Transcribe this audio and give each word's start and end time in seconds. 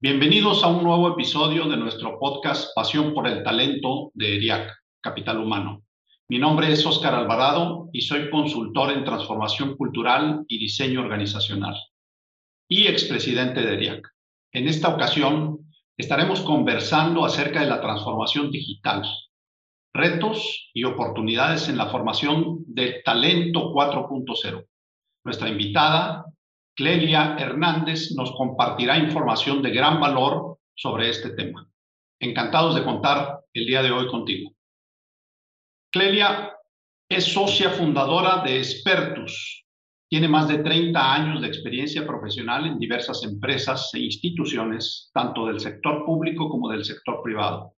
Bienvenidos 0.00 0.62
a 0.62 0.68
un 0.68 0.84
nuevo 0.84 1.12
episodio 1.12 1.68
de 1.68 1.76
nuestro 1.76 2.20
podcast 2.20 2.72
Pasión 2.72 3.12
por 3.12 3.26
el 3.26 3.42
Talento 3.42 4.12
de 4.14 4.36
ERIAC, 4.36 4.72
Capital 5.00 5.38
Humano. 5.38 5.82
Mi 6.28 6.38
nombre 6.38 6.70
es 6.70 6.86
Óscar 6.86 7.16
Alvarado 7.16 7.90
y 7.92 8.02
soy 8.02 8.30
consultor 8.30 8.92
en 8.92 9.02
transformación 9.02 9.76
cultural 9.76 10.44
y 10.46 10.60
diseño 10.60 11.00
organizacional 11.00 11.74
y 12.68 12.86
expresidente 12.86 13.60
de 13.60 13.74
ERIAC. 13.74 14.08
En 14.52 14.68
esta 14.68 14.94
ocasión 14.94 15.68
estaremos 15.96 16.42
conversando 16.42 17.24
acerca 17.24 17.58
de 17.58 17.66
la 17.66 17.80
transformación 17.80 18.52
digital, 18.52 19.02
retos 19.92 20.70
y 20.74 20.84
oportunidades 20.84 21.68
en 21.68 21.76
la 21.76 21.86
formación 21.86 22.62
de 22.68 23.02
Talento 23.04 23.72
4.0. 23.72 24.64
Nuestra 25.24 25.48
invitada, 25.48 26.24
Clelia 26.78 27.34
Hernández, 27.36 28.12
nos 28.14 28.30
compartirá 28.36 28.96
información 28.96 29.60
de 29.62 29.70
gran 29.70 29.98
valor 29.98 30.60
sobre 30.76 31.10
este 31.10 31.30
tema. 31.30 31.68
Encantados 32.20 32.76
de 32.76 32.84
contar 32.84 33.40
el 33.52 33.66
día 33.66 33.82
de 33.82 33.90
hoy 33.90 34.06
contigo. 34.06 34.52
Clelia 35.90 36.52
es 37.08 37.24
socia 37.24 37.70
fundadora 37.70 38.44
de 38.44 38.58
Expertus. 38.58 39.64
Tiene 40.08 40.28
más 40.28 40.46
de 40.46 40.58
30 40.58 41.14
años 41.14 41.42
de 41.42 41.48
experiencia 41.48 42.06
profesional 42.06 42.64
en 42.68 42.78
diversas 42.78 43.24
empresas 43.24 43.90
e 43.94 43.98
instituciones, 43.98 45.10
tanto 45.12 45.46
del 45.46 45.58
sector 45.58 46.04
público 46.04 46.48
como 46.48 46.68
del 46.68 46.84
sector 46.84 47.24
privado. 47.24 47.74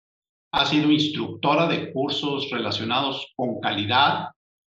Ha 0.51 0.65
sido 0.65 0.91
instructora 0.91 1.69
de 1.69 1.93
cursos 1.93 2.49
relacionados 2.51 3.31
con 3.37 3.61
calidad, 3.61 4.31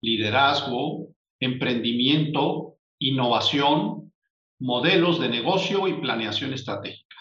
liderazgo, 0.03 1.07
emprendimiento, 1.39 2.75
innovación, 2.99 4.10
modelos 4.61 5.19
de 5.19 5.27
negocio 5.27 5.87
y 5.87 5.99
planeación 5.99 6.53
estratégica. 6.53 7.15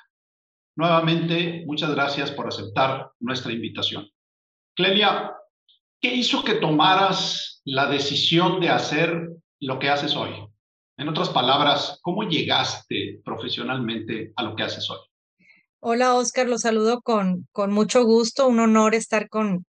Nuevamente, 0.77 1.65
muchas 1.67 1.91
gracias 1.91 2.31
por 2.31 2.47
aceptar 2.47 3.11
nuestra 3.19 3.53
invitación. 3.53 4.09
Clelia, 4.77 5.33
¿qué 6.01 6.15
hizo 6.15 6.45
que 6.45 6.55
tomaras 6.55 7.63
la 7.65 7.87
decisión 7.87 8.61
de 8.61 8.69
hacer 8.69 9.31
lo 9.59 9.79
que 9.79 9.89
haces 9.89 10.15
hoy? 10.15 10.31
En 10.99 11.09
otras 11.09 11.31
palabras, 11.31 11.99
¿cómo 12.03 12.25
llegaste 12.25 13.21
profesionalmente 13.25 14.33
a 14.37 14.43
lo 14.43 14.55
que 14.55 14.63
haces 14.63 14.89
hoy? 14.91 14.99
Hola, 15.81 16.15
Oscar, 16.15 16.47
los 16.47 16.61
saludo 16.61 17.01
con, 17.01 17.49
con 17.53 17.73
mucho 17.73 18.05
gusto. 18.05 18.47
Un 18.47 18.61
honor 18.61 18.95
estar 18.95 19.31
con, 19.31 19.65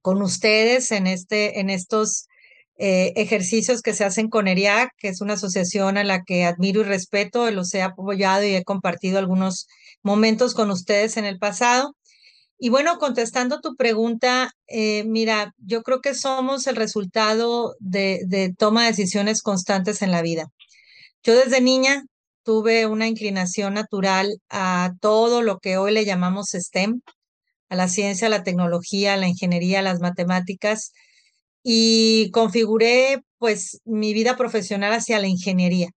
con 0.00 0.22
ustedes 0.22 0.90
en, 0.90 1.06
este, 1.06 1.60
en 1.60 1.68
estos 1.68 2.28
eh, 2.76 3.12
ejercicios 3.16 3.82
que 3.82 3.94
se 3.94 4.04
hacen 4.04 4.28
con 4.28 4.48
ERIAC, 4.48 4.90
que 4.98 5.08
es 5.08 5.20
una 5.20 5.34
asociación 5.34 5.96
a 5.96 6.04
la 6.04 6.24
que 6.24 6.44
admiro 6.44 6.80
y 6.80 6.84
respeto, 6.84 7.50
los 7.50 7.72
he 7.74 7.82
apoyado 7.82 8.44
y 8.44 8.54
he 8.56 8.64
compartido 8.64 9.18
algunos 9.18 9.68
momentos 10.02 10.54
con 10.54 10.70
ustedes 10.70 11.16
en 11.16 11.24
el 11.24 11.38
pasado. 11.38 11.96
Y 12.58 12.70
bueno, 12.70 12.98
contestando 12.98 13.60
tu 13.60 13.76
pregunta, 13.76 14.50
eh, 14.66 15.04
mira, 15.04 15.52
yo 15.58 15.82
creo 15.82 16.00
que 16.00 16.14
somos 16.14 16.66
el 16.66 16.76
resultado 16.76 17.74
de, 17.78 18.22
de 18.26 18.52
toma 18.56 18.82
de 18.82 18.88
decisiones 18.88 19.42
constantes 19.42 20.02
en 20.02 20.10
la 20.10 20.22
vida. 20.22 20.46
Yo 21.22 21.36
desde 21.36 21.60
niña 21.60 22.04
tuve 22.44 22.86
una 22.86 23.08
inclinación 23.08 23.74
natural 23.74 24.36
a 24.50 24.92
todo 25.00 25.42
lo 25.42 25.58
que 25.58 25.78
hoy 25.78 25.92
le 25.92 26.04
llamamos 26.04 26.50
STEM, 26.50 27.00
a 27.68 27.76
la 27.76 27.88
ciencia, 27.88 28.26
a 28.26 28.30
la 28.30 28.42
tecnología, 28.44 29.14
a 29.14 29.16
la 29.16 29.28
ingeniería, 29.28 29.80
a 29.80 29.82
las 29.82 30.00
matemáticas, 30.00 30.92
y 31.64 32.30
configuré 32.30 33.22
pues 33.38 33.80
mi 33.84 34.14
vida 34.14 34.36
profesional 34.36 34.92
hacia 34.92 35.18
la 35.18 35.26
ingeniería. 35.26 35.88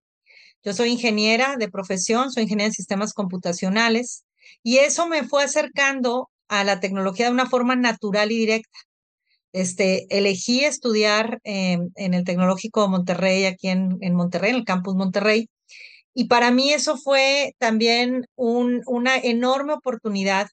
Yo 0.63 0.73
soy 0.73 0.89
ingeniera 0.89 1.57
de 1.57 1.69
profesión, 1.69 2.31
soy 2.31 2.43
ingeniera 2.43 2.67
en 2.67 2.73
sistemas 2.73 3.13
computacionales, 3.13 4.23
y 4.63 4.77
eso 4.77 5.07
me 5.07 5.23
fue 5.23 5.43
acercando 5.43 6.29
a 6.47 6.63
la 6.63 6.79
tecnología 6.79 7.27
de 7.27 7.33
una 7.33 7.49
forma 7.49 7.75
natural 7.75 8.31
y 8.31 8.37
directa. 8.37 8.79
Este, 9.53 10.07
elegí 10.09 10.63
estudiar 10.63 11.39
en 11.43 11.91
el 11.95 12.23
Tecnológico 12.23 12.81
de 12.81 12.89
Monterrey, 12.89 13.45
aquí 13.45 13.67
en, 13.67 13.97
en 14.01 14.15
Monterrey, 14.15 14.51
en 14.51 14.57
el 14.57 14.65
campus 14.65 14.95
Monterrey, 14.95 15.49
y 16.19 16.25
para 16.25 16.49
mí 16.49 16.73
eso 16.73 16.97
fue 16.97 17.53
también 17.59 18.25
un, 18.35 18.81
una 18.87 19.17
enorme 19.17 19.73
oportunidad 19.73 20.49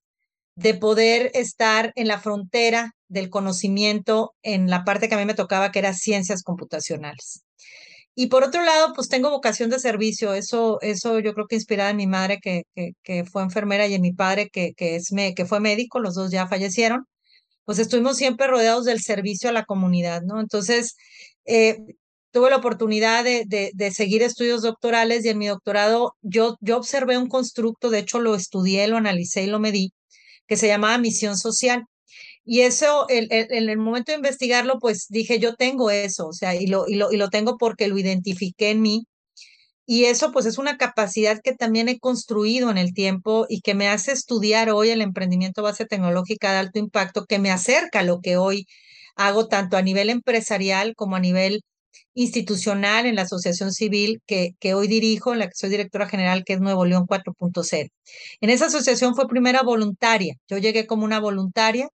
de 0.56 0.74
poder 0.74 1.30
estar 1.32 1.90
en 1.96 2.06
la 2.06 2.20
frontera 2.20 2.92
del 3.14 3.30
conocimiento 3.30 4.34
en 4.42 4.68
la 4.68 4.84
parte 4.84 5.08
que 5.08 5.14
a 5.14 5.18
mí 5.18 5.24
me 5.24 5.34
tocaba, 5.34 5.72
que 5.72 5.78
era 5.78 5.94
ciencias 5.94 6.42
computacionales. 6.42 7.44
Y 8.14 8.28
por 8.28 8.44
otro 8.44 8.62
lado, 8.62 8.92
pues 8.94 9.08
tengo 9.08 9.30
vocación 9.30 9.70
de 9.70 9.78
servicio. 9.78 10.34
Eso, 10.34 10.78
eso 10.82 11.18
yo 11.20 11.34
creo 11.34 11.46
que 11.46 11.56
inspirada 11.56 11.90
en 11.90 11.96
mi 11.96 12.06
madre, 12.06 12.38
que, 12.40 12.64
que, 13.02 13.24
fue 13.24 13.42
enfermera, 13.42 13.86
y 13.86 13.94
en 13.94 14.02
mi 14.02 14.12
padre, 14.12 14.50
que, 14.50 14.72
que, 14.74 14.96
es, 14.96 15.10
que 15.34 15.46
fue 15.46 15.60
médico, 15.60 16.00
los 16.00 16.14
dos 16.14 16.30
ya 16.30 16.46
fallecieron, 16.46 17.06
pues 17.64 17.78
estuvimos 17.78 18.16
siempre 18.16 18.46
rodeados 18.46 18.84
del 18.84 19.00
servicio 19.00 19.48
a 19.50 19.52
la 19.52 19.64
comunidad, 19.64 20.22
¿no? 20.22 20.40
Entonces, 20.40 20.96
eh, 21.46 21.78
tuve 22.34 22.50
la 22.50 22.56
oportunidad 22.56 23.24
de, 23.24 23.44
de, 23.46 23.90
seguir 23.92 24.22
estudios 24.22 24.62
doctorales 24.62 25.24
y 25.24 25.28
en 25.28 25.38
mi 25.38 25.46
doctorado 25.46 26.16
yo, 26.20 26.56
yo 26.60 26.76
observé 26.76 27.16
un 27.16 27.28
constructo, 27.28 27.90
de 27.90 28.00
hecho 28.00 28.20
lo 28.20 28.34
estudié, 28.34 28.88
lo 28.88 28.96
analicé 28.96 29.44
y 29.44 29.46
lo 29.46 29.60
medí, 29.60 29.92
que 30.48 30.56
se 30.56 30.66
llamaba 30.66 30.98
misión 30.98 31.38
social. 31.38 31.84
Y 32.44 32.60
eso, 32.60 33.06
en 33.08 33.28
el, 33.30 33.78
momento 33.78 34.12
de 34.12 34.16
investigarlo, 34.16 34.78
pues 34.78 35.06
dije, 35.08 35.38
yo 35.38 35.54
tengo 35.54 35.90
eso, 35.90 36.26
o 36.28 36.32
sea, 36.32 36.54
y 36.54 36.66
lo, 36.66 36.86
y, 36.86 36.96
lo, 36.96 37.10
y 37.10 37.16
lo 37.16 37.30
tengo 37.30 37.56
porque 37.56 37.88
lo 37.88 37.98
identifiqué 37.98 38.70
en 38.70 38.82
mí. 38.82 39.06
Y 39.86 40.04
eso, 40.06 40.32
pues, 40.32 40.46
es 40.46 40.58
una 40.58 40.78
capacidad 40.78 41.40
que 41.42 41.54
también 41.54 41.88
he 41.88 41.98
construido 41.98 42.70
en 42.70 42.78
el 42.78 42.94
tiempo 42.94 43.46
y 43.48 43.60
que 43.60 43.74
me 43.74 43.88
hace 43.88 44.12
estudiar 44.12 44.70
hoy 44.70 44.90
el 44.90 45.02
emprendimiento 45.02 45.62
base 45.62 45.86
tecnológica 45.86 46.52
de 46.52 46.58
alto 46.58 46.78
impacto, 46.78 47.26
que 47.26 47.38
me 47.38 47.50
acerca 47.50 48.00
a 48.00 48.02
lo 48.02 48.20
que 48.20 48.36
hoy 48.36 48.66
hago 49.16 49.48
tanto 49.48 49.76
a 49.76 49.82
nivel 49.82 50.10
empresarial 50.10 50.94
como 50.96 51.16
a 51.16 51.20
nivel 51.20 51.62
institucional 52.14 53.06
en 53.06 53.16
la 53.16 53.22
asociación 53.22 53.72
civil 53.72 54.22
que, 54.26 54.52
que 54.60 54.74
hoy 54.74 54.88
dirijo, 54.88 55.32
en 55.32 55.40
la 55.40 55.46
que 55.48 55.54
soy 55.54 55.70
directora 55.70 56.08
general, 56.08 56.44
que 56.44 56.54
es 56.54 56.60
Nuevo 56.60 56.84
León 56.86 57.06
4.0. 57.06 57.90
En 58.40 58.50
esa 58.50 58.66
asociación 58.66 59.14
fue 59.14 59.28
primera 59.28 59.62
voluntaria. 59.62 60.36
Yo 60.48 60.58
llegué 60.58 60.86
como 60.86 61.04
una 61.04 61.20
voluntaria 61.20 61.88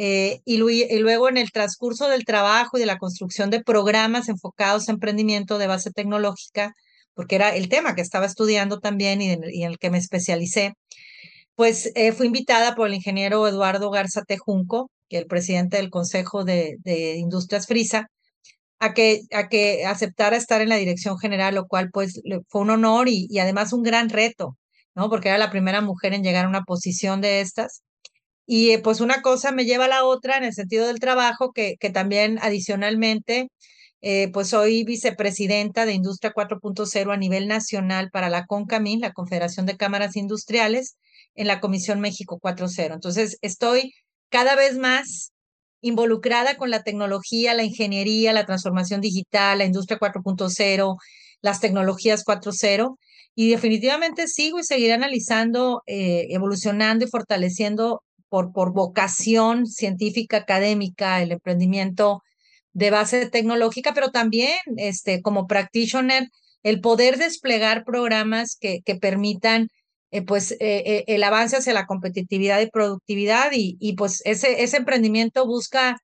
eh, 0.00 0.42
y, 0.44 0.58
luego 0.58 1.28
en 1.28 1.36
el 1.38 1.50
transcurso 1.50 2.08
del 2.08 2.24
trabajo 2.24 2.76
y 2.76 2.80
de 2.80 2.86
la 2.86 2.98
construcción 2.98 3.50
de 3.50 3.64
programas 3.64 4.28
enfocados 4.28 4.88
a 4.88 4.92
emprendimiento 4.92 5.58
de 5.58 5.66
base 5.66 5.90
tecnológica, 5.90 6.72
porque 7.14 7.34
era 7.34 7.56
el 7.56 7.68
tema 7.68 7.96
que 7.96 8.02
estaba 8.02 8.26
estudiando 8.26 8.78
también 8.78 9.20
y 9.20 9.30
en, 9.32 9.42
el 9.44 9.78
que 9.78 9.90
me 9.90 9.98
especialicé, 9.98 10.74
pues 11.56 11.90
eh, 11.96 12.12
fui 12.12 12.28
invitada 12.28 12.76
por 12.76 12.86
el 12.88 12.94
ingeniero 12.94 13.48
Eduardo 13.48 13.90
Garza 13.90 14.22
Tejunco, 14.22 14.90
que 15.08 15.16
es 15.16 15.22
el 15.22 15.28
presidente 15.28 15.78
del 15.78 15.90
Consejo 15.90 16.44
de, 16.44 16.76
de 16.84 17.16
Industrias 17.16 17.66
Frisa, 17.66 18.06
a 18.78 18.94
que, 18.94 19.22
a 19.32 19.48
que 19.48 19.84
aceptara 19.86 20.36
estar 20.36 20.60
en 20.60 20.68
la 20.68 20.76
dirección 20.76 21.18
general, 21.18 21.56
lo 21.56 21.66
cual 21.66 21.90
pues 21.92 22.20
fue 22.48 22.62
un 22.62 22.70
honor 22.70 23.08
y, 23.08 23.26
y, 23.30 23.40
además 23.40 23.72
un 23.72 23.82
gran 23.82 24.10
reto, 24.10 24.56
¿no? 24.94 25.10
Porque 25.10 25.28
era 25.28 25.38
la 25.38 25.50
primera 25.50 25.80
mujer 25.80 26.14
en 26.14 26.22
llegar 26.22 26.44
a 26.46 26.48
una 26.48 26.62
posición 26.62 27.20
de 27.20 27.40
estas. 27.40 27.82
Y 28.50 28.70
eh, 28.70 28.78
pues 28.78 29.02
una 29.02 29.20
cosa 29.20 29.52
me 29.52 29.66
lleva 29.66 29.84
a 29.84 29.88
la 29.88 30.04
otra 30.06 30.38
en 30.38 30.44
el 30.44 30.54
sentido 30.54 30.86
del 30.86 31.00
trabajo, 31.00 31.52
que, 31.52 31.76
que 31.78 31.90
también 31.90 32.38
adicionalmente, 32.40 33.50
eh, 34.00 34.30
pues 34.32 34.48
soy 34.48 34.84
vicepresidenta 34.84 35.84
de 35.84 35.92
Industria 35.92 36.32
4.0 36.32 37.12
a 37.12 37.16
nivel 37.18 37.46
nacional 37.46 38.10
para 38.10 38.30
la 38.30 38.46
CONCAMIN, 38.46 39.00
la 39.02 39.12
Confederación 39.12 39.66
de 39.66 39.76
Cámaras 39.76 40.16
Industriales, 40.16 40.96
en 41.34 41.46
la 41.46 41.60
Comisión 41.60 42.00
México 42.00 42.38
4.0. 42.40 42.94
Entonces 42.94 43.36
estoy 43.42 43.92
cada 44.30 44.56
vez 44.56 44.78
más 44.78 45.32
involucrada 45.82 46.56
con 46.56 46.70
la 46.70 46.82
tecnología, 46.82 47.52
la 47.52 47.64
ingeniería, 47.64 48.32
la 48.32 48.46
transformación 48.46 49.02
digital, 49.02 49.58
la 49.58 49.66
industria 49.66 49.98
4.0, 49.98 50.96
las 51.42 51.60
tecnologías 51.60 52.24
4.0. 52.24 52.96
Y 53.34 53.50
definitivamente 53.50 54.26
sigo 54.26 54.58
y 54.58 54.64
seguiré 54.64 54.94
analizando, 54.94 55.82
eh, 55.86 56.28
evolucionando 56.30 57.04
y 57.04 57.08
fortaleciendo 57.08 58.02
por, 58.28 58.52
vocación 58.72 59.66
científica, 59.66 60.38
académica, 60.38 61.22
el 61.22 61.32
emprendimiento 61.32 62.22
de 62.72 62.90
base 62.90 63.28
tecnológica, 63.28 63.94
pero 63.94 64.10
también 64.10 64.56
este, 64.76 65.22
como 65.22 65.46
practitioner, 65.46 66.28
el 66.62 66.80
poder 66.80 67.18
desplegar 67.18 67.84
programas 67.84 68.56
que, 68.60 68.82
permitan 69.00 69.68
eh, 70.10 70.22
pues 70.22 70.56
eh, 70.60 71.04
el 71.06 71.22
avance 71.22 71.56
hacia 71.56 71.72
la 71.72 71.86
competitividad 71.86 72.60
y 72.60 72.70
productividad 72.70 73.52
y, 73.52 73.76
y 73.80 73.94
pues 73.94 74.22
ese, 74.24 74.62
ese 74.62 74.78
emprendimiento 74.78 75.46
busca 75.46 75.98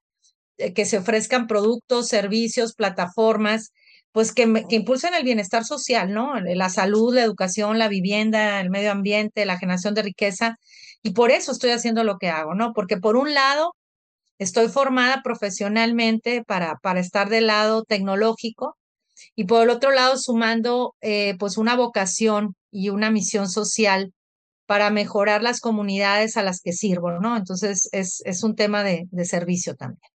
que 0.56 0.84
se 0.84 0.98
ofrezcan 0.98 1.46
productos, 1.46 2.08
servicios, 2.08 2.74
plataformas, 2.74 3.72
pues 4.12 4.32
que, 4.32 4.64
que, 4.68 4.76
impulsen 4.76 5.14
el 5.14 5.24
bienestar 5.24 5.64
social, 5.64 6.12
¿no? 6.12 6.38
La 6.40 6.68
salud, 6.68 7.14
la 7.14 7.22
educación, 7.22 7.78
la 7.78 7.88
vivienda, 7.88 8.60
el 8.60 8.70
medio 8.70 8.92
ambiente, 8.92 9.44
la 9.44 9.58
generación 9.58 9.94
de 9.94 10.02
riqueza. 10.02 10.56
Y 11.04 11.10
por 11.12 11.30
eso 11.30 11.52
estoy 11.52 11.70
haciendo 11.70 12.02
lo 12.02 12.16
que 12.16 12.30
hago, 12.30 12.54
¿no? 12.54 12.72
Porque 12.72 12.96
por 12.96 13.16
un 13.16 13.34
lado, 13.34 13.74
estoy 14.38 14.68
formada 14.68 15.22
profesionalmente 15.22 16.42
para, 16.42 16.76
para 16.82 16.98
estar 16.98 17.28
del 17.28 17.46
lado 17.46 17.84
tecnológico 17.84 18.78
y 19.36 19.44
por 19.44 19.62
el 19.62 19.70
otro 19.70 19.90
lado 19.90 20.16
sumando 20.16 20.94
eh, 21.02 21.36
pues 21.38 21.58
una 21.58 21.76
vocación 21.76 22.56
y 22.72 22.88
una 22.88 23.10
misión 23.10 23.50
social 23.50 24.14
para 24.66 24.88
mejorar 24.88 25.42
las 25.42 25.60
comunidades 25.60 26.38
a 26.38 26.42
las 26.42 26.62
que 26.62 26.72
sirvo, 26.72 27.12
¿no? 27.20 27.36
Entonces 27.36 27.86
es, 27.92 28.22
es 28.24 28.42
un 28.42 28.56
tema 28.56 28.82
de, 28.82 29.06
de 29.10 29.24
servicio 29.26 29.76
también. 29.76 30.10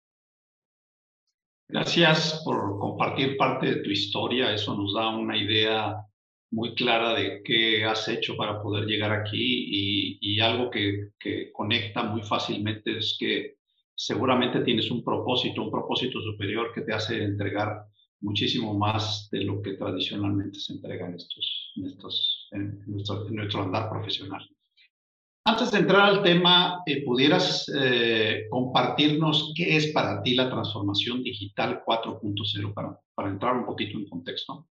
Gracias 1.69 2.41
por 2.47 2.79
compartir 2.79 3.37
parte 3.37 3.67
de 3.67 3.83
tu 3.83 3.91
historia. 3.91 4.55
Eso 4.55 4.75
nos 4.75 4.95
da 4.95 5.11
una 5.11 5.37
idea 5.37 6.08
muy 6.51 6.75
clara 6.75 7.15
de 7.15 7.43
qué 7.45 7.85
has 7.85 8.09
hecho 8.09 8.37
para 8.37 8.63
poder 8.63 8.87
llegar 8.87 9.13
aquí 9.13 9.37
y, 9.39 10.19
y 10.21 10.41
algo 10.41 10.71
que, 10.71 11.11
que, 11.19 11.53
conecta 11.53 12.03
muy 12.03 12.23
fácilmente 12.23 12.99
es 12.99 13.17
que 13.19 13.57
seguramente 13.95 14.61
tienes 14.61 14.91
un 14.91 15.05
propósito, 15.05 15.63
un 15.63 15.71
propósito 15.71 16.21
superior 16.23 16.73
que 16.75 16.83
te 16.83 16.95
hace 16.95 17.23
entregar 17.23 17.85
muchísimo 18.21 18.75
más 18.75 19.29
de 19.31 19.45
lo 19.45 19.61
que 19.63 19.75
tradicionalmente 19.75 20.59
se 20.59 20.75
entrega 20.75 21.07
en, 21.07 21.15
estos, 21.15 21.73
en, 21.77 21.85
estos, 21.87 22.49
en, 22.53 22.85
nuestro, 22.87 23.29
en 23.29 23.35
nuestro, 23.35 23.63
andar 23.63 23.91
profesional. 23.91 24.49
Antes 25.45 25.71
de 25.71 25.79
entrar 25.79 26.03
al 26.03 26.23
tema, 26.23 26.83
eh, 26.87 27.05
¿pudieras 27.05 27.71
eh, 27.75 28.47
compartirnos 28.51 29.53
qué 29.57 29.77
es 29.77 29.89
para 29.89 30.23
ti 30.23 30.35
la 30.35 30.51
transformación 30.51 31.23
digital 31.23 31.83
4.0 31.87 32.75
para, 32.75 33.01
para 33.15 33.31
entrar 33.31 33.57
un 33.57 33.65
poquito 33.65 33.99
en 33.99 34.09
contexto? 34.09 34.69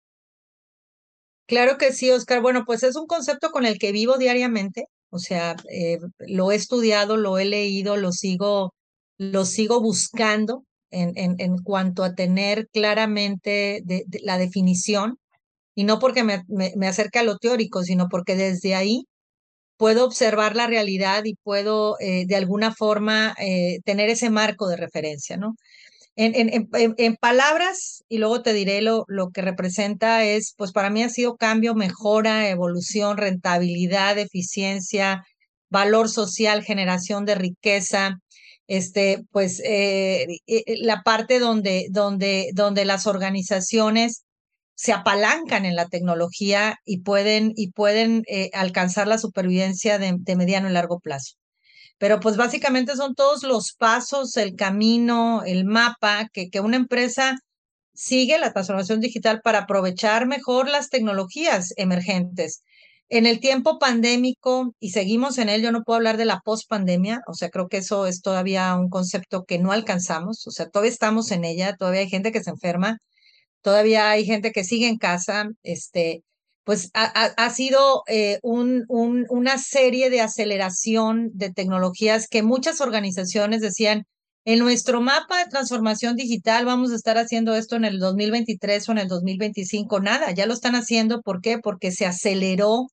Claro 1.48 1.78
que 1.78 1.92
sí, 1.94 2.10
Oscar. 2.10 2.42
Bueno, 2.42 2.64
pues 2.66 2.82
es 2.82 2.94
un 2.94 3.06
concepto 3.06 3.50
con 3.50 3.64
el 3.64 3.78
que 3.78 3.90
vivo 3.90 4.18
diariamente. 4.18 4.84
O 5.10 5.18
sea, 5.18 5.56
eh, 5.72 5.98
lo 6.18 6.52
he 6.52 6.56
estudiado, 6.56 7.16
lo 7.16 7.38
he 7.38 7.46
leído, 7.46 7.96
lo 7.96 8.12
sigo, 8.12 8.74
lo 9.16 9.46
sigo 9.46 9.80
buscando 9.80 10.64
en, 10.90 11.56
cuanto 11.64 12.04
a 12.04 12.14
tener 12.14 12.68
claramente 12.68 13.82
la 14.22 14.38
definición, 14.38 15.18
y 15.74 15.84
no 15.84 15.98
porque 16.00 16.24
me, 16.24 16.44
me, 16.48 16.72
me 16.76 16.88
acerque 16.88 17.18
a 17.20 17.22
lo 17.24 17.38
teórico, 17.38 17.82
sino 17.82 18.08
porque 18.08 18.36
desde 18.36 18.74
ahí 18.74 19.06
puedo 19.78 20.04
observar 20.04 20.56
la 20.56 20.66
realidad 20.66 21.24
y 21.24 21.36
puedo 21.36 21.96
eh, 22.00 22.26
de 22.26 22.36
alguna 22.36 22.74
forma 22.74 23.34
eh, 23.40 23.80
tener 23.84 24.10
ese 24.10 24.30
marco 24.30 24.68
de 24.68 24.76
referencia, 24.76 25.36
¿no? 25.38 25.56
En, 26.20 27.16
palabras, 27.16 28.02
y 28.08 28.18
luego 28.18 28.42
te 28.42 28.52
diré 28.52 28.82
lo, 28.82 29.04
lo 29.06 29.30
que 29.30 29.40
representa, 29.40 30.24
es, 30.24 30.52
pues 30.56 30.72
para 30.72 30.90
mí 30.90 31.04
ha 31.04 31.08
sido 31.08 31.36
cambio, 31.36 31.76
mejora, 31.76 32.48
evolución, 32.48 33.18
rentabilidad, 33.18 34.18
eficiencia, 34.18 35.24
valor 35.70 36.08
social, 36.08 36.64
generación 36.64 37.24
de 37.24 37.36
riqueza, 37.36 38.18
este, 38.66 39.22
pues 39.30 39.62
eh, 39.64 40.26
la 40.80 41.02
parte 41.02 41.38
donde, 41.38 41.86
donde, 41.90 42.50
donde 42.52 42.84
las 42.84 43.06
organizaciones 43.06 44.24
se 44.74 44.92
apalancan 44.92 45.64
en 45.66 45.76
la 45.76 45.86
tecnología 45.86 46.76
y 46.84 47.02
pueden, 47.02 47.52
y 47.54 47.70
pueden 47.70 48.24
eh, 48.26 48.50
alcanzar 48.54 49.06
la 49.06 49.18
supervivencia 49.18 49.98
de, 49.98 50.16
de, 50.18 50.36
mediano 50.36 50.68
y 50.68 50.72
largo 50.72 50.98
plazo. 50.98 51.37
Pero 51.98 52.20
pues 52.20 52.36
básicamente 52.36 52.96
son 52.96 53.14
todos 53.14 53.42
los 53.42 53.72
pasos, 53.72 54.36
el 54.36 54.54
camino, 54.54 55.42
el 55.44 55.64
mapa 55.64 56.28
que, 56.32 56.48
que 56.50 56.60
una 56.60 56.76
empresa 56.76 57.36
sigue 57.94 58.38
la 58.38 58.52
transformación 58.52 59.00
digital 59.00 59.40
para 59.42 59.60
aprovechar 59.60 60.26
mejor 60.26 60.68
las 60.68 60.88
tecnologías 60.88 61.72
emergentes. 61.76 62.62
En 63.10 63.26
el 63.26 63.40
tiempo 63.40 63.78
pandémico, 63.78 64.74
y 64.78 64.90
seguimos 64.90 65.38
en 65.38 65.48
él, 65.48 65.62
yo 65.62 65.72
no 65.72 65.82
puedo 65.82 65.96
hablar 65.96 66.16
de 66.18 66.26
la 66.26 66.40
post-pandemia, 66.44 67.22
o 67.26 67.34
sea, 67.34 67.48
creo 67.48 67.68
que 67.68 67.78
eso 67.78 68.06
es 68.06 68.20
todavía 68.20 68.76
un 68.76 68.90
concepto 68.90 69.44
que 69.44 69.58
no 69.58 69.72
alcanzamos, 69.72 70.46
o 70.46 70.50
sea, 70.50 70.68
todavía 70.68 70.92
estamos 70.92 71.32
en 71.32 71.44
ella, 71.44 71.74
todavía 71.76 72.02
hay 72.02 72.08
gente 72.10 72.32
que 72.32 72.42
se 72.42 72.50
enferma, 72.50 72.98
todavía 73.62 74.10
hay 74.10 74.26
gente 74.26 74.52
que 74.52 74.64
sigue 74.64 74.88
en 74.88 74.98
casa, 74.98 75.48
este, 75.62 76.22
pues 76.68 76.90
ha, 76.92 77.06
ha 77.06 77.48
sido 77.48 78.02
eh, 78.08 78.40
un, 78.42 78.84
un, 78.88 79.24
una 79.30 79.56
serie 79.56 80.10
de 80.10 80.20
aceleración 80.20 81.30
de 81.32 81.50
tecnologías 81.50 82.28
que 82.28 82.42
muchas 82.42 82.82
organizaciones 82.82 83.62
decían, 83.62 84.04
en 84.44 84.58
nuestro 84.58 85.00
mapa 85.00 85.38
de 85.38 85.48
transformación 85.48 86.14
digital 86.14 86.66
vamos 86.66 86.92
a 86.92 86.96
estar 86.96 87.16
haciendo 87.16 87.54
esto 87.54 87.76
en 87.76 87.86
el 87.86 87.98
2023 87.98 88.86
o 88.86 88.92
en 88.92 88.98
el 88.98 89.08
2025. 89.08 90.00
Nada, 90.00 90.30
ya 90.32 90.44
lo 90.44 90.52
están 90.52 90.74
haciendo. 90.74 91.22
¿Por 91.22 91.40
qué? 91.40 91.56
Porque 91.56 91.90
se 91.90 92.04
aceleró 92.04 92.88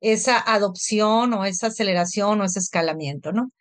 esa 0.00 0.42
adopción 0.44 1.32
o 1.32 1.44
esa 1.44 1.68
aceleración 1.68 2.40
o 2.40 2.44
ese 2.44 2.58
escalamiento, 2.58 3.30
¿no? 3.30 3.52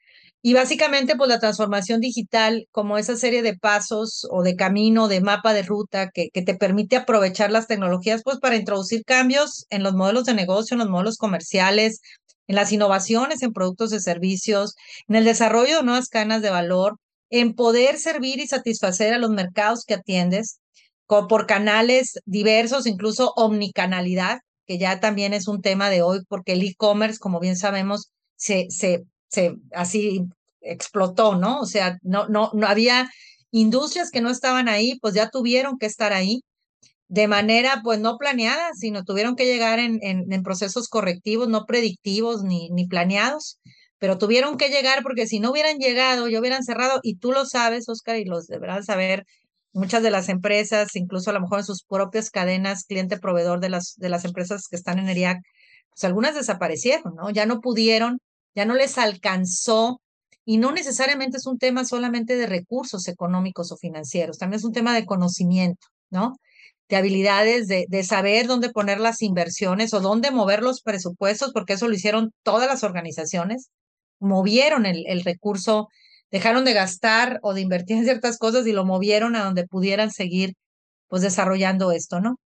Y 0.47 0.53
básicamente, 0.53 1.15
pues 1.15 1.27
la 1.27 1.39
transformación 1.39 2.01
digital, 2.01 2.67
como 2.69 2.99
esa 2.99 3.17
serie 3.17 3.41
de 3.41 3.57
pasos 3.57 4.27
o 4.29 4.43
de 4.43 4.55
camino, 4.55 5.07
de 5.07 5.19
mapa 5.19 5.55
de 5.55 5.63
ruta 5.63 6.11
que, 6.11 6.29
te 6.29 6.53
permite 6.53 6.97
aprovechar 6.97 7.49
las 7.49 7.65
tecnologías, 7.65 8.21
pues 8.23 8.37
para 8.37 8.55
introducir 8.55 9.03
cambios 9.05 9.65
en 9.71 9.81
los 9.81 9.95
modelos 9.95 10.25
de 10.25 10.35
negocio, 10.35 10.75
en 10.75 10.81
los 10.81 10.89
modelos 10.89 11.17
comerciales, 11.17 11.99
en 12.45 12.55
las 12.57 12.71
innovaciones 12.71 13.41
en 13.41 13.53
productos 13.53 13.91
y 13.91 13.99
servicios, 13.99 14.75
en 15.07 15.15
el 15.15 15.23
desarrollo 15.25 15.77
de 15.77 15.83
nuevas 15.83 16.09
cadenas 16.09 16.43
de 16.43 16.51
valor, 16.51 16.99
en 17.31 17.55
poder 17.55 17.97
servir 17.97 18.39
y 18.39 18.45
satisfacer 18.45 19.15
a 19.15 19.17
los 19.17 19.31
mercados 19.31 19.83
que 19.83 19.95
atiendes 19.95 20.59
por 21.07 21.47
canales 21.47 22.19
diversos, 22.25 22.85
incluso 22.85 23.33
omnicanalidad, 23.35 24.41
que 24.67 24.77
ya 24.77 24.99
también 24.99 25.33
es 25.33 25.47
un 25.47 25.63
tema 25.63 25.89
de 25.89 26.03
hoy, 26.03 26.19
porque 26.27 26.53
el 26.53 26.61
e-commerce, 26.61 27.17
como 27.17 27.39
bien 27.39 27.57
sabemos, 27.57 28.11
se, 28.35 28.67
se 29.35 29.55
así 29.73 30.23
explotó, 30.61 31.35
¿no? 31.35 31.59
O 31.59 31.65
sea, 31.65 31.97
no, 32.01 32.27
no, 32.27 32.51
no 32.53 32.67
había 32.67 33.09
industrias 33.51 34.11
que 34.11 34.21
no 34.21 34.29
estaban 34.29 34.67
ahí, 34.69 34.97
pues 35.01 35.13
ya 35.13 35.29
tuvieron 35.29 35.77
que 35.77 35.85
estar 35.85 36.13
ahí 36.13 36.41
de 37.07 37.27
manera, 37.27 37.81
pues 37.83 37.99
no 37.99 38.17
planeada, 38.17 38.71
sino 38.73 39.03
tuvieron 39.03 39.35
que 39.35 39.45
llegar 39.45 39.79
en, 39.79 39.99
en, 40.01 40.43
procesos 40.43 40.89
correctivos, 40.89 41.47
no 41.47 41.65
predictivos 41.65 42.43
ni, 42.43 42.69
ni 42.71 42.87
planeados, 42.87 43.59
pero 43.99 44.17
tuvieron 44.17 44.57
que 44.57 44.69
llegar 44.69 45.03
porque 45.03 45.27
si 45.27 45.39
no 45.39 45.51
hubieran 45.51 45.77
llegado, 45.77 46.27
ya 46.27 46.39
hubieran 46.39 46.63
cerrado, 46.63 46.99
y 47.03 47.17
tú 47.17 47.31
lo 47.31 47.45
sabes, 47.45 47.87
Oscar, 47.89 48.17
y 48.17 48.25
los 48.25 48.47
deberán 48.47 48.83
saber 48.83 49.25
muchas 49.71 50.01
de 50.03 50.09
las 50.11 50.29
empresas, 50.29 50.95
incluso 50.95 51.29
a 51.29 51.33
lo 51.33 51.41
mejor 51.41 51.59
en 51.59 51.65
sus 51.65 51.83
propias 51.83 52.29
cadenas, 52.31 52.85
cliente-proveedor 52.85 53.59
de 53.59 53.69
las, 53.69 53.95
de 53.97 54.09
las 54.09 54.25
empresas 54.25 54.67
que 54.67 54.77
están 54.77 54.99
en 54.99 55.09
ERIAC, 55.09 55.41
pues 55.89 56.03
algunas 56.05 56.35
desaparecieron, 56.35 57.15
¿no? 57.15 57.29
Ya 57.29 57.45
no 57.45 57.61
pudieron, 57.61 58.19
ya 58.55 58.65
no 58.65 58.75
les 58.75 58.97
alcanzó, 58.97 60.01
y 60.45 60.57
no 60.57 60.71
necesariamente 60.71 61.37
es 61.37 61.47
un 61.47 61.57
tema 61.57 61.85
solamente 61.85 62.35
de 62.35 62.47
recursos 62.47 63.07
económicos 63.07 63.71
o 63.71 63.77
financieros, 63.77 64.37
también 64.37 64.59
es 64.59 64.65
un 64.65 64.73
tema 64.73 64.93
de 64.95 65.05
conocimiento, 65.05 65.87
¿no? 66.09 66.37
De 66.89 66.95
habilidades, 66.97 67.67
de, 67.67 67.85
de 67.89 68.03
saber 68.03 68.47
dónde 68.47 68.69
poner 68.69 68.99
las 68.99 69.21
inversiones 69.21 69.93
o 69.93 70.01
dónde 70.01 70.31
mover 70.31 70.61
los 70.61 70.81
presupuestos, 70.81 71.51
porque 71.53 71.73
eso 71.73 71.87
lo 71.87 71.95
hicieron 71.95 72.31
todas 72.43 72.67
las 72.67 72.83
organizaciones, 72.83 73.69
movieron 74.19 74.85
el, 74.85 75.05
el 75.07 75.23
recurso 75.23 75.89
dejaron 76.31 76.65
de 76.65 76.73
gastar 76.73 77.39
o 77.43 77.53
de 77.53 77.61
invertir 77.61 77.97
en 77.97 78.03
ciertas 78.03 78.37
cosas 78.37 78.67
y 78.67 78.71
lo 78.73 78.85
movieron 78.85 79.35
a 79.35 79.43
donde 79.43 79.67
pudieran 79.67 80.11
seguir 80.11 80.53
pues 81.07 81.21
desarrollando 81.21 81.91
esto, 81.91 82.19
¿no? 82.19 82.39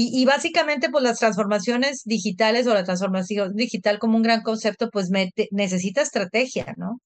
Y, 0.00 0.24
básicamente 0.26 0.90
pues 0.90 1.02
las 1.02 1.18
transformaciones 1.18 2.04
digitales 2.04 2.68
o 2.68 2.74
la 2.74 2.84
transformación 2.84 3.56
digital 3.56 3.98
como 3.98 4.16
un 4.16 4.22
gran 4.22 4.42
concepto 4.42 4.90
pues 4.90 5.10
necesita 5.50 6.02
estrategia, 6.02 6.72
¿no? 6.76 7.00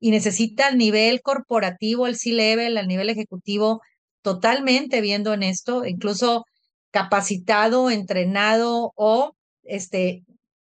Y 0.00 0.10
necesita 0.10 0.66
al 0.66 0.76
nivel 0.76 1.22
corporativo, 1.22 2.08
el 2.08 2.16
C-level, 2.16 2.78
al 2.78 2.88
nivel 2.88 3.10
ejecutivo, 3.10 3.80
totalmente 4.22 5.00
viendo 5.00 5.32
en 5.34 5.44
esto, 5.44 5.86
incluso 5.86 6.44
capacitado, 6.90 7.90
entrenado 7.90 8.92
o, 8.96 9.36
este, 9.62 10.24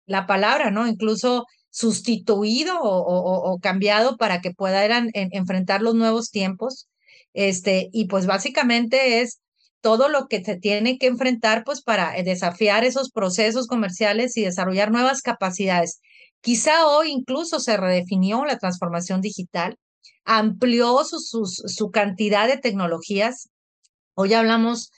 la 0.06 0.26
palabra, 0.26 0.70
¿no? 0.70 0.86
Incluso 0.88 1.44
sustituido 1.68 2.80
o 2.80 3.58
cambiado 3.60 4.16
para 4.16 4.40
que 4.40 4.52
puedan 4.52 5.10
en, 5.12 5.28
enfrentar 5.32 5.82
los 5.82 5.94
nuevos 5.94 6.30
tiempos. 6.30 6.88
Este, 7.34 7.90
y 7.92 8.06
pues 8.06 8.24
básicamente 8.24 9.20
es 9.20 9.40
todo 9.80 10.08
lo 10.08 10.26
que 10.28 10.42
se 10.44 10.56
tiene 10.56 10.98
que 10.98 11.06
enfrentar 11.06 11.64
pues 11.64 11.82
para 11.82 12.12
desafiar 12.22 12.84
esos 12.84 13.10
procesos 13.10 13.66
comerciales 13.66 14.36
y 14.36 14.42
desarrollar 14.42 14.90
nuevas 14.90 15.22
capacidades. 15.22 16.00
Quizá 16.40 16.86
hoy 16.86 17.10
incluso 17.10 17.60
se 17.60 17.76
redefinió 17.76 18.44
la 18.44 18.58
transformación 18.58 19.20
digital, 19.20 19.76
amplió 20.24 21.04
su, 21.04 21.20
su, 21.20 21.46
su 21.46 21.90
cantidad 21.90 22.48
de 22.48 22.58
tecnologías. 22.58 23.48
Hoy 24.14 24.34
hablamos 24.34 24.90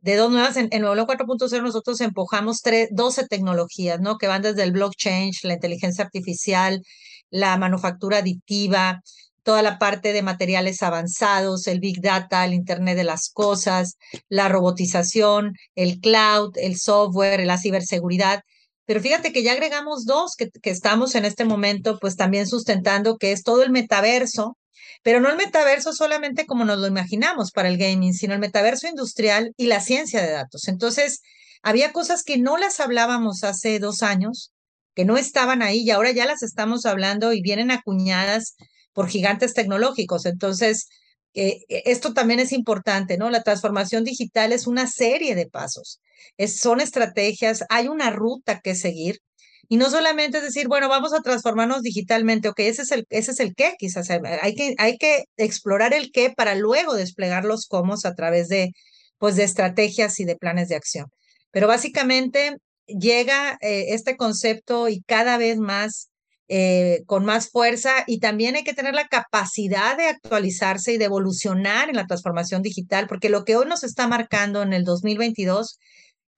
de 0.00 0.16
dos 0.16 0.30
nuevas. 0.30 0.56
En, 0.56 0.68
en 0.70 0.82
Nuevo 0.82 1.06
4.0 1.06 1.62
nosotros 1.62 2.00
empujamos 2.00 2.62
tres, 2.62 2.88
12 2.92 3.26
tecnologías, 3.26 4.00
¿no? 4.00 4.18
Que 4.18 4.28
van 4.28 4.42
desde 4.42 4.62
el 4.62 4.72
blockchain, 4.72 5.32
la 5.42 5.54
inteligencia 5.54 6.04
artificial, 6.04 6.82
la 7.30 7.56
manufactura 7.56 8.18
aditiva, 8.18 9.02
toda 9.42 9.62
la 9.62 9.78
parte 9.78 10.12
de 10.12 10.22
materiales 10.22 10.82
avanzados, 10.82 11.66
el 11.66 11.80
Big 11.80 12.00
Data, 12.00 12.44
el 12.44 12.54
Internet 12.54 12.96
de 12.96 13.04
las 13.04 13.30
Cosas, 13.30 13.96
la 14.28 14.48
robotización, 14.48 15.54
el 15.74 16.00
cloud, 16.00 16.52
el 16.56 16.76
software, 16.76 17.44
la 17.44 17.58
ciberseguridad. 17.58 18.42
Pero 18.84 19.00
fíjate 19.00 19.32
que 19.32 19.42
ya 19.42 19.52
agregamos 19.52 20.04
dos 20.04 20.34
que, 20.36 20.50
que 20.50 20.70
estamos 20.70 21.14
en 21.14 21.24
este 21.24 21.44
momento, 21.44 21.98
pues 21.98 22.16
también 22.16 22.46
sustentando, 22.46 23.18
que 23.18 23.32
es 23.32 23.42
todo 23.42 23.62
el 23.62 23.70
metaverso, 23.70 24.56
pero 25.02 25.20
no 25.20 25.28
el 25.30 25.36
metaverso 25.36 25.92
solamente 25.92 26.46
como 26.46 26.64
nos 26.64 26.78
lo 26.78 26.86
imaginamos 26.86 27.50
para 27.52 27.68
el 27.68 27.78
gaming, 27.78 28.14
sino 28.14 28.34
el 28.34 28.40
metaverso 28.40 28.88
industrial 28.88 29.52
y 29.56 29.66
la 29.66 29.80
ciencia 29.80 30.22
de 30.22 30.30
datos. 30.30 30.68
Entonces, 30.68 31.20
había 31.62 31.92
cosas 31.92 32.22
que 32.22 32.38
no 32.38 32.56
las 32.56 32.80
hablábamos 32.80 33.44
hace 33.44 33.78
dos 33.78 34.02
años, 34.02 34.52
que 34.94 35.04
no 35.04 35.16
estaban 35.16 35.62
ahí 35.62 35.80
y 35.80 35.90
ahora 35.90 36.10
ya 36.10 36.26
las 36.26 36.42
estamos 36.42 36.86
hablando 36.86 37.32
y 37.32 37.40
vienen 37.40 37.70
acuñadas 37.70 38.56
por 38.98 39.08
gigantes 39.08 39.54
tecnológicos. 39.54 40.26
Entonces, 40.26 40.88
eh, 41.32 41.60
esto 41.68 42.14
también 42.14 42.40
es 42.40 42.50
importante, 42.50 43.16
¿no? 43.16 43.30
La 43.30 43.44
transformación 43.44 44.02
digital 44.02 44.50
es 44.50 44.66
una 44.66 44.88
serie 44.88 45.36
de 45.36 45.46
pasos, 45.46 46.00
son 46.48 46.80
estrategias, 46.80 47.62
hay 47.68 47.86
una 47.86 48.10
ruta 48.10 48.58
que 48.58 48.74
seguir 48.74 49.20
y 49.68 49.76
no 49.76 49.88
solamente 49.88 50.38
es 50.38 50.42
decir, 50.42 50.66
bueno, 50.66 50.88
vamos 50.88 51.12
a 51.12 51.20
transformarnos 51.20 51.82
digitalmente, 51.82 52.48
ok, 52.48 52.58
ese 52.58 52.82
es 52.82 52.90
el, 52.90 53.06
ese 53.08 53.30
es 53.30 53.38
el 53.38 53.54
qué, 53.54 53.74
quizás 53.78 54.10
hay 54.10 54.56
que, 54.56 54.74
hay 54.78 54.98
que 54.98 55.26
explorar 55.36 55.94
el 55.94 56.10
qué 56.10 56.30
para 56.36 56.56
luego 56.56 56.94
desplegar 56.94 57.44
los 57.44 57.66
cómo 57.68 57.94
a 58.02 58.14
través 58.16 58.48
de, 58.48 58.72
pues, 59.18 59.36
de 59.36 59.44
estrategias 59.44 60.18
y 60.18 60.24
de 60.24 60.34
planes 60.34 60.68
de 60.70 60.74
acción. 60.74 61.06
Pero 61.52 61.68
básicamente 61.68 62.56
llega 62.88 63.58
eh, 63.60 63.94
este 63.94 64.16
concepto 64.16 64.88
y 64.88 65.02
cada 65.02 65.38
vez 65.38 65.58
más 65.58 66.08
eh, 66.48 67.02
con 67.06 67.24
más 67.24 67.50
fuerza 67.50 68.04
y 68.06 68.20
también 68.20 68.56
hay 68.56 68.64
que 68.64 68.74
tener 68.74 68.94
la 68.94 69.08
capacidad 69.08 69.96
de 69.96 70.06
actualizarse 70.06 70.94
y 70.94 70.98
de 70.98 71.04
evolucionar 71.06 71.88
en 71.88 71.96
la 71.96 72.06
transformación 72.06 72.62
digital, 72.62 73.06
porque 73.06 73.28
lo 73.28 73.44
que 73.44 73.56
hoy 73.56 73.66
nos 73.66 73.84
está 73.84 74.08
marcando 74.08 74.62
en 74.62 74.72
el 74.72 74.84
2022 74.84 75.78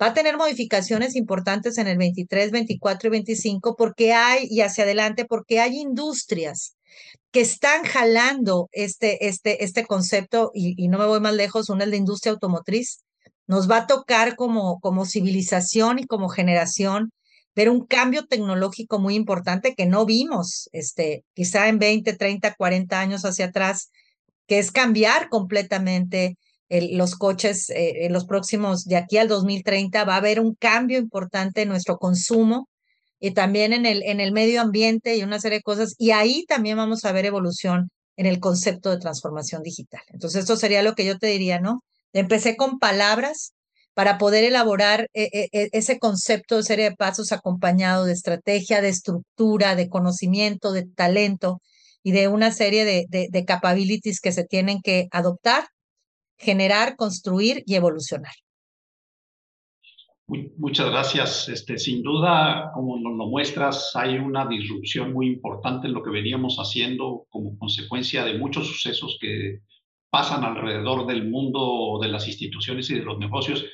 Va 0.03 0.07
a 0.07 0.15
tener 0.15 0.39
modificaciones 0.39 1.15
importantes 1.15 1.77
en 1.77 1.87
el 1.87 1.99
23, 1.99 2.53
24 2.53 3.09
y 3.09 3.11
25 3.11 3.77
porque 3.77 4.15
hay, 4.15 4.47
y 4.51 4.63
hacia 4.63 4.85
adelante, 4.85 5.27
porque 5.27 5.61
hay 5.61 5.77
industrias 5.77 6.75
que 7.31 7.43
están 7.43 7.85
jalando 7.85 8.71
este, 8.73 9.29
este, 9.29 9.63
este 9.63 9.85
concepto, 9.85 10.53
y, 10.55 10.89
no 10.89 10.99
me 10.99 11.07
voy 11.07 11.21
más 11.21 11.35
lejos, 11.35 11.69
una 11.69 11.85
es 11.85 11.91
la 11.91 11.97
industria 11.97 12.33
automotriz. 12.33 13.03
Nos 13.47 13.71
va 13.71 13.79
a 13.79 13.87
tocar 13.87 14.37
como, 14.37 14.81
como 14.81 15.05
civilización 15.05 15.99
y 15.99 16.07
como 16.07 16.29
generación 16.31 17.13
ver 17.55 17.69
un 17.69 17.87
cambio 17.87 18.27
tecnológico 18.27 18.99
muy 18.99 19.15
importante 19.15 19.75
que 19.75 19.87
no 19.87 20.07
vimos, 20.07 20.69
este, 20.73 21.25
quizá 21.35 21.69
en 21.69 21.79
20, 21.79 22.15
30, 22.15 22.55
40 22.55 23.01
años 23.01 23.25
hacia 23.25 23.47
atrás, 23.47 23.91
que 24.47 24.59
es 24.59 24.71
cambiar 24.71 25.29
completamente 25.29 26.37
los 26.71 27.17
coches 27.17 27.69
eh, 27.71 28.07
en 28.07 28.13
los 28.13 28.27
próximos, 28.27 28.85
de 28.85 28.97
aquí 28.97 29.19
al 29.19 29.29
2030, 29.29 30.05
va 30.05 30.15
a 30.15 30.19
haber 30.19 30.39
un 30.39 30.55
cambio 30.55 30.99
importante 30.99 31.63
en 31.63 31.69
nuestro 31.69 31.99
consumo 31.99 32.69
y 33.19 33.33
también 33.33 33.73
en 33.73 33.87
el, 33.87 34.03
en 34.05 34.21
el 34.21 34.33
medio 34.33 34.61
ambiente 34.61 35.17
y 35.17 35.23
una 35.23 35.41
serie 35.41 35.59
de 35.59 35.63
cosas. 35.63 35.95
Y 35.99 36.13
ahí 36.13 36.45
también 36.47 36.77
vamos 36.77 37.05
a 37.05 37.13
ver 37.13 37.27
evolución 37.27 37.91
en 38.17 38.27
el 38.27 38.39
concepto 38.39 38.91
de 38.91 38.99
transformación 38.99 39.63
digital. 39.63 40.03
Entonces, 40.09 40.41
esto 40.41 40.57
sería 40.57 40.83
lo 40.83 40.95
que 40.95 41.05
yo 41.05 41.19
te 41.19 41.27
diría, 41.27 41.59
¿no? 41.59 41.83
Empecé 42.13 42.57
con 42.57 42.79
palabras 42.79 43.53
para 43.95 44.19
poder 44.19 44.45
elaborar 44.45 45.09
eh, 45.15 45.49
eh, 45.53 45.69
ese 45.73 45.99
concepto 45.99 46.57
de 46.57 46.63
serie 46.63 46.91
de 46.91 46.97
pasos 46.97 47.33
acompañado 47.33 48.05
de 48.05 48.13
estrategia, 48.13 48.81
de 48.81 48.89
estructura, 48.89 49.75
de 49.75 49.89
conocimiento, 49.89 50.73
de 50.73 50.87
talento 50.87 51.61
y 52.03 52.13
de 52.13 52.29
una 52.29 52.51
serie 52.53 52.85
de, 52.85 53.07
de, 53.09 53.29
de 53.31 53.45
capabilities 53.45 54.21
que 54.21 54.33
se 54.33 54.45
tienen 54.45 54.81
que 54.81 55.09
adoptar 55.11 55.65
generar, 56.41 56.97
construir 56.97 57.63
y 57.67 57.75
evolucionar. 57.75 58.33
Muchas 60.57 60.91
gracias. 60.91 61.49
Este, 61.49 61.77
sin 61.77 62.03
duda, 62.03 62.71
como 62.73 62.97
nos 62.99 63.17
lo 63.17 63.27
muestras, 63.27 63.91
hay 63.97 64.17
una 64.17 64.47
disrupción 64.47 65.13
muy 65.13 65.27
importante 65.27 65.89
en 65.89 65.93
lo 65.93 66.05
que 66.05 66.11
veníamos 66.11 66.57
haciendo 66.59 67.27
como 67.31 67.59
consecuencia 67.59 68.25
de 68.25 68.39
muchos 68.39 68.69
sucesos 68.69 69.19
que 69.21 69.61
pasan 70.09 70.45
alrededor 70.45 71.07
del 71.07 71.29
mundo 71.29 71.99
de 72.01 72.09
las 72.09 72.29
instituciones 72.29 72.89
y 72.91 72.95
de 72.95 73.03
los 73.03 73.19
negocios. 73.19 73.65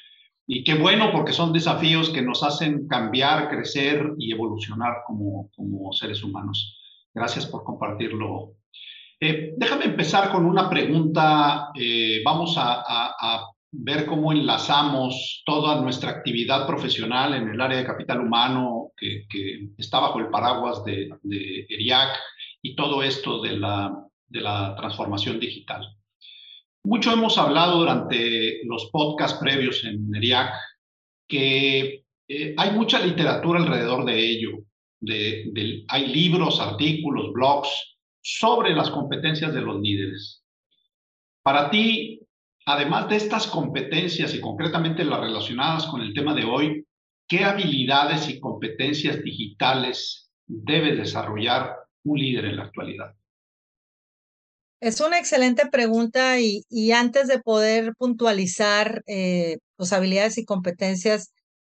Y 0.47 0.63
qué 0.65 0.75
bueno, 0.75 1.11
porque 1.13 1.33
son 1.33 1.53
desafíos 1.53 2.11
que 2.11 2.23
nos 2.23 2.43
hacen 2.43 2.87
cambiar, 2.87 3.49
crecer 3.49 4.13
y 4.19 4.33
evolucionar 4.33 4.99
como, 5.07 5.51
como 5.57 5.93
seres 5.93 6.23
humanos. 6.23 6.79
Gracias 7.13 7.47
por 7.47 7.65
compartirlo, 7.65 8.57
eh, 9.19 9.55
déjame 9.57 9.87
empezar 9.87 10.31
con 10.31 10.45
una 10.45 10.69
pregunta. 10.69 11.71
Eh, 11.75 12.21
vamos 12.25 12.55
a, 12.59 13.47
ver 13.79 14.07
cómo 14.07 14.33
enlazamos 14.33 15.43
toda 15.45 15.83
nuestra 15.83 16.11
actividad 16.11 16.67
profesional 16.67 17.35
en 17.35 17.49
el 17.49 17.61
área 17.61 17.77
de 17.77 17.85
capital 17.85 18.21
humano 18.21 18.93
que, 18.97 19.27
está 19.77 20.01
bajo 20.01 20.19
el 20.19 20.29
paraguas 20.29 20.83
de, 20.85 21.11
ERIAC 21.69 22.17
y 22.63 22.75
todo 22.75 23.03
esto 23.03 23.43
de 23.43 23.59
la, 23.59 23.93
de 24.29 24.41
la 24.41 24.75
transformación 24.77 25.39
digital. 25.39 25.95
Mucho 26.87 27.13
hemos 27.13 27.37
hablado 27.37 27.81
durante 27.81 28.61
los 28.65 28.91
podcasts 28.93 29.41
previos 29.41 29.83
en 29.83 30.15
ERIAC 30.15 30.55
que 31.27 32.05
eh, 32.29 32.55
hay 32.57 32.71
mucha 32.71 33.05
literatura 33.05 33.59
alrededor 33.59 34.05
de 34.05 34.17
ello. 34.17 34.51
hay 35.89 36.07
libros, 36.07 36.61
artículos, 36.61 37.33
blogs 37.33 37.97
sobre 38.23 38.73
las 38.73 38.89
competencias 38.91 39.53
de 39.53 39.63
los 39.63 39.81
líderes. 39.81 40.45
Para 41.43 41.71
ti, 41.71 42.21
además 42.67 43.09
de 43.09 43.17
estas 43.17 43.49
competencias 43.49 44.33
y 44.33 44.41
concretamente 44.41 45.05
las 45.05 45.19
relacionadas 45.19 45.87
con 45.87 46.03
el 46.03 46.15
tema 46.15 46.35
de 46.35 46.45
hoy, 46.45 46.87
¿qué 47.27 47.43
habilidades 47.43 48.29
y 48.29 48.39
competencias 48.39 49.21
digitales 49.25 50.31
debe 50.47 50.95
desarrollar 50.95 51.75
un 52.05 52.17
líder 52.17 52.45
en 52.45 52.57
la 52.59 52.63
actualidad? 52.63 53.13
Es 54.81 55.01
una 55.01 55.19
excelente 55.19 55.67
pregunta 55.67 56.39
y, 56.41 56.93
antes 56.93 57.29
de 57.29 57.39
poder 57.41 57.95
puntualizar 57.97 59.03
eh, 59.07 59.59
habilidades 59.91 60.39
y 60.39 60.45
competencias, 60.45 61.33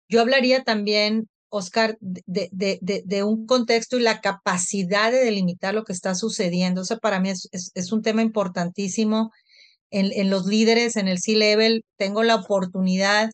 yo 0.07 0.21
hablaría 0.21 0.63
también 0.63 1.27
Oscar, 1.49 1.97
de, 1.99 2.49
de, 2.51 2.79
de, 3.05 3.23
un 3.23 3.45
contexto 3.45 3.97
y 3.97 4.01
la 4.01 4.21
capacidad 4.21 5.11
de 5.11 5.25
delimitar 5.25 5.73
lo 5.73 5.83
que 5.83 5.93
está 5.93 6.15
sucediendo. 6.15 6.83
Eso 6.83 6.97
para 6.99 7.19
mí 7.19 7.29
es, 7.29 7.91
un 7.91 8.01
tema 8.01 8.21
importantísimo. 8.21 9.31
En, 9.89 10.11
en, 10.13 10.29
los 10.29 10.45
líderes, 10.45 10.95
en 10.95 11.09
el 11.09 11.19
C-Level, 11.19 11.83
tengo 11.97 12.23
la 12.23 12.35
oportunidad 12.35 13.31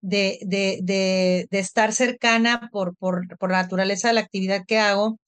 de, 0.00 0.38
de, 0.46 1.46
estar 1.50 1.92
cercana 1.92 2.70
por, 2.72 2.96
por, 2.96 3.36
por 3.38 3.50
la 3.50 3.62
naturaleza 3.62 4.08
de 4.08 4.14
la 4.14 4.20
actividad 4.20 4.64
que 4.66 4.78
hago, 4.78 5.18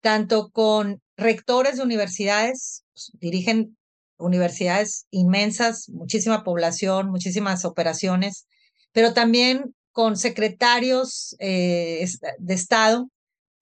tanto 0.00 0.50
con 0.50 1.00
rectores 1.20 1.76
de 1.76 1.82
universidades, 1.82 2.84
pues, 2.92 3.12
dirigen 3.20 3.76
universidades 4.18 5.06
inmensas, 5.10 5.88
muchísima 5.88 6.44
población, 6.44 7.10
muchísimas 7.10 7.64
operaciones, 7.64 8.46
pero 8.92 9.14
también 9.14 9.74
con 9.92 10.16
secretarios 10.16 11.36
eh, 11.38 12.06
de 12.38 12.54
Estado, 12.54 13.08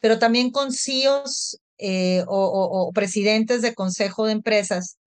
pero 0.00 0.18
también 0.18 0.50
con 0.50 0.72
CEOs 0.72 1.60
eh, 1.78 2.24
o, 2.26 2.90
presidentes 2.92 3.62
de 3.62 3.74
consejo 3.74 4.26
de 4.26 4.32
empresas. 4.32 4.98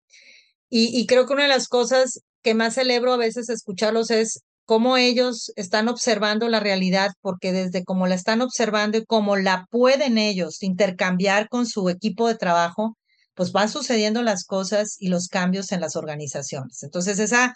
Y, 0.73 1.05
creo 1.07 1.27
que 1.27 1.33
una 1.33 1.43
de 1.43 1.49
las 1.49 1.67
cosas 1.67 2.23
que 2.43 2.55
más 2.55 2.75
celebro 2.75 3.13
a 3.13 3.17
veces 3.17 3.49
escucharlos 3.49 4.13
es 4.13 4.45
cómo 4.71 4.97
ellos 4.97 5.53
están 5.57 5.89
observando 5.89 6.49
la 6.49 6.61
realidad, 6.61 7.11
porque 7.23 7.51
desde 7.51 7.83
cómo 7.83 8.07
la 8.07 8.15
están 8.15 8.41
observando 8.41 8.99
y 8.99 9.05
cómo 9.05 9.35
la 9.35 9.67
pueden 9.69 10.17
ellos 10.17 10.63
intercambiar 10.63 11.49
con 11.49 11.67
su 11.67 11.89
equipo 11.89 12.29
de 12.29 12.37
trabajo, 12.37 12.97
pues 13.35 13.51
van 13.51 13.69
sucediendo 13.69 14.23
las 14.23 14.45
cosas 14.45 14.95
y 15.01 15.09
los 15.09 15.27
cambios 15.27 15.73
en 15.73 15.81
las 15.81 15.97
organizaciones. 15.97 16.85
Entonces, 16.85 17.19
esa 17.19 17.53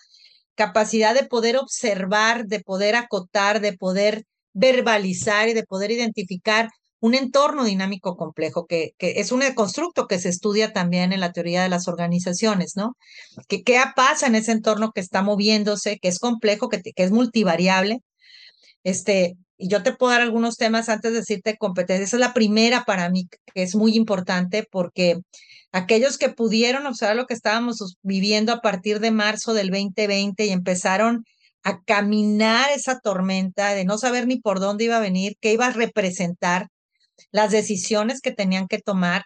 capacidad 0.56 1.14
de 1.14 1.22
poder 1.22 1.56
observar, 1.56 2.46
de 2.46 2.58
poder 2.58 2.96
acotar, 2.96 3.60
de 3.60 3.74
poder 3.74 4.24
verbalizar 4.52 5.48
y 5.48 5.54
de 5.54 5.62
poder 5.62 5.92
identificar 5.92 6.68
un 7.04 7.14
entorno 7.14 7.64
dinámico 7.64 8.16
complejo, 8.16 8.64
que, 8.66 8.94
que, 8.96 9.20
es 9.20 9.30
un 9.30 9.42
constructo 9.54 10.06
que 10.06 10.18
se 10.18 10.30
estudia 10.30 10.72
también 10.72 11.12
en 11.12 11.20
la 11.20 11.32
teoría 11.32 11.62
de 11.62 11.68
las 11.68 11.86
organizaciones, 11.86 12.76
¿no? 12.76 12.96
¿Qué, 13.46 13.62
pasa 13.94 14.26
en 14.26 14.34
ese 14.36 14.52
entorno 14.52 14.90
que 14.90 15.02
está 15.02 15.20
moviéndose, 15.20 15.98
que 15.98 16.08
es 16.08 16.18
complejo, 16.18 16.70
que, 16.70 16.80
que 16.80 17.02
es 17.04 17.10
multivariable? 17.10 17.98
Este, 18.84 19.36
y 19.58 19.68
yo 19.68 19.82
te 19.82 19.92
puedo 19.92 20.12
dar 20.12 20.22
algunos 20.22 20.56
temas 20.56 20.88
antes 20.88 21.12
de 21.12 21.18
decirte 21.18 21.58
competencia. 21.58 22.04
Esa 22.04 22.16
es 22.16 22.20
la 22.20 22.32
primera 22.32 22.84
para 22.86 23.10
mí, 23.10 23.28
que 23.52 23.62
es 23.62 23.74
muy 23.74 23.94
importante 23.96 24.66
porque 24.70 25.18
aquellos 25.72 26.16
que 26.16 26.30
pudieron 26.30 26.86
observar 26.86 27.16
lo 27.16 27.26
que 27.26 27.34
estábamos 27.34 27.98
viviendo 28.00 28.50
a 28.50 28.62
partir 28.62 29.00
de 29.00 29.10
marzo 29.10 29.52
del 29.52 29.68
2020 29.68 30.46
y 30.46 30.50
empezaron 30.50 31.26
a 31.64 31.82
caminar 31.82 32.70
esa 32.74 32.98
tormenta, 33.00 33.74
de 33.74 33.84
no 33.84 33.98
saber 33.98 34.26
ni 34.26 34.40
por 34.40 34.58
dónde 34.58 34.84
iba 34.84 34.96
a 34.96 35.00
venir, 35.00 35.36
qué 35.42 35.52
iba 35.52 35.66
a 35.66 35.72
representar, 35.72 36.68
las 37.30 37.50
decisiones 37.50 38.20
que 38.20 38.32
tenían 38.32 38.68
que 38.68 38.80
tomar, 38.80 39.24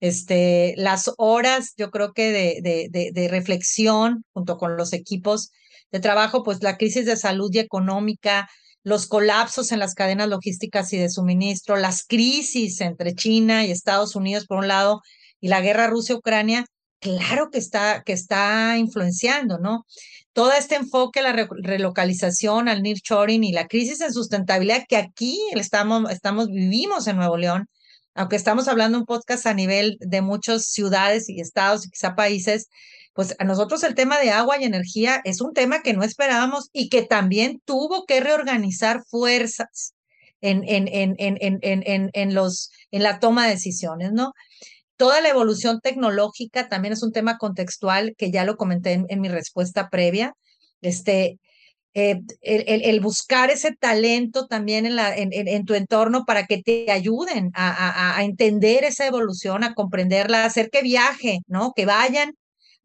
este, 0.00 0.74
las 0.76 1.10
horas, 1.16 1.72
yo 1.76 1.90
creo 1.90 2.12
que 2.12 2.30
de, 2.30 2.88
de, 2.90 3.10
de, 3.12 3.28
reflexión 3.28 4.24
junto 4.32 4.58
con 4.58 4.76
los 4.76 4.92
equipos 4.92 5.50
de 5.92 6.00
trabajo, 6.00 6.42
pues 6.42 6.62
la 6.62 6.76
crisis 6.76 7.06
de 7.06 7.16
salud 7.16 7.50
y 7.52 7.58
económica, 7.58 8.48
los 8.82 9.06
colapsos 9.06 9.72
en 9.72 9.78
las 9.78 9.94
cadenas 9.94 10.28
logísticas 10.28 10.92
y 10.92 10.98
de 10.98 11.08
suministro, 11.08 11.76
las 11.76 12.04
crisis 12.04 12.80
entre 12.80 13.14
China 13.14 13.64
y 13.64 13.70
Estados 13.70 14.14
Unidos 14.14 14.46
por 14.46 14.58
un 14.58 14.68
lado 14.68 15.00
y 15.40 15.48
la 15.48 15.60
guerra 15.60 15.86
Rusia-Ucrania, 15.86 16.66
claro 17.04 17.50
que 17.50 17.58
está, 17.58 18.02
que 18.02 18.14
está 18.14 18.78
influenciando, 18.78 19.58
¿no? 19.58 19.86
Todo 20.32 20.52
este 20.52 20.74
enfoque 20.76 21.20
la 21.20 21.32
relocalización, 21.32 22.68
al 22.68 22.82
nearshoring 22.82 23.44
y 23.44 23.52
la 23.52 23.68
crisis 23.68 24.00
en 24.00 24.12
sustentabilidad 24.12 24.84
que 24.88 24.96
aquí 24.96 25.38
estamos, 25.52 26.10
estamos, 26.10 26.48
vivimos 26.48 27.06
en 27.06 27.16
Nuevo 27.16 27.36
León, 27.36 27.68
aunque 28.14 28.36
estamos 28.36 28.68
hablando 28.68 28.98
un 28.98 29.04
podcast 29.04 29.46
a 29.46 29.52
nivel 29.52 29.98
de 30.00 30.22
muchas 30.22 30.68
ciudades 30.68 31.28
y 31.28 31.40
estados 31.40 31.86
y 31.86 31.90
quizá 31.90 32.14
países, 32.14 32.68
pues 33.12 33.36
a 33.38 33.44
nosotros 33.44 33.82
el 33.84 33.94
tema 33.94 34.18
de 34.18 34.30
agua 34.30 34.58
y 34.58 34.64
energía 34.64 35.20
es 35.24 35.42
un 35.42 35.52
tema 35.52 35.82
que 35.82 35.92
no 35.92 36.04
esperábamos 36.04 36.70
y 36.72 36.88
que 36.88 37.02
también 37.02 37.60
tuvo 37.66 38.06
que 38.06 38.20
reorganizar 38.20 39.04
fuerzas 39.04 39.94
en, 40.40 40.62
en, 40.66 40.88
en, 40.88 41.14
en, 41.18 41.58
en, 41.62 42.10
en, 42.12 42.34
los, 42.34 42.70
en 42.90 43.02
la 43.02 43.20
toma 43.20 43.44
de 43.44 43.52
decisiones, 43.52 44.12
¿no? 44.12 44.32
Toda 44.96 45.20
la 45.20 45.28
evolución 45.28 45.80
tecnológica 45.80 46.68
también 46.68 46.92
es 46.92 47.02
un 47.02 47.12
tema 47.12 47.38
contextual 47.38 48.14
que 48.16 48.30
ya 48.30 48.44
lo 48.44 48.56
comenté 48.56 49.04
en, 49.08 49.20
mi 49.20 49.28
respuesta 49.28 49.90
previa. 49.90 50.34
Este, 50.82 51.38
eh, 51.94 52.20
el, 52.42 53.00
buscar 53.00 53.50
ese 53.50 53.72
talento 53.74 54.46
también 54.46 54.86
en, 54.86 54.96
la, 54.96 55.14
en, 55.16 55.64
tu 55.64 55.74
entorno 55.74 56.24
para 56.24 56.46
que 56.46 56.62
te 56.62 56.90
ayuden 56.90 57.50
a, 57.54 58.18
a, 58.18 58.24
entender 58.24 58.84
esa 58.84 59.06
evolución, 59.06 59.64
a 59.64 59.74
comprenderla, 59.74 60.44
hacer 60.44 60.70
que 60.70 60.82
viaje, 60.82 61.38
¿no? 61.46 61.72
Que 61.74 61.86
vayan. 61.86 62.34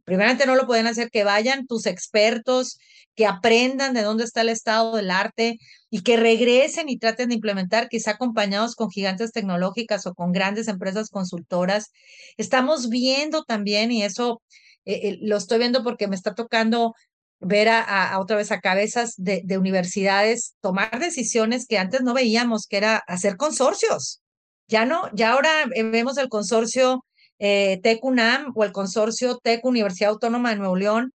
Primeramente 0.09 0.47
no 0.47 0.55
lo 0.55 0.65
pueden 0.65 0.87
hacer, 0.87 1.11
que 1.11 1.23
vayan 1.23 1.67
tus 1.67 1.85
expertos, 1.85 2.79
que 3.13 3.27
aprendan 3.27 3.93
de 3.93 4.01
dónde 4.01 4.23
está 4.23 4.41
el 4.41 4.49
estado 4.49 4.95
del 4.95 5.11
arte 5.11 5.59
y 5.91 6.01
que 6.01 6.17
regresen 6.17 6.89
y 6.89 6.97
traten 6.97 7.29
de 7.29 7.35
implementar, 7.35 7.89
quizá 7.89 8.11
acompañados 8.11 8.73
con 8.73 8.89
gigantes 8.89 9.31
tecnológicas 9.31 10.07
o 10.07 10.15
con 10.15 10.31
grandes 10.31 10.67
empresas 10.67 11.11
consultoras. 11.11 11.91
Estamos 12.37 12.89
viendo 12.89 13.43
también, 13.43 13.91
y 13.91 14.01
eso 14.01 14.41
eh, 14.83 15.09
eh, 15.09 15.19
lo 15.21 15.37
estoy 15.37 15.59
viendo 15.59 15.83
porque 15.83 16.07
me 16.07 16.15
está 16.15 16.33
tocando 16.33 16.95
ver 17.39 17.69
a, 17.69 18.17
otra 18.19 18.35
vez 18.35 18.51
a 18.51 18.61
cabezas 18.61 19.13
de, 19.15 19.43
universidades 19.59 20.55
tomar 20.59 20.99
decisiones 20.99 21.67
que 21.67 21.77
antes 21.77 22.01
no 22.01 22.15
veíamos, 22.15 22.65
que 22.65 22.77
era 22.77 22.97
hacer 22.97 23.37
consorcios. 23.37 24.23
Ya 24.67 24.85
no, 24.85 25.07
ya 25.13 25.33
ahora 25.33 25.51
eh, 25.75 25.83
vemos 25.83 26.17
el 26.17 26.29
consorcio 26.29 27.05
eh, 27.39 27.79
TEC-UNAM 27.81 28.51
o 28.55 28.63
el 28.63 28.71
consorcio 28.71 29.37
TEC 29.37 29.65
Universidad 29.65 30.11
Autónoma 30.11 30.51
de 30.51 30.57
Nuevo 30.57 30.75
León 30.75 31.13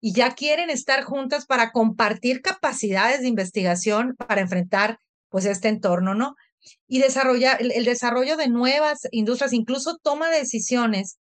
y 0.00 0.12
ya 0.12 0.34
quieren 0.34 0.70
estar 0.70 1.04
juntas 1.04 1.46
para 1.46 1.72
compartir 1.72 2.42
capacidades 2.42 3.20
de 3.20 3.28
investigación 3.28 4.14
para 4.16 4.40
enfrentar 4.40 4.98
pues 5.28 5.44
este 5.44 5.68
entorno, 5.68 6.14
¿no? 6.14 6.34
Y 6.88 7.00
desarrollar 7.00 7.58
el 7.60 7.84
desarrollo 7.84 8.36
de 8.36 8.48
nuevas 8.48 9.00
industrias, 9.10 9.52
incluso 9.52 9.98
toma 10.02 10.30
de 10.30 10.38
decisiones 10.38 11.18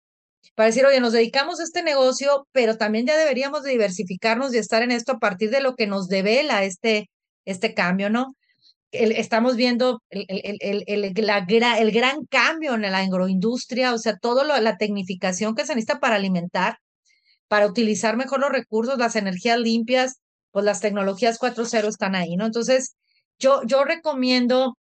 para 0.53 0.67
decir, 0.67 0.85
oye, 0.85 0.99
nos 0.99 1.13
dedicamos 1.13 1.59
a 1.59 1.63
este 1.63 1.81
negocio, 1.83 2.47
pero 2.51 2.77
también 2.77 3.05
ya 3.05 3.17
deberíamos 3.17 3.63
diversificarnos 3.63 4.53
y 4.53 4.57
estar 4.57 4.83
en 4.83 4.91
esto 4.91 5.13
a 5.13 5.19
partir 5.19 5.49
de 5.49 5.61
lo 5.61 5.75
que 5.75 5.87
nos 5.87 6.07
devela 6.07 6.63
este, 6.63 7.09
este 7.45 7.73
cambio, 7.73 8.09
¿no? 8.09 8.35
Estamos 8.99 9.55
viendo 9.55 10.01
el, 10.09 10.25
el, 10.27 10.83
el, 10.87 11.03
el, 11.05 11.91
gran 11.91 12.25
cambio 12.25 12.75
en 12.75 12.81
la 12.81 12.97
agroindustria, 12.99 13.93
o 13.93 13.97
sea, 13.97 14.17
toda 14.17 14.43
la 14.59 14.77
tecnificación 14.77 15.55
que 15.55 15.65
se 15.65 15.75
necesita 15.75 15.99
para 15.99 16.15
alimentar, 16.15 16.79
para 17.47 17.67
utilizar 17.67 18.17
mejor 18.17 18.39
los 18.41 18.51
recursos, 18.51 18.97
las 18.97 19.15
energías 19.15 19.59
limpias, 19.59 20.19
pues 20.51 20.65
las 20.65 20.81
tecnologías 20.81 21.39
4.0 21.39 21.87
están 21.87 22.15
ahí, 22.15 22.35
¿no? 22.37 22.45
Entonces, 22.45 22.95
yo, 23.39 23.61
yo 23.65 23.83
recomiendo 23.83 24.77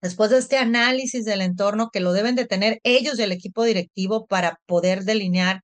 después 0.00 0.30
de 0.30 0.38
este 0.38 0.58
análisis 0.58 1.24
del 1.24 1.42
entorno 1.42 1.90
que 1.92 2.00
lo 2.00 2.12
deben 2.12 2.34
de 2.34 2.46
tener 2.46 2.80
ellos 2.82 3.18
y 3.18 3.22
el 3.22 3.32
equipo 3.32 3.64
directivo 3.64 4.26
para 4.26 4.58
poder 4.66 5.04
delinear 5.04 5.62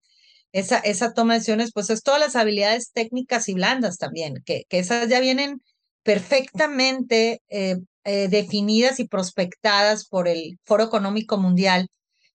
esa, 0.53 0.79
esa 0.79 1.13
toma 1.13 1.35
de 1.35 1.41
decisiones, 1.41 1.73
pues 1.73 1.91
es 1.91 2.03
todas 2.03 2.21
las 2.21 2.37
habilidades 2.37 2.93
técnicas 2.93 3.49
y 3.49 3.55
blandas 3.55 3.99
también, 3.99 4.37
que, 4.45 4.65
que 4.69 4.79
esas 4.79 5.09
ya 5.09 5.21
vienen 5.21 5.61
perfectamente 6.03 7.43
eh, 7.49 7.77
eh, 8.05 8.29
definidas 8.29 9.01
y 9.01 9.07
prospectadas 9.07 10.07
por 10.07 10.29
el 10.29 10.59
Foro 10.65 10.85
Económico 10.85 11.37
Mundial 11.39 11.89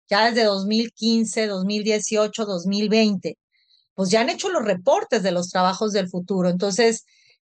ya 0.09 0.29
desde 0.29 0.43
2015, 0.43 1.47
2018, 1.47 2.45
2020, 2.45 3.37
pues 3.95 4.09
ya 4.09 4.21
han 4.21 4.29
hecho 4.29 4.49
los 4.49 4.63
reportes 4.63 5.23
de 5.23 5.31
los 5.31 5.49
trabajos 5.49 5.93
del 5.93 6.09
futuro. 6.09 6.49
Entonces, 6.49 7.05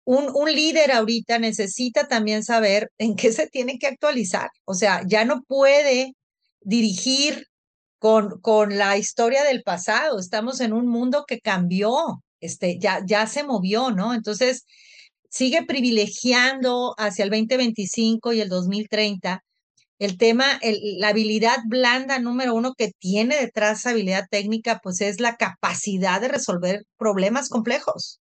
un, 0.04 0.30
un, 0.34 0.52
líder 0.52 0.92
ahorita 0.92 1.38
necesita 1.38 2.08
también 2.08 2.44
saber 2.44 2.90
en 2.98 3.16
qué 3.16 3.32
se 3.32 3.46
tiene 3.48 3.78
que 3.78 3.86
actualizar. 3.86 4.50
O 4.64 4.74
sea, 4.74 5.02
ya 5.06 5.24
no 5.24 5.42
puede 5.42 6.14
dirigir 6.60 7.46
con, 7.98 8.40
con 8.40 8.78
la 8.78 8.96
historia 8.98 9.44
del 9.44 9.62
pasado. 9.62 10.18
Estamos 10.18 10.60
en 10.60 10.72
un 10.72 10.88
mundo 10.88 11.24
que 11.26 11.40
cambió, 11.40 12.22
este, 12.40 12.78
ya, 12.78 13.00
ya 13.06 13.26
se 13.26 13.44
movió, 13.44 13.90
¿no? 13.90 14.14
Entonces, 14.14 14.64
sigue 15.32 15.64
privilegiando 15.64 16.94
hacia 16.98 17.24
el 17.24 17.30
2025 17.30 18.34
y 18.34 18.40
el 18.42 18.48
2030 18.50 19.42
el 19.98 20.18
tema, 20.18 20.58
la 20.98 21.08
habilidad 21.08 21.58
blanda 21.66 22.18
número 22.18 22.54
uno 22.56 22.74
que 22.76 22.90
tiene 22.98 23.36
detrás 23.36 23.86
habilidad 23.86 24.26
técnica, 24.28 24.80
pues 24.82 25.00
es 25.00 25.20
la 25.20 25.36
capacidad 25.36 26.20
de 26.20 26.26
resolver 26.26 26.82
problemas 26.96 27.48
complejos. 27.48 28.20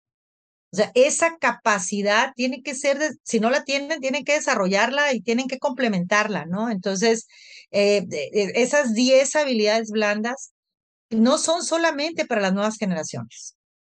O 0.72 0.78
sea, 0.78 0.92
esa 0.96 1.38
capacidad 1.38 2.32
tiene 2.36 2.62
que 2.62 2.76
ser, 2.76 2.98
si 3.24 3.42
no 3.42 3.50
la 3.50 3.66
tienen, 3.66 4.00
tienen 4.00 4.24
que 4.24 4.36
desarrollarla 4.36 5.14
y 5.14 5.22
tienen 5.22 5.48
que 5.48 5.60
complementarla, 5.60 6.46
¿no? 6.46 6.70
Entonces, 6.70 7.28
eh, 7.72 8.06
esas 8.56 8.94
10 8.94 9.36
habilidades 9.36 9.90
blandas 9.92 10.54
no 11.10 11.38
son 11.38 11.62
solamente 11.64 12.26
para 12.26 12.42
las 12.42 12.54
nuevas 12.54 12.78
generaciones. 12.78 13.58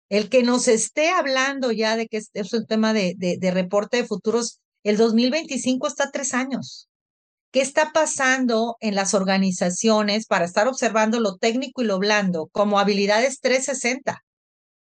El 0.10 0.30
que 0.30 0.44
nos 0.44 0.68
esté 0.68 1.10
hablando 1.10 1.72
ya 1.72 1.96
de 1.96 2.08
que 2.08 2.18
es, 2.18 2.54
un 2.54 2.66
tema 2.66 2.94
de, 2.94 3.16
de, 3.18 3.52
reporte 3.52 3.98
de 3.98 4.06
futuros, 4.06 4.60
el 4.84 4.98
2025 4.98 5.88
está 5.88 6.12
tres 6.12 6.34
años. 6.34 6.88
¿Qué 7.52 7.62
está 7.62 7.92
pasando 7.94 8.76
en 8.82 8.96
las 8.96 9.14
organizaciones 9.14 10.28
para 10.28 10.46
estar 10.46 10.68
observando 10.68 11.20
lo 11.20 11.38
técnico 11.38 11.82
y 11.82 11.86
lo 11.86 11.98
blando 12.00 12.48
como 12.52 12.80
habilidades 12.80 13.40
360? 13.40 14.22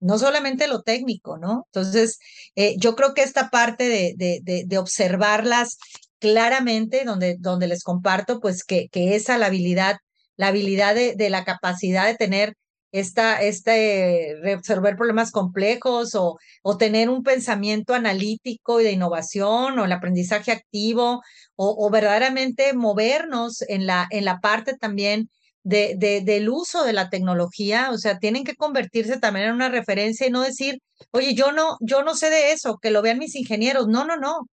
no 0.01 0.17
solamente 0.17 0.69
lo 0.69 0.81
técnico, 0.81 1.37
¿no? 1.37 1.67
Entonces, 1.73 2.19
eh, 2.55 2.75
yo 2.77 2.95
creo 2.95 3.13
que 3.13 3.21
esta 3.21 3.49
parte 3.49 3.89
de, 3.89 4.13
de, 4.15 4.63
de, 4.65 4.77
observarlas 4.77 5.77
claramente, 6.19 7.03
donde, 7.03 7.35
donde 7.37 7.67
les 7.67 7.83
comparto, 7.83 8.39
pues 8.39 8.63
que, 8.63 8.87
que 8.89 9.15
esa 9.15 9.37
la 9.37 9.47
habilidad, 9.47 9.97
la 10.37 10.47
habilidad 10.47 10.95
de 10.95 11.29
la 11.29 11.43
capacidad 11.43 12.05
de 12.05 12.15
tener 12.15 12.55
esta, 12.91 13.41
este, 13.41 14.35
resolver 14.41 14.95
problemas 14.95 15.31
complejos 15.31 16.15
o, 16.15 16.37
o 16.63 16.77
tener 16.77 17.09
un 17.09 17.23
pensamiento 17.23 17.93
analítico 17.93 18.81
y 18.81 18.83
de 18.83 18.91
innovación 18.93 19.77
o 19.77 19.85
el 19.85 19.91
aprendizaje 19.91 20.51
activo 20.51 21.21
o, 21.55 21.89
verdaderamente 21.91 22.73
movernos 22.73 23.61
en 23.67 23.85
la, 23.85 24.07
en 24.11 24.25
la 24.25 24.39
parte 24.39 24.75
también 24.75 25.29
de, 25.63 26.21
del 26.23 26.49
uso 26.49 26.83
de 26.83 26.93
la 26.93 27.09
tecnología, 27.09 27.91
o 27.91 27.97
sea, 27.97 28.17
tienen 28.17 28.43
que 28.43 28.55
convertirse 28.55 29.19
también 29.19 29.47
en 29.47 29.55
una 29.55 29.69
referencia 29.69 30.25
y 30.25 30.31
no 30.31 30.41
decir, 30.41 30.79
oye, 31.11 31.33
yo 31.35 31.51
no, 31.51 31.77
yo 31.81 32.03
no 32.03 32.15
sé 32.15 32.29
de 32.29 32.53
eso, 32.53 32.77
que 32.81 32.91
lo 32.91 33.01
vean 33.01 33.19
mis 33.19 33.35
ingenieros. 33.35 33.87
No, 33.87 34.05
no, 34.05 34.17
no. 34.17 34.47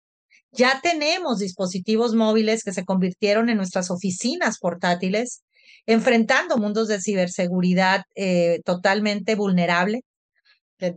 Ya 0.53 0.81
tenemos 0.83 1.39
dispositivos 1.39 2.15
móviles 2.15 2.63
que 2.63 2.73
se 2.73 2.85
convirtieron 2.85 3.49
en 3.49 3.57
nuestras 3.57 3.91
oficinas 3.91 4.59
portátiles, 4.59 5.43
enfrentando 5.87 6.59
mundos 6.59 6.89
de 6.89 7.01
ciberseguridad 7.01 8.05
eh, 8.15 8.61
totalmente 8.65 9.35
vulnerable. 9.35 10.03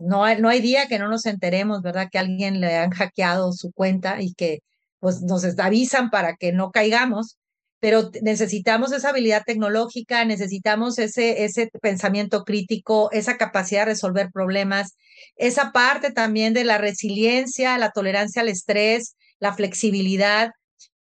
No 0.01 0.23
hay, 0.23 0.41
no 0.41 0.49
hay 0.49 0.61
día 0.61 0.87
que 0.87 0.99
no 0.99 1.07
nos 1.07 1.25
enteremos, 1.27 1.81
¿verdad? 1.81 2.09
Que 2.11 2.17
alguien 2.17 2.59
le 2.59 2.75
han 2.75 2.91
hackeado 2.91 3.53
su 3.53 3.71
cuenta 3.71 4.21
y 4.21 4.33
que 4.33 4.59
pues 4.99 5.21
nos 5.21 5.43
avisan 5.59 6.09
para 6.09 6.35
que 6.35 6.51
no 6.51 6.71
caigamos 6.71 7.37
pero 7.85 8.09
necesitamos 8.23 8.91
esa 8.93 9.09
habilidad 9.09 9.43
tecnológica, 9.45 10.25
necesitamos 10.25 10.97
ese, 10.97 11.43
ese 11.45 11.69
pensamiento 11.81 12.43
crítico, 12.43 13.11
esa 13.11 13.37
capacidad 13.37 13.81
de 13.81 13.91
resolver 13.91 14.31
problemas, 14.31 14.95
esa 15.35 15.71
parte 15.71 16.11
también 16.11 16.55
de 16.55 16.63
la 16.63 16.79
resiliencia, 16.79 17.77
la 17.77 17.91
tolerancia 17.91 18.41
al 18.41 18.49
estrés, 18.49 19.15
la 19.37 19.53
flexibilidad, 19.53 20.49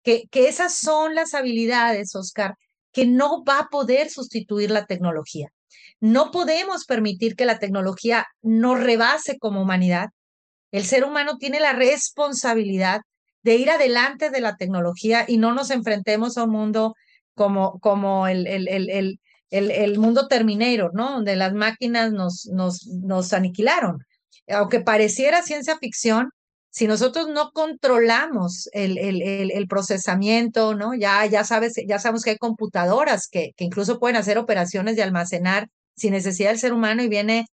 que, 0.02 0.24
que 0.30 0.48
esas 0.48 0.74
son 0.74 1.14
las 1.14 1.32
habilidades, 1.32 2.14
Oscar, 2.14 2.54
que 2.94 3.06
no 3.06 3.44
va 3.44 3.58
a 3.58 3.68
poder 3.68 4.08
sustituir 4.08 4.70
la 4.70 4.86
tecnología. 4.86 5.48
No 6.00 6.30
podemos 6.30 6.86
permitir 6.86 7.34
que 7.34 7.44
la 7.44 7.58
tecnología 7.58 8.26
nos 8.40 8.80
rebase 8.80 9.38
como 9.38 9.60
humanidad. 9.60 10.08
El 10.70 10.84
ser 10.84 11.04
humano 11.04 11.36
tiene 11.36 11.60
la 11.60 11.72
responsabilidad 11.72 13.00
de 13.42 13.56
ir 13.56 13.70
adelante 13.70 14.30
de 14.30 14.40
la 14.40 14.56
tecnología 14.56 15.24
y 15.28 15.36
no 15.36 15.52
nos 15.52 15.70
enfrentemos 15.70 16.38
a 16.38 16.44
un 16.44 16.50
mundo 16.50 16.94
como, 17.34 17.78
como 17.80 18.26
el, 18.28 18.46
el, 18.46 18.68
el, 18.68 19.18
el, 19.50 19.98
mundo 19.98 20.28
Terminator, 20.28 20.94
¿no? 20.94 21.12
Donde 21.12 21.36
las 21.36 21.52
máquinas 21.52 22.12
nos, 22.12 22.46
nos, 22.46 22.86
nos 22.86 23.32
aniquilaron. 23.32 23.98
Aunque 24.48 24.80
pareciera 24.80 25.42
ciencia 25.42 25.76
ficción, 25.78 26.30
si 26.74 26.88
nosotros 26.88 27.28
no 27.28 27.52
controlamos 27.52 28.68
el, 28.72 28.98
el, 28.98 29.22
el, 29.22 29.68
procesamiento, 29.68 30.74
¿no? 30.74 30.92
Ya, 30.92 31.24
ya 31.24 31.44
sabes, 31.44 31.74
ya 31.86 32.00
sabemos 32.00 32.24
que 32.24 32.30
hay 32.30 32.36
computadoras 32.36 33.28
que, 33.28 33.52
que 33.56 33.62
incluso 33.62 34.00
pueden 34.00 34.16
hacer 34.16 34.38
operaciones 34.38 34.96
de 34.96 35.04
almacenar 35.04 35.68
sin 35.94 36.10
necesidad 36.14 36.50
del 36.50 36.58
ser 36.58 36.72
humano 36.72 37.04
y 37.04 37.08
viene 37.08 37.46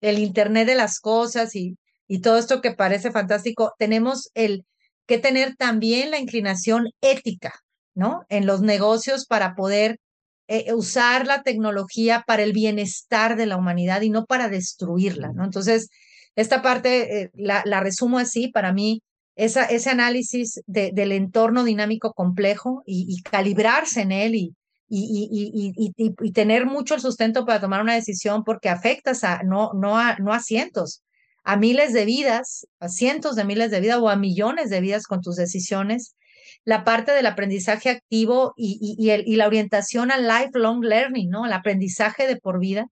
el 0.00 0.20
Internet 0.20 0.68
de 0.68 0.76
las 0.76 1.00
cosas 1.00 1.56
y, 1.56 1.78
y 2.06 2.20
todo 2.20 2.38
esto 2.38 2.60
que 2.60 2.70
parece 2.70 3.10
fantástico. 3.10 3.74
Tenemos 3.76 4.30
el 4.34 4.64
que 5.08 5.18
tener 5.18 5.56
también 5.56 6.12
la 6.12 6.20
inclinación 6.20 6.90
ética, 7.00 7.52
¿no? 7.96 8.22
En 8.28 8.46
los 8.46 8.60
negocios 8.60 9.26
para 9.26 9.56
poder 9.56 9.98
eh, 10.46 10.72
usar 10.74 11.26
la 11.26 11.42
tecnología 11.42 12.22
para 12.24 12.44
el 12.44 12.52
bienestar 12.52 13.36
de 13.36 13.46
la 13.46 13.56
humanidad 13.56 14.02
y 14.02 14.10
no 14.10 14.26
para 14.26 14.48
destruirla, 14.48 15.32
¿no? 15.34 15.42
Entonces, 15.44 15.88
esta 16.36 16.62
parte 16.62 17.22
eh, 17.22 17.30
la, 17.34 17.62
la, 17.64 17.80
resumo 17.80 18.18
así, 18.18 18.48
para 18.48 18.72
mí, 18.72 19.02
esa, 19.36 19.64
ese 19.64 19.90
análisis 19.90 20.60
de, 20.66 20.90
del 20.92 21.12
entorno 21.12 21.64
dinámico 21.64 22.12
complejo 22.12 22.82
y, 22.86 23.06
y 23.08 23.22
calibrarse 23.22 24.02
en 24.02 24.12
él 24.12 24.34
y, 24.34 24.54
y, 24.88 25.92
y, 25.96 26.32
tener 26.32 26.66
mucho 26.66 26.94
el 26.94 27.00
sustento 27.00 27.46
para 27.46 27.60
tomar 27.60 27.80
una 27.80 27.94
decisión 27.94 28.42
porque 28.42 28.68
afectas 28.68 29.22
a, 29.22 29.42
no, 29.44 29.70
no, 29.72 29.98
a, 29.98 30.16
no 30.16 30.32
a 30.32 30.40
cientos, 30.40 31.02
a 31.44 31.56
miles 31.56 31.92
de 31.92 32.04
vidas, 32.04 32.66
a 32.80 32.88
cientos 32.88 33.36
de 33.36 33.44
miles 33.44 33.70
de 33.70 33.80
vidas 33.80 33.98
o 34.00 34.08
a 34.08 34.16
millones 34.16 34.68
de 34.68 34.80
vidas 34.80 35.06
con 35.06 35.20
tus 35.20 35.36
decisiones. 35.36 36.16
La 36.64 36.84
parte 36.84 37.12
del 37.12 37.26
aprendizaje 37.26 37.88
activo 37.88 38.52
y, 38.56 38.78
y, 38.98 39.10
y 39.10 39.36
la 39.36 39.46
orientación 39.46 40.10
al 40.10 40.26
lifelong 40.26 40.82
learning, 40.82 41.30
¿no? 41.30 41.46
El 41.46 41.52
aprendizaje 41.52 42.26
de 42.26 42.36
por 42.36 42.58
vida 42.58 42.88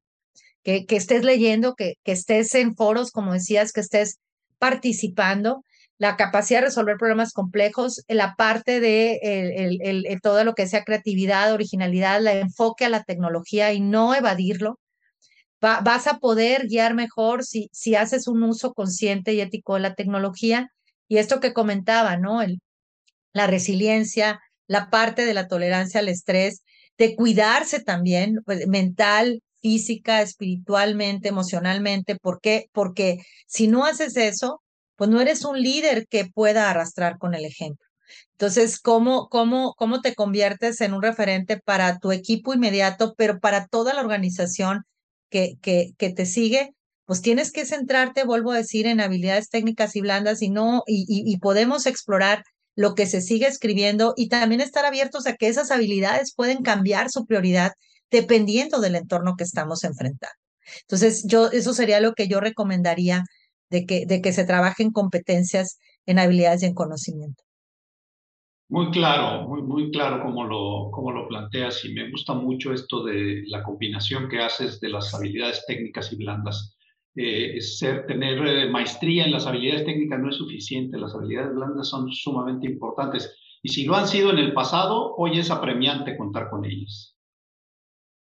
que, 0.62 0.86
estés 0.90 1.24
leyendo, 1.24 1.74
que, 1.74 1.96
estés 2.04 2.54
en 2.54 2.74
foros, 2.76 3.10
como 3.10 3.32
decías, 3.32 3.72
que 3.72 3.80
estés 3.80 4.18
participando, 4.58 5.62
la 5.98 6.16
capacidad 6.16 6.60
de 6.60 6.66
resolver 6.66 6.96
problemas 6.96 7.32
complejos, 7.32 8.04
la 8.08 8.34
parte 8.36 8.80
de 8.80 10.18
todo 10.22 10.44
lo 10.44 10.54
que 10.54 10.68
sea 10.68 10.84
creatividad, 10.84 11.52
originalidad, 11.52 12.18
el 12.18 12.28
enfoque 12.28 12.84
a 12.84 12.88
la 12.88 13.02
tecnología 13.02 13.72
y 13.72 13.80
no 13.80 14.14
evadirlo. 14.14 14.78
vas 15.60 16.06
a 16.06 16.18
poder 16.18 16.68
guiar 16.68 16.94
mejor 16.94 17.44
si, 17.44 17.68
si 17.72 17.94
haces 17.96 18.28
un 18.28 18.42
uso 18.44 18.74
consciente 18.74 19.34
y 19.34 19.40
ético 19.40 19.74
de 19.74 19.80
la 19.80 19.94
tecnología. 19.94 20.70
Y 21.08 21.18
esto 21.18 21.40
que 21.40 21.52
comentaba, 21.54 22.16
¿no? 22.16 22.42
El, 22.42 22.60
la 23.32 23.46
resiliencia, 23.46 24.40
la 24.66 24.90
parte 24.90 25.24
de 25.24 25.34
la 25.34 25.48
tolerancia 25.48 26.00
al 26.00 26.08
estrés, 26.08 26.62
de 26.98 27.16
cuidarse 27.16 27.80
también, 27.80 28.40
pues, 28.44 28.66
mental, 28.66 29.40
física, 29.60 30.22
espiritualmente, 30.22 31.28
emocionalmente. 31.28 32.16
¿Por 32.16 32.40
qué? 32.40 32.66
Porque 32.72 33.18
si 33.46 33.68
no 33.68 33.84
haces 33.84 34.16
eso, 34.16 34.62
pues 34.96 35.10
no 35.10 35.20
eres 35.20 35.44
un 35.44 35.60
líder 35.60 36.06
que 36.08 36.26
pueda 36.26 36.70
arrastrar 36.70 37.18
con 37.18 37.34
el 37.34 37.44
ejemplo. 37.44 37.86
Entonces, 38.32 38.80
¿cómo, 38.80 39.28
cómo, 39.28 39.74
cómo 39.76 40.00
te 40.00 40.14
conviertes 40.14 40.80
en 40.80 40.94
un 40.94 41.02
referente 41.02 41.58
para 41.58 41.98
tu 41.98 42.12
equipo 42.12 42.54
inmediato, 42.54 43.14
pero 43.16 43.40
para 43.40 43.66
toda 43.66 43.94
la 43.94 44.00
organización 44.00 44.84
que, 45.30 45.54
que, 45.60 45.92
que 45.98 46.10
te 46.10 46.26
sigue? 46.26 46.70
Pues 47.04 47.22
tienes 47.22 47.52
que 47.52 47.66
centrarte, 47.66 48.24
vuelvo 48.24 48.52
a 48.52 48.56
decir, 48.56 48.86
en 48.86 49.00
habilidades 49.00 49.48
técnicas 49.50 49.96
y 49.96 50.00
blandas 50.00 50.42
y 50.42 50.50
no, 50.50 50.82
y, 50.86 51.04
y, 51.08 51.30
y 51.32 51.38
podemos 51.38 51.86
explorar 51.86 52.44
lo 52.76 52.94
que 52.94 53.06
se 53.06 53.20
sigue 53.20 53.46
escribiendo 53.46 54.14
y 54.16 54.28
también 54.28 54.60
estar 54.60 54.84
abiertos 54.84 55.26
a 55.26 55.34
que 55.34 55.48
esas 55.48 55.70
habilidades 55.72 56.32
pueden 56.34 56.62
cambiar 56.62 57.10
su 57.10 57.26
prioridad 57.26 57.72
dependiendo 58.10 58.80
del 58.80 58.96
entorno 58.96 59.34
que 59.36 59.44
estamos 59.44 59.84
enfrentando. 59.84 60.34
Entonces, 60.82 61.26
yo, 61.26 61.46
eso 61.50 61.72
sería 61.72 62.00
lo 62.00 62.12
que 62.14 62.28
yo 62.28 62.40
recomendaría 62.40 63.24
de 63.70 63.86
que, 63.86 64.06
de 64.06 64.20
que 64.20 64.32
se 64.32 64.44
trabaje 64.44 64.82
en 64.82 64.92
competencias, 64.92 65.78
en 66.06 66.18
habilidades 66.18 66.62
y 66.62 66.66
en 66.66 66.74
conocimiento. 66.74 67.42
Muy 68.70 68.90
claro, 68.90 69.48
muy, 69.48 69.62
muy 69.62 69.90
claro 69.90 70.22
como 70.22 70.44
lo, 70.44 70.90
como 70.90 71.10
lo 71.10 71.26
planteas 71.26 71.82
y 71.86 71.94
me 71.94 72.10
gusta 72.10 72.34
mucho 72.34 72.72
esto 72.74 73.02
de 73.02 73.44
la 73.46 73.62
combinación 73.62 74.28
que 74.28 74.40
haces 74.40 74.78
de 74.80 74.90
las 74.90 75.14
habilidades 75.14 75.64
técnicas 75.66 76.12
y 76.12 76.16
blandas. 76.16 76.76
Eh, 77.16 77.60
ser, 77.62 78.06
tener 78.06 78.46
eh, 78.46 78.70
maestría 78.70 79.24
en 79.24 79.32
las 79.32 79.46
habilidades 79.46 79.86
técnicas 79.86 80.20
no 80.20 80.28
es 80.28 80.36
suficiente, 80.36 80.98
las 80.98 81.14
habilidades 81.14 81.54
blandas 81.54 81.88
son 81.88 82.12
sumamente 82.12 82.66
importantes 82.66 83.34
y 83.62 83.70
si 83.70 83.84
lo 83.84 83.96
han 83.96 84.06
sido 84.06 84.30
en 84.30 84.38
el 84.38 84.52
pasado, 84.52 85.14
hoy 85.16 85.38
es 85.38 85.50
apremiante 85.50 86.16
contar 86.16 86.48
con 86.50 86.64
ellas. 86.64 87.17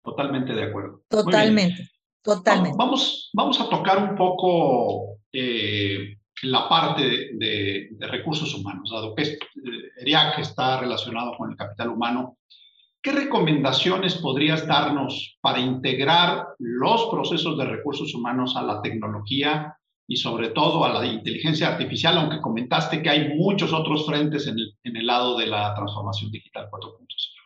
Totalmente 0.03 0.53
de 0.53 0.65
acuerdo. 0.65 1.03
Totalmente, 1.09 1.91
totalmente. 2.23 2.77
Vamos, 2.77 3.31
vamos 3.33 3.61
a 3.61 3.69
tocar 3.69 3.99
un 3.99 4.17
poco 4.17 5.19
eh, 5.33 6.17
la 6.43 6.69
parte 6.69 7.31
de, 7.35 7.89
recursos 8.01 8.55
humanos, 8.55 8.91
dado 8.91 9.15
que 9.15 9.39
ERIAC 10.01 10.41
está 10.41 10.81
relacionado 10.81 11.37
con 11.37 11.51
el 11.51 11.57
capital 11.57 11.91
humano. 11.91 12.39
¿Qué 13.01 13.13
recomendaciones 13.13 14.17
podrías 14.17 14.67
darnos 14.67 15.39
para 15.41 15.61
integrar 15.61 16.49
los 16.59 17.07
procesos 17.07 17.59
de 17.59 17.65
recursos 17.65 18.15
humanos 18.15 18.57
a 18.57 18.63
la 18.63 18.83
tecnología 18.83 19.77
y 20.07 20.17
sobre 20.17 20.51
todo 20.51 20.85
a 20.85 20.93
la 20.93 21.07
inteligencia 21.07 21.69
artificial, 21.69 22.19
aunque 22.19 22.41
comentaste 22.41 23.03
que 23.03 23.11
hay 23.11 23.35
muchos 23.37 23.73
otros 23.73 24.05
frentes 24.05 24.47
en 24.47 24.59
el, 24.59 24.75
en 24.85 24.97
el 24.97 25.07
lado 25.07 25.37
de 25.37 25.47
la 25.47 25.75
transformación 25.75 26.31
digital 26.31 26.69
4.0? 26.71 27.42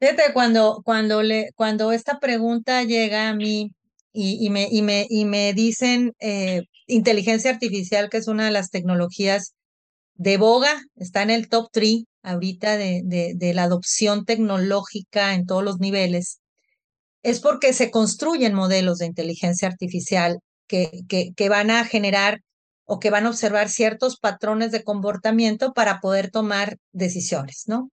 Fíjate, 0.00 0.32
cuando, 0.32 0.80
cuando, 0.84 1.22
le, 1.22 1.50
cuando 1.56 1.90
esta 1.92 2.20
pregunta 2.20 2.84
llega 2.84 3.28
a 3.28 3.34
mí 3.34 3.72
y, 4.12 4.48
me, 4.50 4.68
y, 4.70 4.82
me, 4.82 5.06
y 5.08 5.24
me 5.24 5.52
dicen 5.54 6.12
eh, 6.20 6.62
inteligencia 6.86 7.50
artificial, 7.50 8.08
que 8.08 8.18
es 8.18 8.28
una 8.28 8.46
de 8.46 8.52
las 8.52 8.70
tecnologías 8.70 9.54
de 10.14 10.36
boga, 10.36 10.80
está 10.96 11.22
en 11.22 11.30
el 11.30 11.48
top 11.48 11.68
3 11.72 12.04
ahorita 12.22 12.76
de, 12.76 13.02
de, 13.04 13.32
de 13.34 13.54
la 13.54 13.64
adopción 13.64 14.24
tecnológica 14.24 15.34
en 15.34 15.46
todos 15.46 15.64
los 15.64 15.78
niveles, 15.78 16.40
es 17.22 17.40
porque 17.40 17.72
se 17.72 17.90
construyen 17.90 18.54
modelos 18.54 18.98
de 18.98 19.06
inteligencia 19.06 19.68
artificial 19.68 20.38
que, 20.66 21.04
que 21.08 21.48
van 21.48 21.70
a 21.70 21.84
generar 21.84 22.40
o 22.84 22.98
que 23.00 23.10
van 23.10 23.26
a 23.26 23.30
observar 23.30 23.68
ciertos 23.68 24.18
patrones 24.18 24.70
de 24.70 24.84
comportamiento 24.84 25.72
para 25.72 26.00
poder 26.00 26.30
tomar 26.30 26.78
decisiones, 26.92 27.64
¿no? 27.66 27.90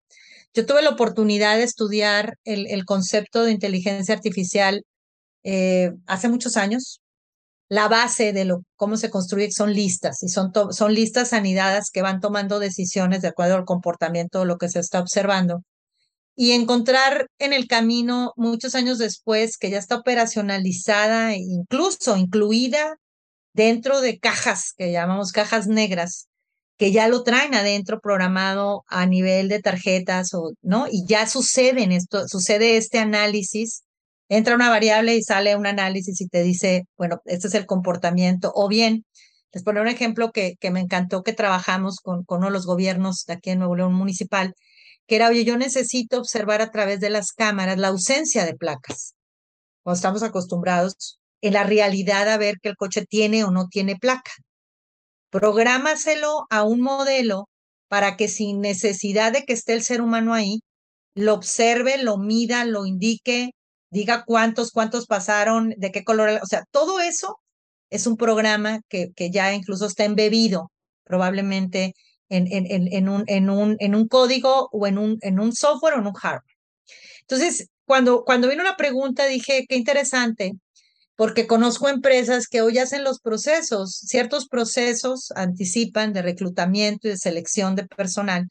Yo 0.56 0.66
tuve 0.66 0.82
la 0.82 0.92
oportunidad 0.92 1.58
de 1.58 1.64
estudiar 1.64 2.38
el, 2.46 2.86
concepto 2.86 3.44
de 3.44 3.52
inteligencia 3.52 4.16
artificial 4.16 4.86
eh, 5.44 5.92
hace 6.08 6.30
muchos 6.30 6.56
años. 6.56 7.02
La 7.68 7.90
base 7.90 8.32
de 8.32 8.46
lo, 8.46 8.62
cómo 8.78 8.96
se 8.96 9.10
construye 9.10 9.52
son 9.52 9.74
listas 9.74 10.24
y 10.24 10.30
son, 10.30 10.54
listas 10.94 11.34
anidadas 11.34 11.90
que 11.92 12.02
van 12.02 12.22
tomando 12.22 12.60
decisiones 12.60 13.22
de 13.22 13.28
acuerdo 13.28 13.56
al 13.56 13.66
comportamiento 13.66 14.40
de 14.40 14.46
lo 14.46 14.58
que 14.58 14.70
se 14.70 14.80
está 14.80 15.02
observando. 15.02 15.62
Y 16.38 16.52
encontrar 16.52 17.28
en 17.38 17.52
el 17.52 17.68
camino, 17.68 18.32
muchos 18.38 18.76
años 18.76 18.98
después, 18.98 19.58
que 19.58 19.70
ya 19.70 19.78
está 19.78 19.98
operacionalizada, 19.98 21.36
incluso 21.36 22.16
incluida 22.16 22.96
dentro 23.54 24.00
de 24.00 24.20
cajas 24.20 24.74
que 24.78 24.94
llamamos 24.94 25.34
cajas 25.34 25.68
negras, 25.68 26.28
que 26.78 26.92
ya 26.92 27.08
lo 27.08 27.24
traen 27.24 27.56
adentro 27.56 28.00
programado 28.00 28.84
a 28.88 29.06
nivel 29.06 29.48
de 29.48 29.62
tarjetas 29.62 30.34
o 30.34 30.52
no 30.62 30.88
y 30.92 31.06
ya 31.08 31.28
sucede 31.28 31.84
en 31.84 31.92
esto 31.92 32.28
sucede 32.28 32.78
este 32.78 33.00
análisis 33.00 33.84
entra 34.30 34.56
una 34.56 34.70
variable 34.70 35.16
y 35.16 35.24
sale 35.24 35.56
un 35.56 35.68
análisis 35.68 36.20
y 36.22 36.28
te 36.28 36.44
dice 36.44 36.84
bueno 36.98 37.22
este 37.26 37.48
es 37.48 37.54
el 37.56 37.66
comportamiento 37.66 38.52
o 38.56 38.68
bien 38.68 39.06
les 39.54 39.64
pongo 39.64 39.82
un 39.82 39.88
ejemplo 39.88 40.32
que, 40.32 40.56
que 40.60 40.72
me 40.72 40.82
encantó 40.82 41.24
que 41.24 41.32
trabajamos 41.34 42.00
con, 42.02 42.24
con 42.26 42.40
uno 42.40 42.48
de 42.48 42.54
los 42.54 42.66
gobiernos 42.66 43.24
de 43.26 43.34
aquí 43.34 43.52
en 43.52 43.60
Nuevo 43.60 43.76
León 43.76 43.94
municipal 43.94 44.54
que 45.08 45.16
era 45.16 45.30
oye 45.30 45.46
yo 45.46 45.58
necesito 45.58 46.20
observar 46.20 46.62
a 46.62 46.72
través 46.72 47.00
de 47.00 47.10
las 47.10 47.32
cámaras 47.32 47.78
la 47.78 47.90
ausencia 47.90 48.46
de 48.46 48.56
placas 48.56 49.14
cuando 49.84 49.96
estamos 49.96 50.24
acostumbrados 50.24 51.20
en 51.42 51.54
la 51.54 51.64
realidad 51.64 52.28
a 52.30 52.38
ver 52.38 52.56
que 52.62 52.70
el 52.70 52.76
coche 52.76 53.06
tiene 53.08 53.44
o 53.46 53.52
no 53.52 53.68
tiene 53.68 53.96
placa 53.96 54.32
Prográmaselo 55.36 56.46
a 56.50 56.64
un 56.64 56.80
modelo 56.80 57.50
para 57.90 58.16
que 58.16 58.30
sin 58.30 58.62
necesidad 58.62 59.34
de 59.34 59.44
que 59.44 59.52
esté 59.52 59.74
el 59.74 59.84
ser 59.84 60.02
humano 60.02 60.34
ahí, 60.34 60.62
lo 61.14 61.34
observe, 61.34 62.02
lo 62.02 62.18
mida, 62.18 62.64
lo 62.64 62.86
indique, 62.86 63.52
diga 63.90 64.24
cuántos, 64.26 64.72
cuántos 64.72 65.08
pasaron, 65.08 65.74
de 65.76 65.92
qué 65.92 66.06
color, 66.06 66.40
o 66.42 66.46
sea, 66.46 66.64
todo 66.72 67.02
eso 67.02 67.38
es 67.90 68.08
un 68.08 68.16
programa 68.16 68.80
que, 68.88 69.12
que 69.14 69.30
ya 69.30 69.54
incluso 69.54 69.88
está 69.88 70.06
embebido 70.06 70.72
probablemente 71.04 71.96
en, 72.30 72.48
en, 72.50 72.66
en, 72.94 73.10
un, 73.10 73.26
en, 73.28 73.50
un, 73.50 73.76
en 73.80 73.94
un 73.94 74.08
código 74.08 74.70
o 74.72 74.88
en 74.88 74.98
un, 74.98 75.18
en 75.20 75.42
un 75.42 75.54
software 75.54 75.96
o 75.96 76.00
en 76.00 76.08
un 76.08 76.14
hardware. 76.14 76.56
Entonces, 77.28 77.68
cuando, 77.84 78.24
cuando 78.24 78.48
vino 78.48 78.62
una 78.62 78.78
pregunta, 78.78 79.26
dije, 79.26 79.66
qué 79.68 79.76
interesante, 79.76 80.54
porque 81.16 81.48
conozco 81.48 81.88
empresas 81.88 82.48
que 82.48 82.62
hoy 82.62 82.78
hacen 82.78 83.04
los 83.04 83.20
procesos, 83.20 83.96
ciertos 83.96 84.48
procesos 84.48 85.32
anticipan 85.36 86.14
de 86.14 86.22
reclutamiento 86.22 87.08
y 87.08 87.12
de 87.12 87.18
selección 87.18 87.76
de 87.76 87.88
personal, 87.88 88.50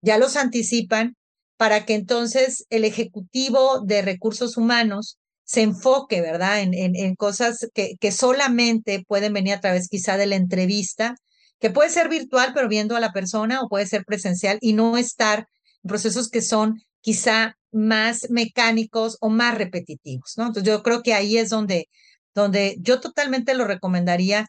ya 0.00 0.18
los 0.18 0.36
anticipan 0.36 1.16
para 1.56 1.84
que 1.84 1.94
entonces 1.94 2.64
el 2.70 2.84
ejecutivo 2.84 3.80
de 3.80 4.00
recursos 4.02 4.56
humanos 4.56 5.18
se 5.44 5.62
enfoque, 5.62 6.20
¿verdad? 6.20 6.60
En, 6.60 6.74
en, 6.74 7.14
cosas 7.16 7.68
que, 7.74 7.96
que 7.98 8.12
solamente 8.12 9.02
pueden 9.06 9.32
venir 9.32 9.54
a 9.54 9.60
través 9.60 9.88
quizá 9.88 10.16
de 10.16 10.26
la 10.26 10.36
entrevista, 10.36 11.16
que 11.58 11.70
puede 11.70 11.90
ser 11.90 12.08
virtual, 12.08 12.52
pero 12.54 12.68
viendo 12.68 12.96
a 12.96 13.00
la 13.00 13.12
persona, 13.12 13.62
o 13.62 13.68
puede 13.68 13.86
ser 13.86 14.04
presencial 14.04 14.58
y 14.60 14.74
no 14.74 14.96
estar 14.96 15.48
en 15.82 15.88
procesos 15.88 16.28
que 16.28 16.42
son 16.42 16.82
quizá 17.00 17.57
más 17.72 18.30
mecánicos 18.30 19.18
o 19.20 19.28
más 19.28 19.56
repetitivos, 19.56 20.34
¿no? 20.36 20.46
Entonces 20.46 20.64
yo 20.64 20.82
creo 20.82 21.02
que 21.02 21.14
ahí 21.14 21.36
es 21.38 21.50
donde, 21.50 21.88
donde 22.34 22.76
yo 22.80 23.00
totalmente 23.00 23.54
lo 23.54 23.66
recomendaría 23.66 24.46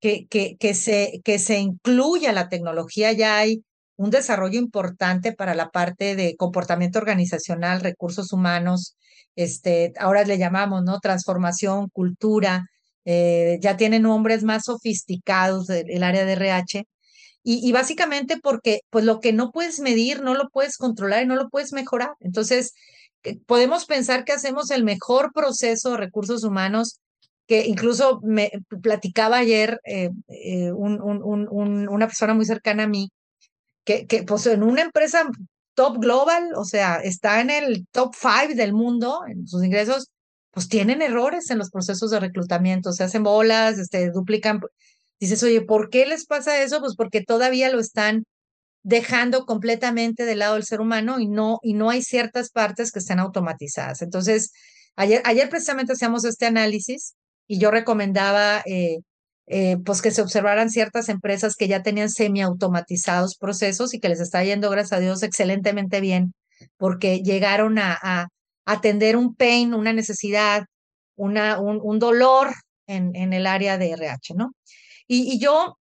que, 0.00 0.26
que, 0.28 0.56
que, 0.58 0.74
se, 0.74 1.20
que 1.24 1.38
se 1.38 1.58
incluya 1.58 2.32
la 2.32 2.48
tecnología. 2.48 3.12
Ya 3.12 3.38
hay 3.38 3.64
un 3.96 4.10
desarrollo 4.10 4.58
importante 4.58 5.32
para 5.32 5.54
la 5.54 5.70
parte 5.70 6.16
de 6.16 6.36
comportamiento 6.36 6.98
organizacional, 6.98 7.80
recursos 7.80 8.32
humanos, 8.32 8.96
este, 9.36 9.92
ahora 9.98 10.24
le 10.24 10.38
llamamos, 10.38 10.82
¿no? 10.84 10.98
Transformación, 11.00 11.88
cultura, 11.90 12.66
eh, 13.04 13.58
ya 13.60 13.76
tienen 13.76 14.02
nombres 14.02 14.42
más 14.42 14.64
sofisticados 14.64 15.66
del 15.66 16.02
área 16.02 16.24
de 16.24 16.32
RH. 16.32 16.84
Y, 17.48 17.70
básicamente 17.70 18.38
porque 18.42 18.80
pues 18.90 19.04
lo 19.04 19.20
que 19.20 19.32
no 19.32 19.52
puedes 19.52 19.78
medir, 19.78 20.20
no 20.20 20.34
lo 20.34 20.48
puedes 20.48 20.76
controlar 20.76 21.22
y 21.22 21.26
no 21.26 21.36
lo 21.36 21.48
puedes 21.48 21.72
mejorar. 21.72 22.10
Entonces, 22.18 22.74
podemos 23.46 23.86
pensar 23.86 24.24
que 24.24 24.32
hacemos 24.32 24.72
el 24.72 24.82
mejor 24.82 25.32
proceso 25.32 25.92
de 25.92 25.98
recursos 25.98 26.42
humanos 26.42 26.98
que 27.46 27.66
incluso 27.66 28.20
me 28.24 28.50
platicaba 28.82 29.36
ayer 29.38 29.80
eh, 29.84 30.10
eh, 30.26 30.72
un, 30.72 31.00
una 31.00 32.06
persona 32.08 32.34
muy 32.34 32.46
cercana 32.46 32.82
a 32.82 32.88
mí, 32.88 33.10
que, 33.84 34.08
que 34.08 34.24
pues 34.24 34.46
en 34.46 34.64
una 34.64 34.82
empresa 34.82 35.22
top 35.74 35.98
global, 35.98 36.50
o 36.56 36.64
sea, 36.64 36.96
está 36.96 37.40
en 37.40 37.50
el 37.50 37.86
top 37.92 38.12
five 38.16 38.56
del 38.56 38.72
mundo 38.72 39.20
en 39.28 39.46
sus 39.46 39.62
ingresos, 39.64 40.08
pues 40.50 40.68
tienen 40.68 41.00
errores 41.00 41.50
en 41.50 41.58
los 41.58 41.70
procesos 41.70 42.10
de 42.10 42.18
reclutamiento, 42.18 42.92
se 42.92 43.04
hacen 43.04 43.22
bolas, 43.22 43.78
este, 43.78 44.10
duplican. 44.10 44.60
Dices, 45.20 45.42
oye, 45.42 45.62
¿por 45.62 45.90
qué 45.90 46.06
les 46.06 46.26
pasa 46.26 46.62
eso? 46.62 46.80
Pues 46.80 46.94
porque 46.96 47.22
todavía 47.22 47.70
lo 47.70 47.80
están 47.80 48.24
dejando 48.82 49.46
completamente 49.46 50.24
de 50.24 50.36
lado 50.36 50.56
el 50.56 50.64
ser 50.64 50.80
humano 50.80 51.18
y 51.18 51.26
no, 51.26 51.58
y 51.62 51.74
no 51.74 51.90
hay 51.90 52.02
ciertas 52.02 52.50
partes 52.50 52.92
que 52.92 53.00
estén 53.00 53.18
automatizadas. 53.18 54.02
Entonces, 54.02 54.52
ayer, 54.94 55.22
ayer 55.24 55.48
precisamente 55.48 55.94
hacíamos 55.94 56.24
este 56.24 56.46
análisis 56.46 57.14
y 57.48 57.58
yo 57.58 57.70
recomendaba 57.70 58.62
eh, 58.66 58.98
eh, 59.48 59.76
pues 59.84 60.02
que 60.02 60.10
se 60.10 60.22
observaran 60.22 60.70
ciertas 60.70 61.08
empresas 61.08 61.54
que 61.54 61.68
ya 61.68 61.82
tenían 61.82 62.10
semiautomatizados 62.10 63.36
procesos 63.36 63.94
y 63.94 64.00
que 64.00 64.08
les 64.08 64.20
está 64.20 64.42
yendo, 64.42 64.70
gracias 64.70 64.92
a 64.94 65.00
Dios, 65.00 65.22
excelentemente 65.22 66.00
bien, 66.00 66.34
porque 66.76 67.20
llegaron 67.20 67.78
a, 67.78 67.96
a 68.02 68.28
atender 68.64 69.16
un 69.16 69.36
pain, 69.36 69.72
una 69.74 69.92
necesidad, 69.92 70.64
una, 71.16 71.60
un, 71.60 71.80
un 71.82 71.98
dolor 71.98 72.50
en, 72.88 73.14
en, 73.14 73.32
el 73.32 73.46
área 73.46 73.78
de 73.78 73.92
RH, 73.92 74.34
¿no? 74.34 74.52
Y, 75.08 75.38
yo, 75.38 75.78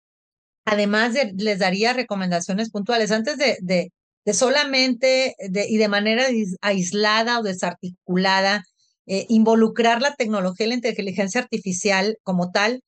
además, 0.65 1.15
de, 1.15 1.33
les 1.37 1.59
daría 1.59 1.93
recomendaciones 1.93 2.71
puntuales 2.71 3.11
antes 3.11 3.37
de, 3.39 3.57
de, 3.61 3.93
de 4.25 4.35
solamente 4.35 5.35
y 5.39 5.77
de 5.77 5.89
manera 5.89 6.27
aislada 6.61 7.41
o 7.41 7.43
desarticulada 7.43 8.65
eh, 9.11 9.25
involucrar 9.31 10.03
la 10.03 10.15
tecnología 10.15 10.67
y 10.67 10.69
la 10.69 10.75
inteligencia 10.75 11.41
artificial 11.41 12.19
como 12.23 12.51
tal, 12.51 12.83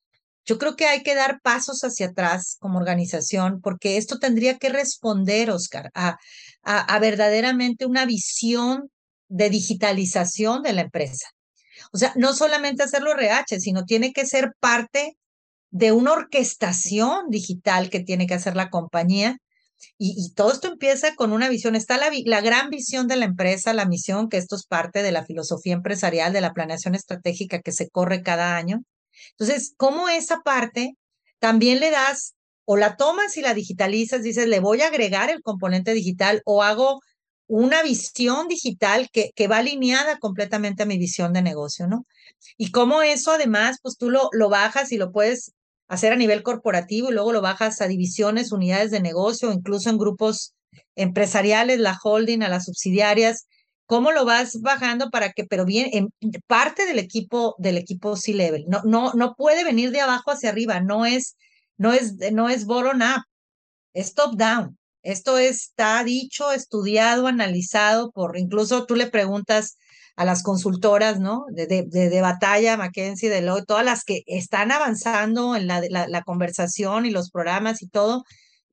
yo 0.45 0.59
creo 0.59 0.77
que 0.77 0.85
hay 0.85 1.03
que 1.03 1.15
dar 1.15 1.41
pasos 1.41 1.83
hacia 1.83 2.09
atrás 2.09 2.57
como 2.61 2.79
organización, 2.79 3.63
porque 3.63 3.97
esto 3.97 4.19
tendría 4.19 4.59
que 4.59 4.69
responder, 4.69 5.51
Oscar, 5.51 5.91
a, 5.95 6.19
a, 6.63 6.81
a 6.81 6.99
verdaderamente 6.99 7.87
una 7.87 8.05
visión 8.05 8.91
de 9.29 9.49
digitalización 9.49 10.63
de 10.63 10.75
la 10.75 10.83
empresa. 10.83 11.27
O 11.91 11.97
sea, 11.97 12.13
no 12.17 12.35
solamente 12.35 12.83
hacerlo 12.83 13.13
RH, 13.13 13.59
sino 13.61 13.85
tiene 13.85 14.13
que 14.13 14.27
ser 14.27 14.53
parte 14.61 15.17
de 15.71 15.93
una 15.93 16.13
orquestación 16.13 17.31
digital 17.31 17.91
que 17.91 18.01
tiene 18.01 18.27
que 18.27 18.35
hacer 18.35 18.57
la 18.57 18.71
compañía 18.71 19.39
y, 19.99 20.33
todo 20.35 20.53
esto 20.53 20.69
empieza 20.69 21.15
con 21.15 21.33
una 21.33 21.49
visión. 21.49 21.75
Está 21.75 21.97
la, 21.97 22.11
la, 22.25 22.41
gran 22.41 22.71
visión 22.71 23.07
de 23.09 23.17
la 23.17 23.25
empresa, 23.25 23.73
la 23.73 23.87
misión, 23.87 24.29
que 24.29 24.37
esto 24.37 24.57
es 24.57 24.67
parte 24.67 25.03
de 25.03 25.13
la 25.13 25.25
filosofía 25.25 25.75
empresarial, 25.75 26.33
de 26.33 26.41
la 26.41 26.53
planeación 26.53 26.95
estratégica 26.95 27.61
que 27.61 27.73
se 27.73 27.89
corre 27.89 28.23
cada 28.23 28.57
año. 28.57 28.83
Entonces, 29.33 29.75
¿cómo 29.77 30.09
esa 30.09 30.41
parte 30.41 30.93
también 31.39 31.81
le 31.81 31.91
das 31.91 32.35
o 32.65 32.77
la 32.77 32.97
tomas 32.97 33.37
y 33.37 33.43
la 33.43 33.55
digitalizas? 33.55 34.23
Dices, 34.23 34.49
le 34.49 34.61
voy 34.61 34.83
a 34.83 34.89
agregar 34.89 35.31
el 35.31 35.43
componente 35.43 35.95
digital 35.95 36.43
o 36.45 36.63
hago 36.63 37.01
una 37.47 37.83
visión 37.83 38.49
digital 38.49 39.09
que, 39.13 39.31
que 39.35 39.49
va 39.49 39.59
alineada 39.59 40.19
completamente 40.19 40.85
a 40.85 40.87
mi 40.87 40.99
visión 40.99 41.33
de 41.33 41.43
negocio, 41.43 41.89
¿no? 41.89 42.07
Y 42.57 42.71
cómo 42.71 43.03
eso 43.03 43.33
además, 43.33 43.79
pues 43.83 43.97
tú 43.97 44.09
lo, 44.09 44.29
lo 44.33 44.49
bajas 44.49 44.93
y 44.93 44.99
lo 44.99 45.11
puedes 45.11 45.53
hacer 45.91 46.13
a 46.13 46.17
nivel 46.17 46.45
corporativo 46.45 47.11
y 47.11 47.13
luego 47.13 47.33
lo 47.33 47.43
bajas 47.43 47.81
a 47.81 47.89
divisiones, 47.89 48.53
unidades 48.53 48.93
de 48.93 49.01
negocio, 49.01 49.53
incluso 49.53 49.91
en 49.91 49.99
grupos 49.99 50.55
empresariales, 50.95 51.81
la 51.81 51.99
holding, 52.01 52.43
a 52.43 52.49
las 52.49 52.67
subsidiarias. 52.67 53.49
¿Cómo 53.87 54.13
lo 54.13 54.25
vas 54.25 54.61
bajando 54.61 55.11
para 55.11 55.33
que, 55.33 55.45
pero 55.45 55.65
bien, 55.65 55.89
en 55.93 56.13
parte 56.47 56.87
del 56.87 57.01
equipo, 57.01 57.57
del 57.59 57.77
equipo 57.77 58.17
C-level? 58.17 58.67
No, 58.69 58.83
no, 58.85 59.13
no 59.15 59.35
puede 59.35 59.65
venir 59.65 59.91
de 59.91 60.01
abajo 60.01 60.31
hacia 60.31 60.51
arriba, 60.51 60.81
no 60.81 61.07
es, 61.07 61.37
no 61.77 61.93
es, 61.93 62.15
no 62.33 62.49
es 62.49 62.67
bottom 62.67 63.01
up, 63.01 63.25
es 63.93 64.15
top 64.15 64.37
down. 64.37 64.79
Esto 65.03 65.39
está 65.39 66.03
dicho, 66.05 66.53
estudiado, 66.53 67.27
analizado 67.27 68.11
por, 68.11 68.37
incluso 68.39 68.87
tú 68.87 68.97
le 68.97 69.07
preguntas 69.07 69.77
a 70.17 70.25
las 70.25 70.43
consultoras, 70.43 71.19
¿no? 71.19 71.47
De, 71.51 71.67
de, 71.67 71.85
de, 71.87 72.21
batalla, 72.21 72.77
McKenzie, 72.77 73.31
Deloitte, 73.31 73.67
todas 73.67 73.85
las 73.85 74.05
que 74.05 74.23
están 74.27 74.71
avanzando 74.71 75.57
en 75.57 75.67
la, 75.67 75.81
la, 75.89 76.09
la, 76.09 76.23
conversación 76.23 77.07
y 77.07 77.11
los 77.11 77.31
programas 77.31 77.83
y 77.83 77.89
todo, 77.89 78.25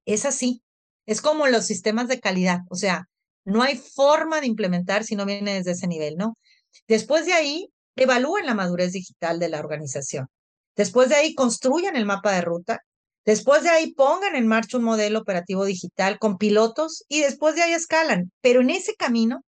es 0.06 0.26
así. 0.26 0.62
Es 1.06 1.22
como 1.22 1.48
los 1.48 1.66
sistemas 1.66 2.10
de 2.10 2.20
calidad, 2.20 2.62
o 2.70 2.76
sea, 2.76 3.08
no 3.46 3.64
hay 3.64 3.78
forma 3.78 4.42
de 4.42 4.48
implementar 4.48 5.06
si 5.06 5.16
no 5.16 5.26
viene 5.26 5.54
desde 5.54 5.72
ese 5.72 5.88
nivel, 5.88 6.18
¿no? 6.18 6.38
Después 6.86 7.26
de 7.26 7.34
ahí, 7.34 7.70
evalúen 7.96 8.46
la 8.46 8.54
madurez 8.54 8.92
digital 8.92 9.40
de 9.40 9.48
la 9.48 9.60
organización. 9.60 10.28
Después 10.76 11.08
de 11.10 11.16
ahí, 11.16 11.34
construyan 11.34 11.96
el 11.96 12.06
mapa 12.06 12.34
de 12.34 12.42
ruta. 12.42 12.82
Después 13.28 13.62
de 13.62 13.70
ahí, 13.70 13.92
pongan 13.92 14.38
en 14.38 14.48
marcha 14.48 14.78
un 14.78 14.86
modelo 14.86 15.20
operativo 15.20 15.66
digital 15.66 16.18
con 16.18 16.38
pilotos 16.38 17.04
y 17.10 17.20
después 17.20 17.56
de 17.56 17.62
ahí 17.62 17.74
escalan. 17.74 18.32
Pero 18.40 18.62
en 18.62 18.70
ese 18.70 18.96
camino, 18.96 19.44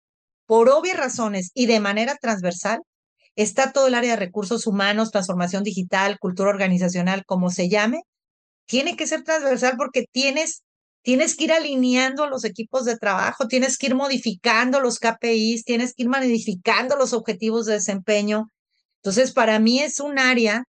por 0.45 0.69
obvias 0.69 0.95
razones 0.95 1.51
y 1.53 1.65
de 1.65 1.81
manera 1.81 2.15
transversal, 2.15 2.79
está 3.35 3.73
todo 3.73 3.87
el 3.87 3.95
área 3.95 4.11
de 4.11 4.25
recursos 4.25 4.65
humanos, 4.65 5.11
transformación 5.11 5.63
digital, 5.63 6.19
cultura 6.19 6.51
organizacional, 6.51 7.25
como 7.25 7.49
se 7.49 7.67
llame, 7.67 8.03
tiene 8.65 8.95
que 8.95 9.07
ser 9.07 9.23
transversal 9.23 9.73
porque 9.75 10.05
tienes, 10.09 10.63
tienes 11.01 11.35
que 11.35 11.43
ir 11.43 11.51
alineando 11.51 12.27
los 12.27 12.45
equipos 12.45 12.85
de 12.85 12.97
trabajo, 12.97 13.49
tienes 13.49 13.77
que 13.77 13.87
ir 13.87 13.95
modificando 13.95 14.79
los 14.79 14.99
KPIs, 14.99 15.65
tienes 15.65 15.93
que 15.93 16.03
ir 16.03 16.09
modificando 16.09 16.95
los 16.95 17.11
objetivos 17.11 17.65
de 17.65 17.73
desempeño. 17.73 18.45
Entonces, 19.03 19.33
para 19.33 19.59
mí 19.59 19.81
es 19.81 19.99
un 19.99 20.17
área 20.17 20.63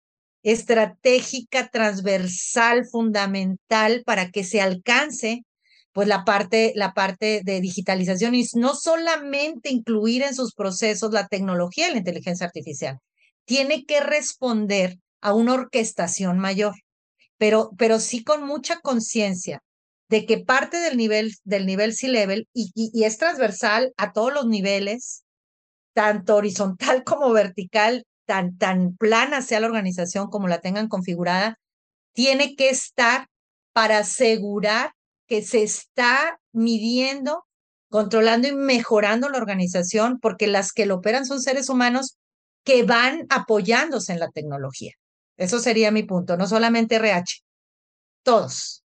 estratégica, 0.47 1.71
transversal, 1.71 2.87
fundamental 2.87 4.05
para 4.07 4.31
que 4.31 4.45
se 4.45 4.61
alcance 4.61 5.45
pues 5.91 6.07
la 6.07 6.25
parte, 6.25 6.73
la 6.77 6.95
parte 6.95 7.41
de 7.43 7.61
digitalización 7.61 8.37
y 8.37 8.45
no 8.55 8.77
solamente 8.77 9.71
incluir 9.71 10.23
en 10.23 10.37
sus 10.37 10.55
procesos 10.55 11.13
la 11.13 11.27
tecnología 11.27 11.89
y 11.89 11.93
la 11.93 11.99
inteligencia 11.99 12.47
artificial, 12.47 12.99
tiene 13.45 13.87
que 13.87 13.99
responder 13.99 14.99
a 15.21 15.35
una 15.35 15.55
orquestación 15.55 16.39
mayor, 16.39 16.75
pero, 17.39 17.71
pero 17.77 17.99
sí 17.99 18.23
con 18.23 18.47
mucha 18.47 18.79
conciencia 18.81 19.65
de 20.09 20.27
que 20.27 20.39
parte 20.39 20.77
del 20.77 20.97
nivel, 20.97 21.33
del 21.43 21.67
nivel 21.67 21.93
C-level 21.93 22.47
y, 22.53 22.71
y, 22.77 22.91
y 22.95 23.03
es 23.03 23.19
transversal 23.19 23.93
a 23.97 24.13
todos 24.13 24.33
los 24.33 24.47
niveles, 24.47 25.25
tanto 25.93 26.37
horizontal 26.37 27.03
como 27.05 27.33
vertical, 27.33 28.05
tan, 28.27 28.59
tan 28.59 28.97
plana 28.97 29.41
sea 29.43 29.61
la 29.61 29.69
organización 29.69 30.29
como 30.29 30.49
la 30.49 30.61
tengan 30.61 30.89
configurada, 30.89 31.59
tiene 32.12 32.57
que 32.57 32.69
estar 32.69 33.29
para 33.73 33.99
asegurar 33.99 34.93
que 35.27 35.43
se 35.43 35.62
está 35.62 36.41
midiendo, 36.53 37.45
controlando 37.91 38.49
y 38.49 38.55
mejorando 38.55 39.29
la 39.29 39.39
organización, 39.39 40.19
porque 40.21 40.47
las 40.47 40.73
que 40.73 40.87
lo 40.87 40.97
operan 40.97 41.27
son 41.27 41.41
seres 41.41 41.69
humanos 41.69 42.19
que 42.65 42.83
van 42.83 43.27
apoyándose 43.29 44.12
en 44.12 44.21
la 44.21 44.31
tecnología. 44.31 44.93
Eso 45.37 45.59
sería 45.59 45.91
mi 45.91 46.03
punto, 46.03 46.37
no 46.37 46.47
solamente 46.47 46.97
RH, 46.97 47.43
todos. 48.25 48.83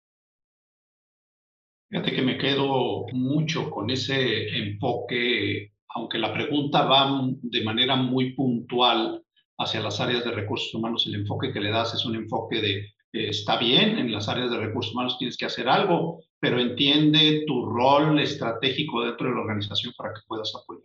Fíjate 1.88 2.14
que 2.14 2.22
me 2.22 2.38
quedo 2.38 3.06
mucho 3.12 3.70
con 3.70 3.88
ese 3.88 4.48
enfoque, 4.48 5.72
aunque 5.88 6.18
la 6.18 6.32
pregunta 6.32 6.84
va 6.84 7.20
de 7.40 7.64
manera 7.64 7.96
muy 7.96 8.34
puntual 8.34 9.23
hacia 9.58 9.80
las 9.80 10.00
áreas 10.00 10.24
de 10.24 10.32
recursos 10.32 10.74
humanos, 10.74 11.06
el 11.06 11.14
enfoque 11.14 11.52
que 11.52 11.60
le 11.60 11.70
das 11.70 11.94
es 11.94 12.04
un 12.04 12.16
enfoque 12.16 12.60
de 12.60 12.94
eh, 13.14 13.28
está 13.28 13.56
bien, 13.56 13.98
en 13.98 14.10
las 14.10 14.28
áreas 14.28 14.50
de 14.50 14.58
recursos 14.58 14.92
humanos 14.92 15.16
tienes 15.18 15.36
que 15.36 15.46
hacer 15.46 15.68
algo, 15.68 16.24
pero 16.40 16.58
entiende 16.58 17.44
tu 17.46 17.64
rol 17.64 18.18
estratégico 18.18 19.04
dentro 19.04 19.28
de 19.28 19.34
la 19.34 19.40
organización 19.42 19.94
para 19.96 20.12
que 20.12 20.20
puedas 20.26 20.52
apoyar. 20.54 20.82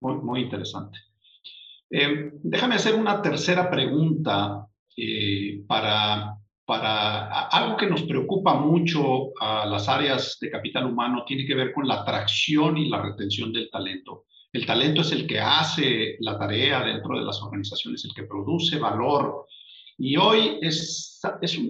Muy, 0.00 0.14
muy 0.22 0.40
interesante. 0.42 0.98
Eh, 1.90 2.30
déjame 2.44 2.76
hacer 2.76 2.94
una 2.94 3.20
tercera 3.20 3.68
pregunta 3.68 4.64
eh, 4.96 5.64
para, 5.66 6.36
para 6.64 7.48
algo 7.48 7.76
que 7.76 7.88
nos 7.88 8.04
preocupa 8.04 8.54
mucho 8.54 9.32
a 9.40 9.66
las 9.66 9.88
áreas 9.88 10.38
de 10.40 10.52
capital 10.52 10.86
humano, 10.86 11.24
tiene 11.26 11.44
que 11.44 11.56
ver 11.56 11.72
con 11.72 11.88
la 11.88 12.02
atracción 12.02 12.78
y 12.78 12.88
la 12.88 13.02
retención 13.02 13.52
del 13.52 13.68
talento. 13.70 14.26
El 14.52 14.66
talento 14.66 15.02
es 15.02 15.12
el 15.12 15.26
que 15.28 15.38
hace 15.38 16.16
la 16.20 16.36
tarea 16.36 16.84
dentro 16.84 17.16
de 17.16 17.24
las 17.24 17.40
organizaciones, 17.40 18.04
el 18.04 18.12
que 18.14 18.24
produce 18.24 18.78
valor. 18.78 19.46
Y 19.96 20.16
hoy 20.16 20.58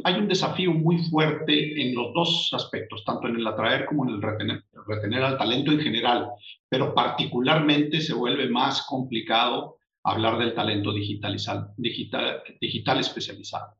hay 0.04 0.14
un 0.14 0.28
desafío 0.28 0.72
muy 0.72 0.98
fuerte 1.04 1.82
en 1.82 1.94
los 1.94 2.14
dos 2.14 2.48
aspectos, 2.52 3.04
tanto 3.04 3.28
en 3.28 3.36
el 3.36 3.46
atraer 3.46 3.84
como 3.84 4.08
en 4.08 4.14
el 4.14 4.22
retener, 4.22 5.22
al 5.22 5.36
talento 5.36 5.72
en 5.72 5.80
general, 5.80 6.28
pero 6.68 6.94
particularmente 6.94 8.00
se 8.00 8.14
vuelve 8.14 8.48
más 8.48 8.86
complicado 8.86 9.76
hablar 10.04 10.38
del 10.38 10.54
talento 10.54 10.92
digital, 10.94 11.36
digital 11.76 13.00
especializado. 13.00 13.76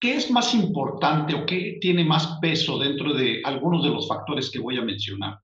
¿Qué 0.00 0.16
es 0.16 0.30
más 0.30 0.52
importante 0.54 1.34
o 1.34 1.46
qué 1.46 1.78
tiene 1.80 2.04
más 2.04 2.38
peso 2.40 2.78
dentro 2.78 3.14
de 3.14 3.40
algunos 3.44 3.84
de 3.84 3.90
los 3.90 4.08
factores 4.08 4.50
que 4.50 4.58
voy 4.58 4.78
a 4.78 4.82
mencionar? 4.82 5.38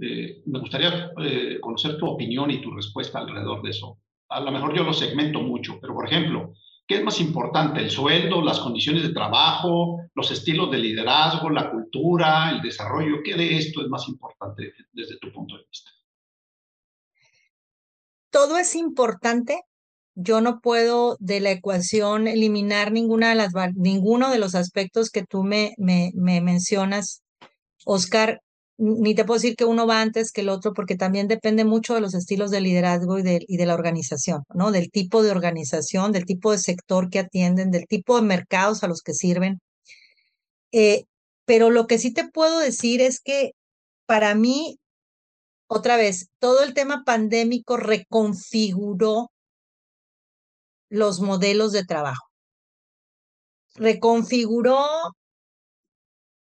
Eh, 0.00 0.42
me 0.46 0.58
gustaría 0.58 1.12
eh, 1.22 1.58
conocer 1.60 1.96
tu 1.98 2.06
opinión 2.06 2.50
y 2.50 2.60
tu 2.60 2.72
respuesta 2.72 3.20
alrededor 3.20 3.62
de 3.62 3.70
eso. 3.70 3.98
A 4.28 4.40
lo 4.40 4.50
mejor 4.50 4.74
yo 4.76 4.82
lo 4.82 4.92
segmento 4.92 5.40
mucho, 5.40 5.78
pero 5.80 5.94
por 5.94 6.06
ejemplo, 6.06 6.54
¿qué 6.86 6.96
es 6.96 7.04
más 7.04 7.20
importante? 7.20 7.80
¿El 7.80 7.90
sueldo, 7.90 8.42
las 8.42 8.58
condiciones 8.58 9.04
de 9.04 9.14
trabajo, 9.14 10.00
los 10.14 10.30
estilos 10.30 10.70
de 10.70 10.78
liderazgo, 10.78 11.48
la 11.50 11.70
cultura, 11.70 12.50
el 12.50 12.60
desarrollo? 12.60 13.22
¿Qué 13.24 13.34
de 13.34 13.56
esto 13.56 13.82
es 13.82 13.88
más 13.88 14.08
importante 14.08 14.72
desde 14.92 15.18
tu 15.18 15.32
punto 15.32 15.56
de 15.56 15.64
vista? 15.68 15.90
Todo 18.30 18.58
es 18.58 18.74
importante. 18.74 19.62
Yo 20.16 20.40
no 20.40 20.60
puedo 20.60 21.16
de 21.20 21.40
la 21.40 21.52
ecuación 21.52 22.26
eliminar 22.26 22.90
ninguna 22.90 23.28
de 23.28 23.34
las, 23.36 23.52
ninguno 23.76 24.30
de 24.30 24.38
los 24.38 24.56
aspectos 24.56 25.10
que 25.10 25.24
tú 25.24 25.44
me, 25.44 25.74
me, 25.76 26.10
me 26.14 26.40
mencionas, 26.40 27.22
Oscar 27.84 28.40
ni 28.76 29.14
te 29.14 29.24
puedo 29.24 29.38
decir 29.38 29.56
que 29.56 29.64
uno 29.64 29.86
va 29.86 30.00
antes 30.00 30.32
que 30.32 30.40
el 30.40 30.48
otro, 30.48 30.72
porque 30.74 30.96
también 30.96 31.28
depende 31.28 31.64
mucho 31.64 31.94
de 31.94 32.00
los 32.00 32.14
estilos 32.14 32.50
de 32.50 32.60
liderazgo 32.60 33.18
y 33.18 33.22
de, 33.22 33.44
y 33.46 33.56
de 33.56 33.66
la 33.66 33.74
organización, 33.74 34.42
¿no? 34.54 34.72
Del 34.72 34.90
tipo 34.90 35.22
de 35.22 35.30
organización, 35.30 36.12
del 36.12 36.24
tipo 36.24 36.52
de 36.52 36.58
sector 36.58 37.08
que 37.10 37.20
atienden, 37.20 37.70
del 37.70 37.86
tipo 37.86 38.16
de 38.16 38.22
mercados 38.22 38.82
a 38.82 38.88
los 38.88 39.02
que 39.02 39.14
sirven. 39.14 39.60
Eh, 40.72 41.04
pero 41.44 41.70
lo 41.70 41.86
que 41.86 41.98
sí 41.98 42.12
te 42.12 42.28
puedo 42.28 42.58
decir 42.58 43.00
es 43.00 43.20
que 43.20 43.52
para 44.06 44.34
mí, 44.34 44.78
otra 45.68 45.96
vez, 45.96 46.28
todo 46.40 46.62
el 46.64 46.74
tema 46.74 47.04
pandémico 47.04 47.76
reconfiguró 47.76 49.30
los 50.90 51.20
modelos 51.20 51.72
de 51.72 51.84
trabajo. 51.84 52.28
Reconfiguró 53.76 54.86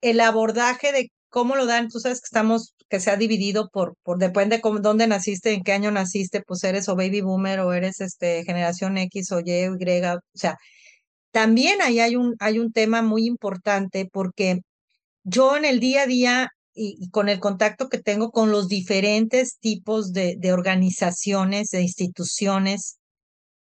el 0.02 0.20
abordaje 0.20 0.92
de 0.92 1.10
¿Cómo 1.32 1.56
lo 1.56 1.64
dan? 1.64 1.88
Tú 1.88 1.98
sabes 1.98 2.20
que 2.20 2.26
estamos, 2.26 2.74
que 2.90 3.00
se 3.00 3.10
ha 3.10 3.16
dividido 3.16 3.70
por, 3.70 3.96
por 4.02 4.18
depende 4.18 4.58
de 4.58 4.80
dónde 4.82 5.06
naciste, 5.06 5.54
en 5.54 5.62
qué 5.62 5.72
año 5.72 5.90
naciste, 5.90 6.42
pues 6.42 6.62
eres 6.62 6.90
o 6.90 6.94
baby 6.94 7.22
boomer 7.22 7.60
o 7.60 7.72
eres 7.72 8.02
este, 8.02 8.44
generación 8.44 8.98
X 8.98 9.32
o 9.32 9.40
Y 9.40 9.66
o 9.68 9.76
Y. 9.78 10.04
O 10.04 10.20
sea, 10.34 10.58
también 11.30 11.80
ahí 11.80 12.00
hay 12.00 12.16
un, 12.16 12.34
hay 12.38 12.58
un 12.58 12.70
tema 12.70 13.00
muy 13.00 13.26
importante 13.26 14.06
porque 14.12 14.60
yo 15.24 15.56
en 15.56 15.64
el 15.64 15.80
día 15.80 16.02
a 16.02 16.06
día 16.06 16.50
y, 16.74 17.08
con 17.08 17.30
el 17.30 17.40
contacto 17.40 17.88
que 17.88 17.98
tengo 17.98 18.30
con 18.30 18.50
los 18.50 18.68
diferentes 18.68 19.56
tipos 19.58 20.12
de, 20.12 20.36
de 20.38 20.52
organizaciones, 20.52 21.70
de 21.70 21.80
instituciones, 21.80 22.98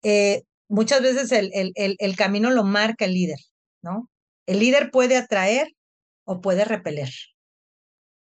eh, 0.01 0.41
muchas 0.67 1.03
veces 1.03 1.31
el, 1.31 1.51
el, 1.53 1.73
el, 1.75 1.95
el 1.99 2.15
camino 2.15 2.49
lo 2.49 2.63
marca 2.63 3.05
el 3.05 3.13
líder, 3.13 3.39
¿no? 3.83 4.09
El 4.47 4.59
líder 4.61 4.89
puede 4.89 5.15
atraer 5.15 5.67
o 6.25 6.41
puede 6.41 6.65
repeler. 6.65 7.11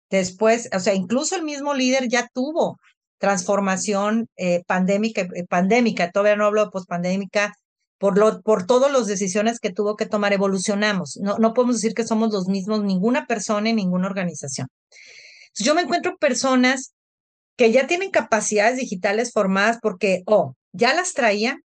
Después, 0.10 0.70
o 0.76 0.80
sea, 0.80 0.94
incluso 0.94 1.36
el 1.36 1.44
mismo 1.44 1.74
líder 1.74 2.08
ya 2.08 2.28
tuvo 2.34 2.80
transformación 3.20 4.28
eh, 4.38 4.64
pandémica, 4.66 5.22
eh, 5.22 5.46
pandémica, 5.48 6.12
todavía 6.12 6.36
no 6.36 6.46
hablo 6.46 6.66
de 6.66 6.72
pospandémica, 6.72 7.54
por, 8.00 8.42
por 8.44 8.66
todas 8.66 8.92
las 8.92 9.08
decisiones 9.08 9.60
que 9.60 9.72
tuvo 9.72 9.98
que 9.98 10.06
tomar, 10.06 10.34
evolucionamos. 10.34 11.18
No, 11.18 11.38
no 11.38 11.54
podemos 11.54 11.76
decir 11.76 11.94
que 11.94 12.08
somos 12.08 12.32
los 12.32 12.48
mismos, 12.48 12.82
ninguna 12.84 13.28
persona 13.28 13.70
y 13.70 13.74
ninguna 13.74 14.08
organización. 14.08 14.68
yo 15.56 15.76
me 15.76 15.82
encuentro 15.82 16.18
personas 16.18 16.94
que 17.58 17.72
ya 17.72 17.88
tienen 17.88 18.10
capacidades 18.10 18.78
digitales 18.78 19.34
formadas 19.34 19.80
porque, 19.82 20.24
o 20.26 20.36
oh, 20.36 20.56
ya 20.72 20.94
las 20.94 21.14
traían, 21.14 21.62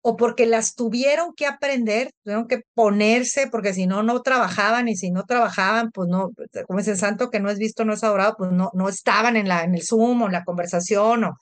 o 0.00 0.16
porque 0.16 0.46
las 0.46 0.74
tuvieron 0.74 1.34
que 1.34 1.46
aprender, 1.46 2.12
tuvieron 2.22 2.46
que 2.46 2.62
ponerse, 2.74 3.48
porque 3.48 3.74
si 3.74 3.86
no, 3.86 4.02
no 4.02 4.22
trabajaban 4.22 4.88
y 4.88 4.96
si 4.96 5.10
no 5.10 5.24
trabajaban, 5.24 5.90
pues 5.90 6.08
no, 6.08 6.30
como 6.66 6.78
es 6.78 6.88
el 6.88 6.96
santo 6.96 7.30
que 7.30 7.40
no 7.40 7.50
es 7.50 7.58
visto, 7.58 7.84
no 7.84 7.94
es 7.94 8.04
adorado, 8.04 8.36
pues 8.38 8.52
no, 8.52 8.70
no 8.74 8.88
estaban 8.88 9.36
en, 9.36 9.48
la, 9.48 9.64
en 9.64 9.74
el 9.74 9.82
Zoom 9.82 10.22
o 10.22 10.26
en 10.26 10.32
la 10.32 10.44
conversación. 10.44 11.24
O, 11.24 11.36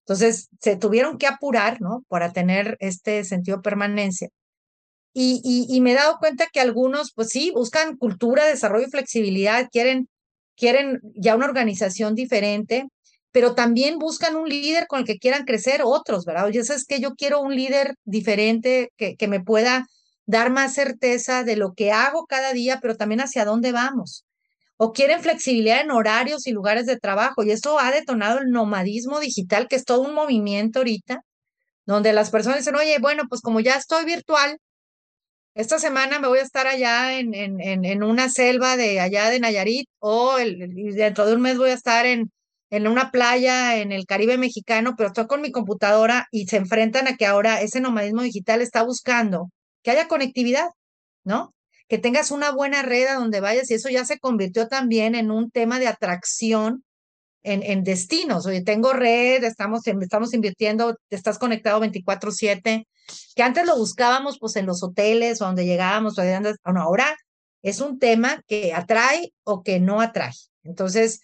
entonces, 0.00 0.48
se 0.60 0.76
tuvieron 0.76 1.18
que 1.18 1.26
apurar, 1.26 1.80
¿no? 1.82 2.02
Para 2.08 2.32
tener 2.32 2.78
este 2.80 3.24
sentido 3.24 3.58
de 3.58 3.62
permanencia. 3.62 4.28
Y, 5.12 5.40
y, 5.44 5.66
y 5.74 5.80
me 5.80 5.92
he 5.92 5.94
dado 5.94 6.16
cuenta 6.18 6.46
que 6.52 6.60
algunos, 6.60 7.12
pues 7.14 7.28
sí, 7.28 7.50
buscan 7.54 7.96
cultura, 7.96 8.46
desarrollo 8.46 8.86
y 8.86 8.90
flexibilidad, 8.90 9.68
quieren, 9.70 10.08
quieren 10.56 11.00
ya 11.14 11.36
una 11.36 11.46
organización 11.46 12.14
diferente, 12.14 12.86
pero 13.38 13.54
también 13.54 14.00
buscan 14.00 14.34
un 14.34 14.48
líder 14.48 14.88
con 14.88 14.98
el 14.98 15.06
que 15.06 15.20
quieran 15.20 15.44
crecer 15.44 15.82
otros, 15.84 16.24
¿verdad? 16.24 16.46
Oye, 16.46 16.58
es 16.58 16.84
que 16.84 16.98
yo 16.98 17.14
quiero 17.14 17.40
un 17.40 17.54
líder 17.54 17.94
diferente 18.04 18.90
que, 18.96 19.14
que 19.14 19.28
me 19.28 19.38
pueda 19.38 19.86
dar 20.26 20.50
más 20.50 20.74
certeza 20.74 21.44
de 21.44 21.54
lo 21.54 21.72
que 21.72 21.92
hago 21.92 22.26
cada 22.26 22.52
día, 22.52 22.80
pero 22.82 22.96
también 22.96 23.20
hacia 23.20 23.44
dónde 23.44 23.70
vamos. 23.70 24.26
O 24.76 24.92
quieren 24.92 25.22
flexibilidad 25.22 25.82
en 25.82 25.92
horarios 25.92 26.48
y 26.48 26.50
lugares 26.50 26.86
de 26.86 26.98
trabajo. 26.98 27.44
Y 27.44 27.52
eso 27.52 27.78
ha 27.78 27.92
detonado 27.92 28.40
el 28.40 28.50
nomadismo 28.50 29.20
digital, 29.20 29.68
que 29.68 29.76
es 29.76 29.84
todo 29.84 30.00
un 30.00 30.14
movimiento 30.14 30.80
ahorita, 30.80 31.22
donde 31.86 32.12
las 32.12 32.30
personas 32.30 32.58
dicen, 32.58 32.74
oye, 32.74 32.98
bueno, 32.98 33.22
pues 33.28 33.40
como 33.40 33.60
ya 33.60 33.76
estoy 33.76 34.04
virtual, 34.04 34.58
esta 35.54 35.78
semana 35.78 36.18
me 36.18 36.26
voy 36.26 36.40
a 36.40 36.42
estar 36.42 36.66
allá 36.66 37.20
en, 37.20 37.34
en, 37.34 37.60
en, 37.60 38.02
una 38.02 38.30
selva 38.30 38.76
de 38.76 38.98
allá 38.98 39.30
de 39.30 39.38
Nayarit, 39.38 39.88
o 40.00 40.38
dentro 40.38 41.24
de 41.24 41.34
un 41.36 41.40
mes 41.40 41.56
voy 41.56 41.70
a 41.70 41.74
estar 41.74 42.04
en, 42.04 42.32
en 42.70 42.86
una 42.86 43.10
playa 43.10 43.76
en 43.76 43.92
el 43.92 44.06
Caribe 44.06 44.36
mexicano, 44.38 44.94
pero 44.96 45.08
estoy 45.08 45.26
con 45.26 45.40
mi 45.40 45.50
computadora 45.50 46.28
y 46.30 46.46
se 46.46 46.56
enfrentan 46.56 47.08
a 47.08 47.16
que 47.16 47.26
ahora 47.26 47.60
ese 47.62 47.80
nomadismo 47.80 48.22
digital 48.22 48.60
está 48.60 48.82
buscando 48.82 49.50
que 49.82 49.90
haya 49.90 50.08
conectividad, 50.08 50.68
¿no? 51.24 51.54
Que 51.88 51.98
tengas 51.98 52.30
una 52.30 52.50
buena 52.52 52.82
red 52.82 53.06
a 53.06 53.14
donde 53.14 53.40
vayas 53.40 53.70
y 53.70 53.74
eso 53.74 53.88
ya 53.88 54.04
se 54.04 54.18
convirtió 54.18 54.68
también 54.68 55.14
en 55.14 55.30
un 55.30 55.50
tema 55.50 55.78
de 55.78 55.88
atracción 55.88 56.84
en, 57.42 57.62
en 57.62 57.84
destinos. 57.84 58.44
Oye, 58.46 58.62
tengo 58.62 58.92
red, 58.92 59.42
estamos, 59.44 59.86
estamos 59.86 60.34
invirtiendo, 60.34 60.96
estás 61.08 61.38
conectado 61.38 61.80
24/7, 61.80 62.86
que 63.34 63.42
antes 63.42 63.66
lo 63.66 63.76
buscábamos 63.78 64.38
pues 64.38 64.56
en 64.56 64.66
los 64.66 64.82
hoteles 64.82 65.40
o 65.40 65.46
donde 65.46 65.64
llegábamos, 65.64 66.16
bueno, 66.16 66.82
ahora 66.82 67.16
es 67.62 67.80
un 67.80 67.98
tema 67.98 68.42
que 68.46 68.74
atrae 68.74 69.32
o 69.44 69.62
que 69.62 69.80
no 69.80 70.00
atrae. 70.00 70.32
Entonces, 70.64 71.20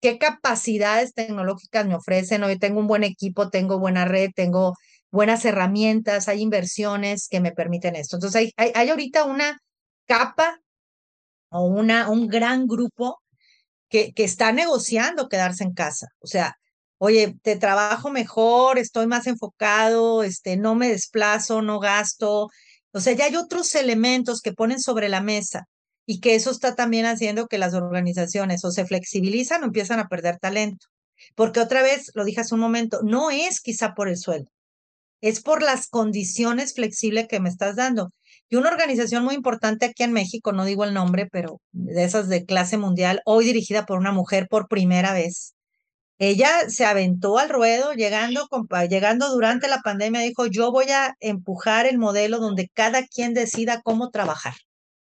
qué 0.00 0.18
capacidades 0.18 1.14
tecnológicas 1.14 1.86
me 1.86 1.94
ofrecen. 1.94 2.44
Hoy 2.44 2.58
tengo 2.58 2.80
un 2.80 2.86
buen 2.86 3.04
equipo, 3.04 3.50
tengo 3.50 3.78
buena 3.78 4.04
red, 4.04 4.30
tengo 4.34 4.74
buenas 5.10 5.44
herramientas, 5.44 6.28
hay 6.28 6.42
inversiones 6.42 7.28
que 7.28 7.40
me 7.40 7.52
permiten 7.52 7.96
esto. 7.96 8.16
Entonces, 8.16 8.52
hay, 8.56 8.72
hay, 8.74 8.88
ahorita 8.90 9.24
una 9.24 9.58
capa 10.06 10.60
o 11.50 11.62
una, 11.66 12.10
un 12.10 12.28
gran 12.28 12.66
grupo 12.66 13.22
que, 13.88 14.12
que 14.12 14.24
está 14.24 14.52
negociando 14.52 15.28
quedarse 15.28 15.64
en 15.64 15.72
casa. 15.74 16.08
O 16.20 16.26
sea, 16.26 16.56
oye, 16.98 17.36
te 17.42 17.56
trabajo 17.56 18.10
mejor, 18.10 18.78
estoy 18.78 19.06
más 19.06 19.26
enfocado, 19.26 20.22
este, 20.22 20.56
no 20.56 20.74
me 20.74 20.88
desplazo, 20.88 21.62
no 21.62 21.80
gasto. 21.80 22.48
O 22.92 23.00
sea, 23.00 23.12
ya 23.14 23.26
hay 23.26 23.36
otros 23.36 23.74
elementos 23.74 24.40
que 24.40 24.52
ponen 24.52 24.80
sobre 24.80 25.08
la 25.08 25.20
mesa 25.20 25.66
y 26.06 26.20
que 26.20 26.36
eso 26.36 26.50
está 26.50 26.74
también 26.76 27.04
haciendo 27.04 27.48
que 27.48 27.58
las 27.58 27.74
organizaciones 27.74 28.64
o 28.64 28.70
se 28.70 28.86
flexibilizan 28.86 29.62
o 29.62 29.66
empiezan 29.66 29.98
a 29.98 30.08
perder 30.08 30.38
talento. 30.38 30.86
Porque 31.34 31.60
otra 31.60 31.82
vez, 31.82 32.10
lo 32.14 32.24
dije 32.24 32.40
hace 32.40 32.54
un 32.54 32.60
momento, 32.60 33.00
no 33.02 33.30
es 33.30 33.60
quizá 33.60 33.94
por 33.94 34.08
el 34.08 34.16
sueldo, 34.16 34.50
es 35.20 35.42
por 35.42 35.62
las 35.62 35.88
condiciones 35.88 36.74
flexibles 36.74 37.26
que 37.28 37.40
me 37.40 37.48
estás 37.48 37.76
dando. 37.76 38.12
Y 38.48 38.56
una 38.56 38.70
organización 38.70 39.24
muy 39.24 39.34
importante 39.34 39.86
aquí 39.86 40.04
en 40.04 40.12
México, 40.12 40.52
no 40.52 40.64
digo 40.64 40.84
el 40.84 40.94
nombre, 40.94 41.26
pero 41.30 41.60
de 41.72 42.04
esas 42.04 42.28
de 42.28 42.44
clase 42.44 42.78
mundial, 42.78 43.20
hoy 43.24 43.44
dirigida 43.44 43.86
por 43.86 43.98
una 43.98 44.12
mujer 44.12 44.46
por 44.48 44.68
primera 44.68 45.12
vez, 45.12 45.54
ella 46.18 46.70
se 46.70 46.84
aventó 46.86 47.38
al 47.38 47.50
ruedo 47.50 47.92
llegando, 47.92 48.48
llegando 48.88 49.28
durante 49.30 49.68
la 49.68 49.80
pandemia, 49.82 50.20
dijo, 50.22 50.46
yo 50.46 50.72
voy 50.72 50.86
a 50.90 51.14
empujar 51.20 51.86
el 51.86 51.98
modelo 51.98 52.38
donde 52.38 52.70
cada 52.72 53.04
quien 53.06 53.34
decida 53.34 53.82
cómo 53.82 54.10
trabajar. 54.10 54.54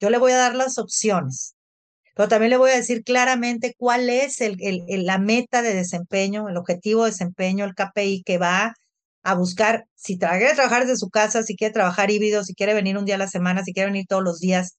Yo 0.05 0.11
le 0.11 0.19
voy 0.19 0.33
a 0.33 0.37
dar 0.37 0.55
las 0.55 0.77
opciones, 0.77 1.55
pero 2.15 2.29
también 2.29 2.51
le 2.51 2.59
voy 2.59 2.73
a 2.73 2.77
decir 2.77 3.05
claramente 3.05 3.75
cuál 3.75 4.11
es 4.11 4.37
la 4.39 5.17
meta 5.17 5.63
de 5.63 5.73
desempeño, 5.73 6.47
el 6.51 6.59
objetivo 6.59 7.05
de 7.05 7.11
desempeño, 7.11 7.65
el 7.65 7.75
KPI 7.75 8.23
que 8.23 8.37
va 8.37 8.75
a 9.23 9.35
buscar, 9.35 9.87
si 9.95 10.19
quiere 10.19 10.53
trabajar 10.53 10.83
desde 10.83 10.99
su 10.99 11.09
casa, 11.09 11.43
si 11.43 11.57
quiere 11.57 11.73
trabajar 11.73 12.11
híbrido, 12.11 12.45
si 12.45 12.55
quiere 12.55 12.75
venir 12.75 12.99
un 12.99 13.07
día 13.07 13.15
a 13.15 13.19
la 13.19 13.29
semana, 13.29 13.65
si 13.65 13.73
quiere 13.73 13.93
venir 13.93 14.05
todos 14.07 14.23
los 14.23 14.41
días, 14.41 14.77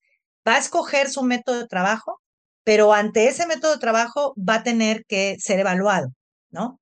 va 0.47 0.57
a 0.57 0.59
escoger 0.59 1.09
su 1.09 1.23
método 1.23 1.57
de 1.57 1.67
trabajo, 1.67 2.21
pero 2.63 2.93
ante 2.93 3.28
ese 3.28 3.47
método 3.47 3.71
de 3.71 3.80
trabajo 3.80 4.36
va 4.38 4.57
a 4.57 4.63
tener 4.63 5.05
que 5.07 5.38
ser 5.39 5.57
evaluado, 5.57 6.09
¿no? 6.51 6.80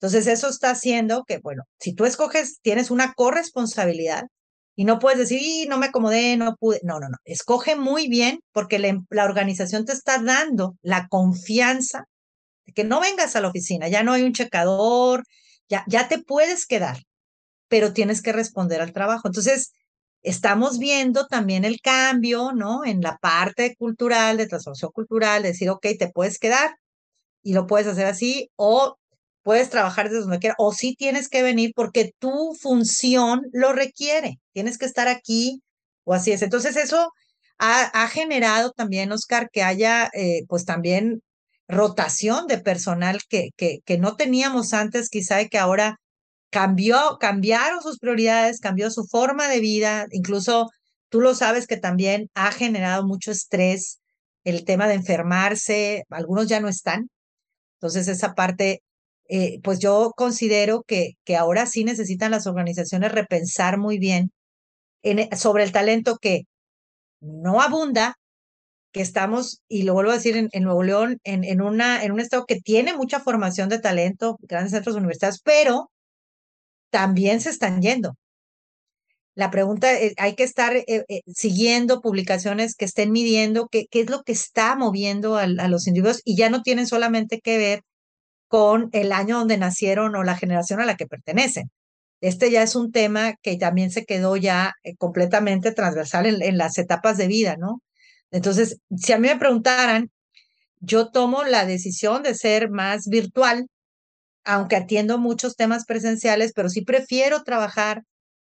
Entonces 0.00 0.26
eso 0.26 0.48
está 0.48 0.70
haciendo 0.70 1.22
que, 1.22 1.38
bueno, 1.38 1.62
si 1.78 1.94
tú 1.94 2.06
escoges, 2.06 2.58
tienes 2.60 2.90
una 2.90 3.12
corresponsabilidad 3.12 4.24
y 4.76 4.84
no 4.84 4.98
puedes 4.98 5.18
decir, 5.18 5.68
no 5.68 5.78
me 5.78 5.86
acomodé, 5.86 6.36
no 6.36 6.56
pude. 6.56 6.80
No, 6.82 6.98
no, 6.98 7.08
no. 7.08 7.16
Escoge 7.24 7.76
muy 7.76 8.08
bien 8.08 8.40
porque 8.52 8.78
la, 8.78 9.00
la 9.10 9.24
organización 9.24 9.84
te 9.84 9.92
está 9.92 10.18
dando 10.18 10.76
la 10.82 11.08
confianza 11.08 12.06
de 12.66 12.72
que 12.72 12.84
no 12.84 13.00
vengas 13.00 13.36
a 13.36 13.40
la 13.40 13.48
oficina, 13.48 13.88
ya 13.88 14.02
no 14.02 14.12
hay 14.12 14.22
un 14.22 14.32
checador, 14.32 15.24
ya, 15.68 15.84
ya 15.86 16.08
te 16.08 16.18
puedes 16.18 16.66
quedar, 16.66 16.98
pero 17.68 17.92
tienes 17.92 18.22
que 18.22 18.32
responder 18.32 18.80
al 18.80 18.92
trabajo. 18.92 19.28
Entonces, 19.28 19.72
estamos 20.22 20.78
viendo 20.78 21.26
también 21.26 21.64
el 21.64 21.80
cambio, 21.80 22.52
¿no? 22.52 22.84
En 22.84 23.00
la 23.00 23.18
parte 23.18 23.76
cultural, 23.76 24.36
de 24.38 24.46
transformación 24.46 24.90
cultural, 24.92 25.42
de 25.42 25.50
decir, 25.50 25.70
ok, 25.70 25.86
te 25.98 26.10
puedes 26.10 26.38
quedar 26.38 26.76
y 27.42 27.52
lo 27.52 27.66
puedes 27.66 27.86
hacer 27.86 28.06
así, 28.06 28.50
o 28.56 28.96
puedes 29.44 29.70
trabajar 29.70 30.08
desde 30.08 30.22
donde 30.22 30.40
quieras, 30.40 30.56
o 30.58 30.72
sí 30.72 30.96
tienes 30.98 31.28
que 31.28 31.42
venir 31.44 31.72
porque 31.76 32.12
tu 32.18 32.56
función 32.60 33.42
lo 33.52 33.72
requiere, 33.72 34.40
tienes 34.52 34.78
que 34.78 34.86
estar 34.86 35.06
aquí, 35.06 35.62
o 36.04 36.14
así 36.14 36.32
es. 36.32 36.42
Entonces, 36.42 36.76
eso 36.76 37.12
ha, 37.58 38.08
generado 38.08 38.72
también, 38.72 39.12
Oscar, 39.12 39.48
que 39.52 39.62
haya, 39.62 40.10
eh, 40.14 40.42
pues 40.48 40.64
también 40.64 41.22
rotación 41.68 42.46
de 42.48 42.58
personal 42.58 43.20
que, 43.28 43.50
que, 43.56 43.80
que 43.84 43.98
no 43.98 44.16
teníamos 44.16 44.72
antes, 44.74 45.08
quizá, 45.08 45.44
que 45.46 45.58
ahora 45.58 45.98
cambió, 46.50 47.18
cambiaron 47.20 47.82
sus 47.82 47.98
prioridades, 47.98 48.60
cambió 48.60 48.90
su 48.90 49.04
forma 49.06 49.48
de 49.48 49.60
vida, 49.60 50.06
incluso 50.10 50.70
tú 51.10 51.20
lo 51.20 51.34
sabes 51.34 51.66
que 51.66 51.76
también 51.76 52.30
ha 52.34 52.52
generado 52.52 53.06
mucho 53.06 53.30
estrés 53.30 54.00
el 54.44 54.64
tema 54.64 54.88
de 54.88 54.94
enfermarse, 54.94 56.04
algunos 56.10 56.48
ya 56.48 56.60
no 56.60 56.68
están. 56.68 57.10
Entonces 57.78 58.08
esa 58.08 58.34
parte, 58.34 58.82
eh, 59.28 59.60
pues 59.62 59.78
yo 59.78 60.12
considero 60.16 60.82
que, 60.86 61.12
que 61.24 61.36
ahora 61.36 61.66
sí 61.66 61.84
necesitan 61.84 62.30
las 62.30 62.46
organizaciones 62.46 63.12
repensar 63.12 63.78
muy 63.78 63.98
bien 63.98 64.32
en, 65.02 65.36
sobre 65.36 65.64
el 65.64 65.72
talento 65.72 66.18
que 66.20 66.42
no 67.20 67.60
abunda, 67.62 68.16
que 68.92 69.02
estamos, 69.02 69.62
y 69.68 69.84
lo 69.84 69.94
vuelvo 69.94 70.12
a 70.12 70.14
decir, 70.14 70.36
en, 70.36 70.62
Nuevo 70.62 70.82
León, 70.84 71.18
en, 71.24 71.44
en, 71.44 71.62
una, 71.62 72.04
en 72.04 72.12
un 72.12 72.20
estado 72.20 72.46
que 72.46 72.60
tiene 72.60 72.96
mucha 72.96 73.20
formación 73.20 73.68
de 73.68 73.80
talento, 73.80 74.38
grandes 74.42 74.72
centros 74.72 74.96
universitarios, 74.96 75.40
pero 75.42 75.90
también 76.90 77.40
se 77.40 77.50
están 77.50 77.82
yendo. 77.82 78.16
La 79.34 79.50
pregunta 79.50 79.92
es, 79.92 80.14
hay 80.16 80.34
que 80.36 80.44
estar 80.44 80.76
eh, 80.76 80.84
eh, 80.86 81.22
siguiendo 81.26 82.00
publicaciones 82.00 82.76
que 82.76 82.84
estén 82.84 83.10
midiendo 83.10 83.66
qué, 83.68 83.86
qué 83.90 84.00
es 84.00 84.10
lo 84.10 84.22
que 84.22 84.32
está 84.32 84.76
moviendo 84.76 85.36
a, 85.36 85.46
los 85.48 85.88
individuos 85.88 86.20
y 86.24 86.36
ya 86.36 86.50
no 86.50 86.62
tienen 86.62 86.86
solamente 86.86 87.40
que 87.40 87.58
ver 87.58 87.82
con 88.54 88.88
el 88.92 89.10
año 89.10 89.40
donde 89.40 89.58
nacieron 89.58 90.14
o 90.14 90.22
la 90.22 90.36
generación 90.36 90.80
a 90.80 90.86
la 90.86 90.94
que 90.94 91.08
pertenecen. 91.08 91.72
Este 92.20 92.52
ya 92.52 92.62
es 92.62 92.76
un 92.76 92.92
tema 92.92 93.34
que 93.42 93.56
también 93.56 93.90
se 93.90 94.04
quedó 94.04 94.36
ya 94.36 94.74
eh, 94.84 94.94
completamente 94.94 95.72
transversal 95.72 96.40
en, 96.40 96.56
las 96.56 96.78
etapas 96.78 97.16
de 97.16 97.26
vida, 97.26 97.56
¿no? 97.58 97.82
Entonces, 98.30 98.78
si 98.96 99.12
a 99.12 99.18
mí 99.18 99.26
me 99.26 99.36
preguntaran, 99.40 100.12
yo 100.78 101.10
tomo 101.10 101.42
la 101.42 101.66
decisión 101.66 102.22
de 102.22 102.36
ser 102.36 102.70
más 102.70 103.08
virtual 103.08 103.66
aunque 104.44 104.76
atiendo 104.76 105.18
muchos 105.18 105.56
temas 105.56 105.84
presenciales, 105.84 106.52
pero 106.54 106.68
sí 106.68 106.82
prefiero 106.82 107.42
trabajar 107.42 108.04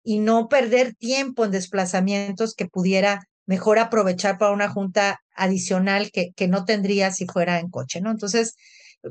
y 0.03 0.19
no 0.19 0.49
perder 0.49 0.95
tiempo 0.95 1.45
en 1.45 1.51
desplazamientos 1.51 2.55
que 2.55 2.65
pudiera 2.65 3.21
mejor 3.45 3.79
aprovechar 3.79 4.37
para 4.37 4.51
una 4.51 4.67
junta 4.67 5.21
adicional 5.33 6.11
que, 6.11 6.33
que 6.35 6.49
no 6.49 6.65
tendría 6.65 7.11
si 7.11 7.25
fuera 7.25 7.59
en 7.59 7.69
coche, 7.69 8.01
¿no? 8.01 8.11
Entonces, 8.11 8.55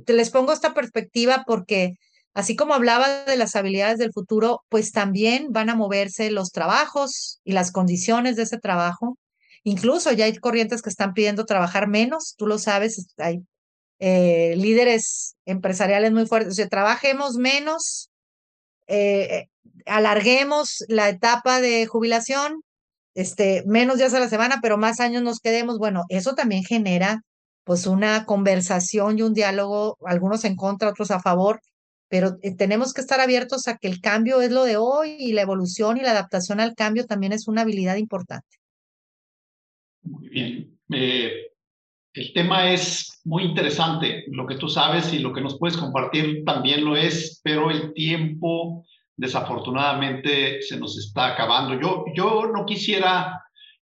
te 0.04 0.12
les 0.12 0.30
pongo 0.30 0.52
esta 0.52 0.74
perspectiva 0.74 1.44
porque 1.46 1.94
así 2.34 2.56
como 2.56 2.74
hablaba 2.74 3.24
de 3.24 3.36
las 3.36 3.56
habilidades 3.56 3.98
del 3.98 4.12
futuro, 4.12 4.62
pues 4.68 4.92
también 4.92 5.48
van 5.50 5.70
a 5.70 5.74
moverse 5.74 6.30
los 6.30 6.50
trabajos 6.50 7.40
y 7.44 7.52
las 7.52 7.72
condiciones 7.72 8.36
de 8.36 8.44
ese 8.44 8.58
trabajo. 8.58 9.18
Incluso 9.64 10.12
ya 10.12 10.24
hay 10.24 10.36
corrientes 10.36 10.82
que 10.82 10.90
están 10.90 11.14
pidiendo 11.14 11.44
trabajar 11.44 11.88
menos, 11.88 12.34
tú 12.36 12.46
lo 12.46 12.58
sabes, 12.58 13.06
hay 13.18 13.42
eh, 14.00 14.54
líderes 14.56 15.36
empresariales 15.44 16.10
muy 16.12 16.26
fuertes. 16.26 16.56
Trabajemos 16.68 17.36
menos, 17.36 18.10
eh, 18.88 19.46
alarguemos 19.86 20.84
la 20.88 21.08
etapa 21.08 21.60
de 21.60 21.86
jubilación, 21.86 22.62
este, 23.14 23.62
menos 23.66 23.98
días 23.98 24.14
a 24.14 24.20
la 24.20 24.28
semana, 24.28 24.58
pero 24.62 24.78
más 24.78 25.00
años 25.00 25.22
nos 25.22 25.38
quedemos. 25.38 25.78
Bueno, 25.78 26.04
eso 26.08 26.34
también 26.34 26.64
genera 26.64 27.22
pues 27.64 27.86
una 27.86 28.24
conversación 28.24 29.18
y 29.18 29.22
un 29.22 29.34
diálogo, 29.34 29.96
algunos 30.04 30.44
en 30.44 30.56
contra, 30.56 30.88
otros 30.88 31.10
a 31.10 31.20
favor, 31.20 31.60
pero 32.08 32.36
eh, 32.42 32.54
tenemos 32.54 32.92
que 32.92 33.00
estar 33.00 33.20
abiertos 33.20 33.68
a 33.68 33.76
que 33.76 33.88
el 33.88 34.00
cambio 34.00 34.40
es 34.40 34.50
lo 34.50 34.64
de 34.64 34.76
hoy 34.76 35.16
y 35.18 35.32
la 35.32 35.42
evolución 35.42 35.96
y 35.96 36.02
la 36.02 36.10
adaptación 36.10 36.60
al 36.60 36.74
cambio 36.74 37.06
también 37.06 37.32
es 37.32 37.48
una 37.48 37.62
habilidad 37.62 37.96
importante. 37.96 38.56
Muy 40.02 40.28
bien. 40.28 40.78
El 42.14 42.32
tema 42.34 42.70
es 42.70 43.22
muy 43.24 43.44
interesante, 43.44 44.24
lo 44.28 44.46
que 44.46 44.56
tú 44.56 44.68
sabes 44.68 45.12
y 45.14 45.20
lo 45.20 45.32
que 45.32 45.40
nos 45.40 45.58
puedes 45.58 45.78
compartir 45.78 46.44
también 46.44 46.84
lo 46.84 46.94
es, 46.94 47.40
pero 47.42 47.70
el 47.70 47.94
tiempo 47.94 48.84
desafortunadamente 49.16 50.60
se 50.60 50.78
nos 50.78 50.98
está 50.98 51.28
acabando. 51.28 51.80
Yo, 51.80 52.04
yo 52.14 52.50
no 52.52 52.66
quisiera 52.66 53.42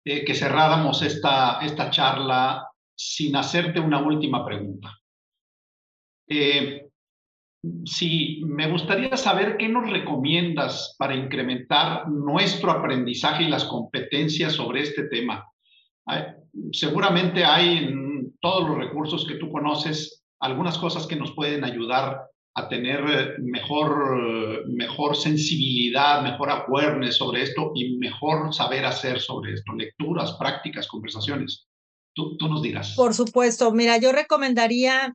eh, 0.04 0.24
que 0.24 0.34
cerráramos 0.34 1.02
esta, 1.02 1.58
esta 1.60 1.90
charla 1.90 2.66
sin 2.96 3.36
hacerte 3.36 3.80
una 3.80 4.00
última 4.00 4.44
pregunta. 4.44 4.96
Eh, 6.28 6.88
sí, 7.84 8.42
me 8.46 8.70
gustaría 8.70 9.16
saber 9.16 9.56
qué 9.56 9.68
nos 9.68 9.88
recomiendas 9.90 10.94
para 10.98 11.14
incrementar 11.14 12.08
nuestro 12.08 12.70
aprendizaje 12.70 13.44
y 13.44 13.48
las 13.48 13.64
competencias 13.64 14.54
sobre 14.54 14.82
este 14.82 15.04
tema. 15.08 15.46
Seguramente 16.72 17.44
hay 17.44 17.90
todos 18.40 18.68
los 18.68 18.78
recursos 18.78 19.26
que 19.26 19.36
tú 19.36 19.50
conoces, 19.50 20.24
algunas 20.40 20.78
cosas 20.78 21.06
que 21.06 21.16
nos 21.16 21.32
pueden 21.32 21.64
ayudar 21.64 22.20
a 22.56 22.68
tener 22.68 23.00
eh, 23.08 23.34
mejor, 23.40 24.68
mejor 24.68 25.16
sensibilidad, 25.16 26.22
mejor 26.22 26.50
awareness 26.50 27.16
sobre 27.16 27.42
esto 27.42 27.72
y 27.74 27.96
mejor 27.96 28.52
saber 28.54 28.84
hacer 28.84 29.18
sobre 29.18 29.54
esto, 29.54 29.72
lecturas, 29.72 30.36
prácticas, 30.38 30.86
conversaciones. 30.86 31.66
Tú, 32.14 32.36
nos 32.40 32.62
dirás. 32.62 32.94
Por 32.94 33.12
supuesto, 33.14 33.72
mira, 33.72 33.98
yo 33.98 34.12
recomendaría 34.12 35.14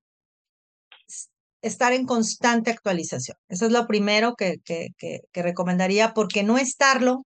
estar 1.61 1.93
en 1.93 2.05
constante 2.05 2.71
actualización. 2.71 3.37
Eso 3.47 3.65
es 3.65 3.71
lo 3.71 3.87
primero 3.87 4.35
que, 4.35 4.57
que, 4.63 4.89
que, 4.97 5.21
que 5.31 5.43
recomendaría, 5.43 6.13
porque 6.13 6.43
no 6.43 6.57
estarlo, 6.57 7.25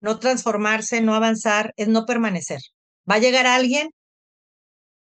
no 0.00 0.18
transformarse, 0.18 1.00
no 1.00 1.14
avanzar, 1.14 1.72
es 1.76 1.88
no 1.88 2.06
permanecer. 2.06 2.60
Va 3.08 3.16
a 3.16 3.20
llegar 3.20 3.46
alguien 3.46 3.90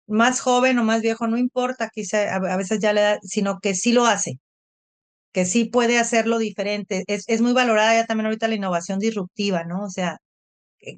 más 0.08 0.42
joven 0.42 0.78
o 0.80 0.84
más 0.84 1.02
viejo, 1.02 1.28
no 1.28 1.38
importa, 1.38 1.90
quizá 1.94 2.36
a 2.36 2.58
veces 2.58 2.80
ya 2.80 2.94
le 2.94 3.02
da, 3.02 3.20
sino 3.24 3.60
que 3.60 3.74
sí 3.76 3.94
lo 3.94 4.06
hace, 4.06 4.40
que 5.34 5.46
sí 5.46 5.66
puede 5.66 5.98
hacerlo 6.00 6.38
diferente. 6.38 7.04
Es, 7.08 7.24
es 7.28 7.42
muy 7.42 7.54
valorada 7.54 7.96
ya 7.96 8.06
también 8.06 8.28
ahorita 8.28 8.48
la 8.48 8.56
innovación 8.56 9.00
disruptiva, 9.00 9.64
¿no? 9.64 9.84
O 9.86 9.90
sea, 9.90 10.18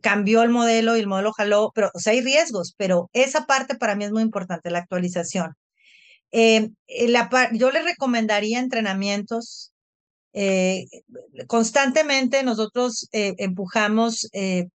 cambió 0.02 0.44
el 0.44 0.50
modelo 0.50 0.96
y 0.96 1.00
el 1.02 1.08
modelo 1.08 1.34
jaló, 1.34 1.72
pero, 1.76 1.92
o 1.94 2.00
sea, 2.00 2.14
hay 2.14 2.22
riesgos, 2.22 2.74
pero 2.78 3.10
esa 3.14 3.46
parte 3.46 3.76
para 3.76 3.96
mí 3.96 4.06
es 4.06 4.12
muy 4.12 4.24
importante, 4.24 4.72
la 4.72 4.80
actualización. 4.80 5.54
Eh, 6.32 6.72
la, 7.08 7.30
yo 7.54 7.72
le 7.72 7.84
recomendaría 7.84 8.60
entrenamientos. 8.60 9.74
Eh, 10.34 10.86
constantemente 11.48 12.44
nosotros 12.44 13.08
empujamos 13.12 14.30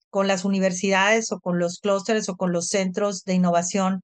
con 0.10 0.28
las 0.28 0.46
universidades 0.46 1.32
o 1.32 1.40
con 1.40 1.60
los 1.60 1.80
clústeres 1.80 2.30
o 2.30 2.36
con 2.36 2.52
los 2.52 2.68
centros 2.70 3.24
de 3.24 3.36
innovación 3.36 4.02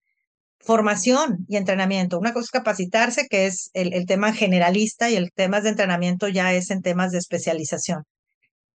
formación 0.60 1.46
y 1.48 1.58
entrenamiento. 1.58 2.20
Una 2.20 2.34
cosa 2.34 2.46
es 2.46 2.52
capacitarse, 2.52 3.28
que 3.28 3.48
es 3.48 3.70
el, 3.74 4.06
tema 4.06 4.34
generalista, 4.34 5.10
y 5.10 5.16
el 5.16 5.32
tema 5.32 5.62
de 5.62 5.70
entrenamiento 5.70 6.28
ya 6.28 6.54
es 6.54 6.70
en 6.70 6.82
temas 6.82 7.12
de 7.12 7.20
especialización. 7.20 8.04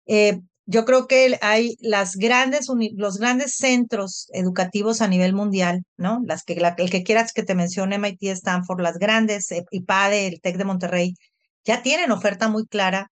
Eh, 0.07 0.41
yo 0.66 0.84
creo 0.84 1.06
que 1.06 1.38
hay 1.42 1.76
las 1.80 2.16
grandes, 2.16 2.68
los 2.96 3.18
grandes 3.18 3.56
centros 3.56 4.28
educativos 4.32 5.02
a 5.02 5.08
nivel 5.08 5.34
mundial, 5.34 5.84
¿no? 5.96 6.20
Las 6.26 6.42
que, 6.42 6.54
el 6.54 6.90
que 6.90 7.02
quieras 7.02 7.32
que 7.32 7.42
te 7.42 7.54
mencione, 7.54 7.96
MIT, 7.96 8.22
Stanford, 8.30 8.80
las 8.80 8.98
grandes, 8.98 9.50
eh, 9.52 9.64
IPADE, 9.70 10.26
el 10.26 10.40
TEC 10.40 10.56
de 10.56 10.64
Monterrey, 10.64 11.14
ya 11.64 11.82
tienen 11.82 12.10
oferta 12.12 12.48
muy 12.48 12.66
clara 12.66 13.10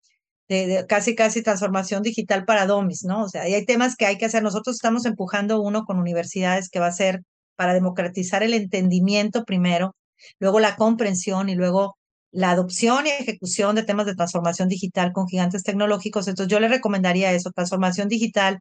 de, 0.47 0.85
casi, 0.87 1.15
casi 1.15 1.43
transformación 1.43 2.03
digital 2.03 2.45
para 2.45 2.65
DOMIS, 2.65 3.03
¿no? 3.05 3.23
O 3.23 3.29
sea, 3.29 3.43
hay 3.43 3.65
temas 3.65 3.95
que 3.95 4.05
hay 4.05 4.17
que 4.17 4.25
hacer. 4.25 4.43
Nosotros 4.43 4.75
estamos 4.75 5.05
empujando 5.05 5.61
uno 5.61 5.85
con 5.85 5.99
universidades 5.99 6.69
que 6.69 6.79
va 6.79 6.87
a 6.87 6.91
ser 6.91 7.21
para 7.55 7.73
democratizar 7.73 8.43
el 8.43 8.53
entendimiento 8.53 9.45
primero, 9.45 9.95
luego 10.39 10.59
la 10.59 10.75
comprensión 10.75 11.49
y 11.49 11.55
luego 11.55 11.97
la 12.35 12.51
adopción 12.51 13.07
y 13.07 13.11
ejecución 13.11 13.75
de 13.75 13.83
temas 13.83 14.05
de 14.05 14.13
transformación 14.13 14.67
digital 14.67 15.13
con 15.13 15.27
gigantes 15.27 15.63
tecnológicos. 15.63 16.27
Entonces 16.27 16.51
yo 16.51 16.59
le 16.59 16.67
recomendaría 16.67 17.31
eso, 17.31 17.49
transformación 17.51 18.09
digital 18.09 18.59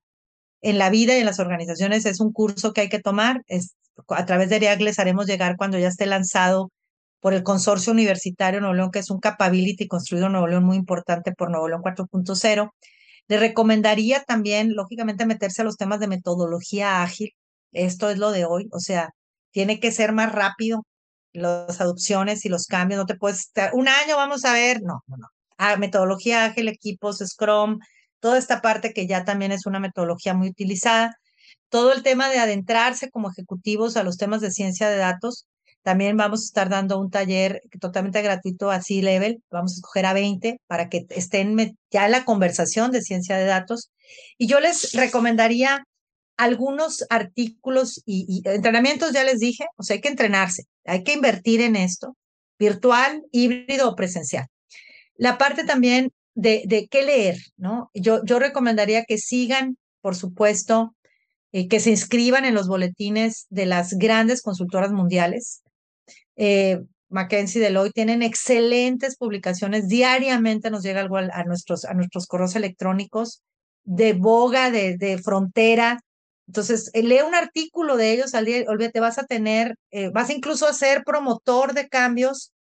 en 0.63 0.79
la 0.79 0.91
vida 0.91 1.17
y 1.17 1.21
en 1.21 1.27
las 1.27 1.41
organizaciones 1.41 2.07
es 2.07 2.21
un 2.21 2.33
curso 2.33 2.73
que 2.73 2.83
hay 2.83 2.89
que 2.89 3.01
tomar. 3.01 3.43
A 4.09 4.27
través 4.27 4.49
de 4.49 4.57
ERIAC 4.57 4.81
les 4.81 5.01
haremos 5.01 5.27
llegar 5.27 5.57
cuando 5.57 5.77
ya 5.77 5.89
esté 5.89 6.07
lanzado 6.07 6.71
por 7.19 7.35
el 7.35 7.43
Consorcio 7.43 7.93
Universitario 7.93 8.61
Nuevo 8.61 8.75
León, 8.75 8.91
que 8.93 9.01
es 9.01 9.11
un 9.11 9.19
capability 9.19 9.89
construido 9.89 10.27
en 10.27 10.33
Nuevo 10.33 10.47
León 10.47 10.65
muy 10.65 10.77
importante 10.77 11.33
por 11.33 11.51
Nuevo 11.51 11.69
León 11.69 11.83
4.0. 11.83 12.71
Le 13.27 13.39
recomendaría 13.39 14.23
también, 14.23 14.75
lógicamente, 14.77 15.27
meterse 15.27 15.63
a 15.63 15.65
los 15.65 15.77
temas 15.77 15.99
de 15.99 16.07
metodología 16.07 17.03
ágil. 17.03 17.33
Esto 17.73 18.09
es 18.09 18.19
lo 18.19 18.31
de 18.31 18.45
hoy, 18.45 18.69
o 18.71 18.79
sea, 18.79 19.11
tiene 19.51 19.81
que 19.81 19.91
ser 19.91 20.13
más 20.13 20.33
rápido, 20.33 20.85
las 21.35 21.81
adopciones 21.81 22.45
y 22.45 22.49
los 22.49 22.67
cambios, 22.67 22.99
no 22.99 23.07
te 23.07 23.17
puedes 23.17 23.41
estar, 23.41 23.75
un 23.75 23.89
año 23.89 24.17
vamos 24.17 24.45
a 24.45 24.53
ver, 24.53 24.83
no, 24.83 25.03
no, 25.07 25.17
no. 25.19 25.29
Ah, 25.59 25.77
metodología 25.77 26.47
ágil, 26.47 26.69
equipos, 26.69 27.19
Scrum, 27.19 27.79
toda 28.25 28.39
esta 28.39 28.63
parte 28.63 28.93
que 28.93 29.07
ya 29.07 29.25
también 29.25 29.53
es 29.53 29.67
una 29.67 29.81
metodología 29.81 30.35
muy 30.35 30.49
utilizada. 30.49 31.15
Todo 31.69 31.93
el 31.93 32.03
tema 32.03 32.31
de 32.31 32.39
adentrarse 32.39 33.11
como 33.11 33.31
ejecutivos 33.31 33.97
a 33.97 34.03
los 34.03 34.17
temas 34.17 34.41
de 34.41 34.51
ciencia 34.51 34.89
de 34.89 34.97
datos. 34.97 35.47
También 35.83 36.17
vamos 36.17 36.41
a 36.41 36.45
estar 36.45 36.69
dando 36.71 36.99
un 36.99 37.11
taller 37.11 37.61
totalmente 37.81 38.23
gratuito 38.23 38.71
a 38.71 38.81
C-Level. 38.81 39.43
Vamos 39.51 39.73
a 39.73 39.75
escoger 39.75 40.07
a 40.07 40.15
20 40.15 40.59
para 40.67 40.89
que 40.89 41.07
estén 41.11 41.77
ya 41.91 42.07
en 42.07 42.13
la 42.13 42.25
conversación 42.25 42.91
de 42.93 43.03
ciencia 43.03 43.37
de 43.37 43.45
datos. 43.45 43.91
Y 44.39 44.47
yo 44.47 44.61
les 44.61 44.93
recomendaría 44.95 45.85
algunos 46.37 47.05
artículos 47.11 48.03
y, 48.07 48.43
entrenamientos, 48.45 49.13
ya 49.13 49.25
les 49.25 49.41
dije, 49.41 49.67
o 49.77 49.83
sea, 49.83 49.95
hay 49.95 50.01
que 50.01 50.09
entrenarse, 50.09 50.65
hay 50.85 51.03
que 51.03 51.13
invertir 51.13 51.61
en 51.61 51.77
esto, 51.77 52.17
virtual, 52.59 53.23
híbrido 53.33 53.89
o 53.89 53.95
presencial. 53.95 54.47
La 55.17 55.39
parte 55.39 55.65
también 55.65 56.11
de, 56.35 56.65
de 56.67 56.89
qué 56.89 57.03
leer, 57.03 57.37
¿no? 57.57 57.91
Yo, 57.95 58.21
yo 58.25 58.39
recomendaría 58.39 59.05
que 59.05 59.19
sigan, 59.19 59.77
por 60.01 60.17
supuesto, 60.17 60.95
eh, 61.53 61.69
que 61.69 61.79
se 61.79 61.91
inscriban 61.91 62.45
en 62.45 62.55
los 62.55 62.67
boletines 62.67 63.47
de 63.49 63.67
las 63.67 63.95
grandes 63.95 64.43
consultoras 64.43 64.91
mundiales. 64.91 65.63
Eh, 66.35 66.81
McKinsey 67.11 67.63
Deloitte 67.63 67.95
tienen 67.95 68.23
excelentes 68.23 69.17
publicaciones, 69.17 69.87
diariamente 69.87 70.69
nos 70.73 70.83
llega 70.83 71.01
algo 71.01 71.17
a, 71.17 71.45
nuestros, 71.45 71.85
a 71.85 71.95
nuestros 71.95 72.27
correos 72.27 72.57
electrónicos 72.57 73.41
de 73.85 74.15
boga, 74.15 74.73
de, 74.73 74.97
de 74.97 75.19
frontera, 75.19 76.01
entonces, 76.47 76.91
eh, 76.93 77.03
lee 77.03 77.21
un 77.27 77.35
artículo 77.35 77.97
de 77.97 78.13
ellos 78.13 78.35
al 78.35 78.45
día, 78.45 78.65
olvídate, 78.69 79.01
vas 79.01 79.19
a 79.19 79.25
tener, 79.25 79.77
eh, 79.91 80.11
vas 80.11 80.31
incluso 80.31 80.67
a 80.67 80.73
ser 80.73 81.03
promotor 81.05 81.73
de 81.73 81.89
cambios, 81.89 82.53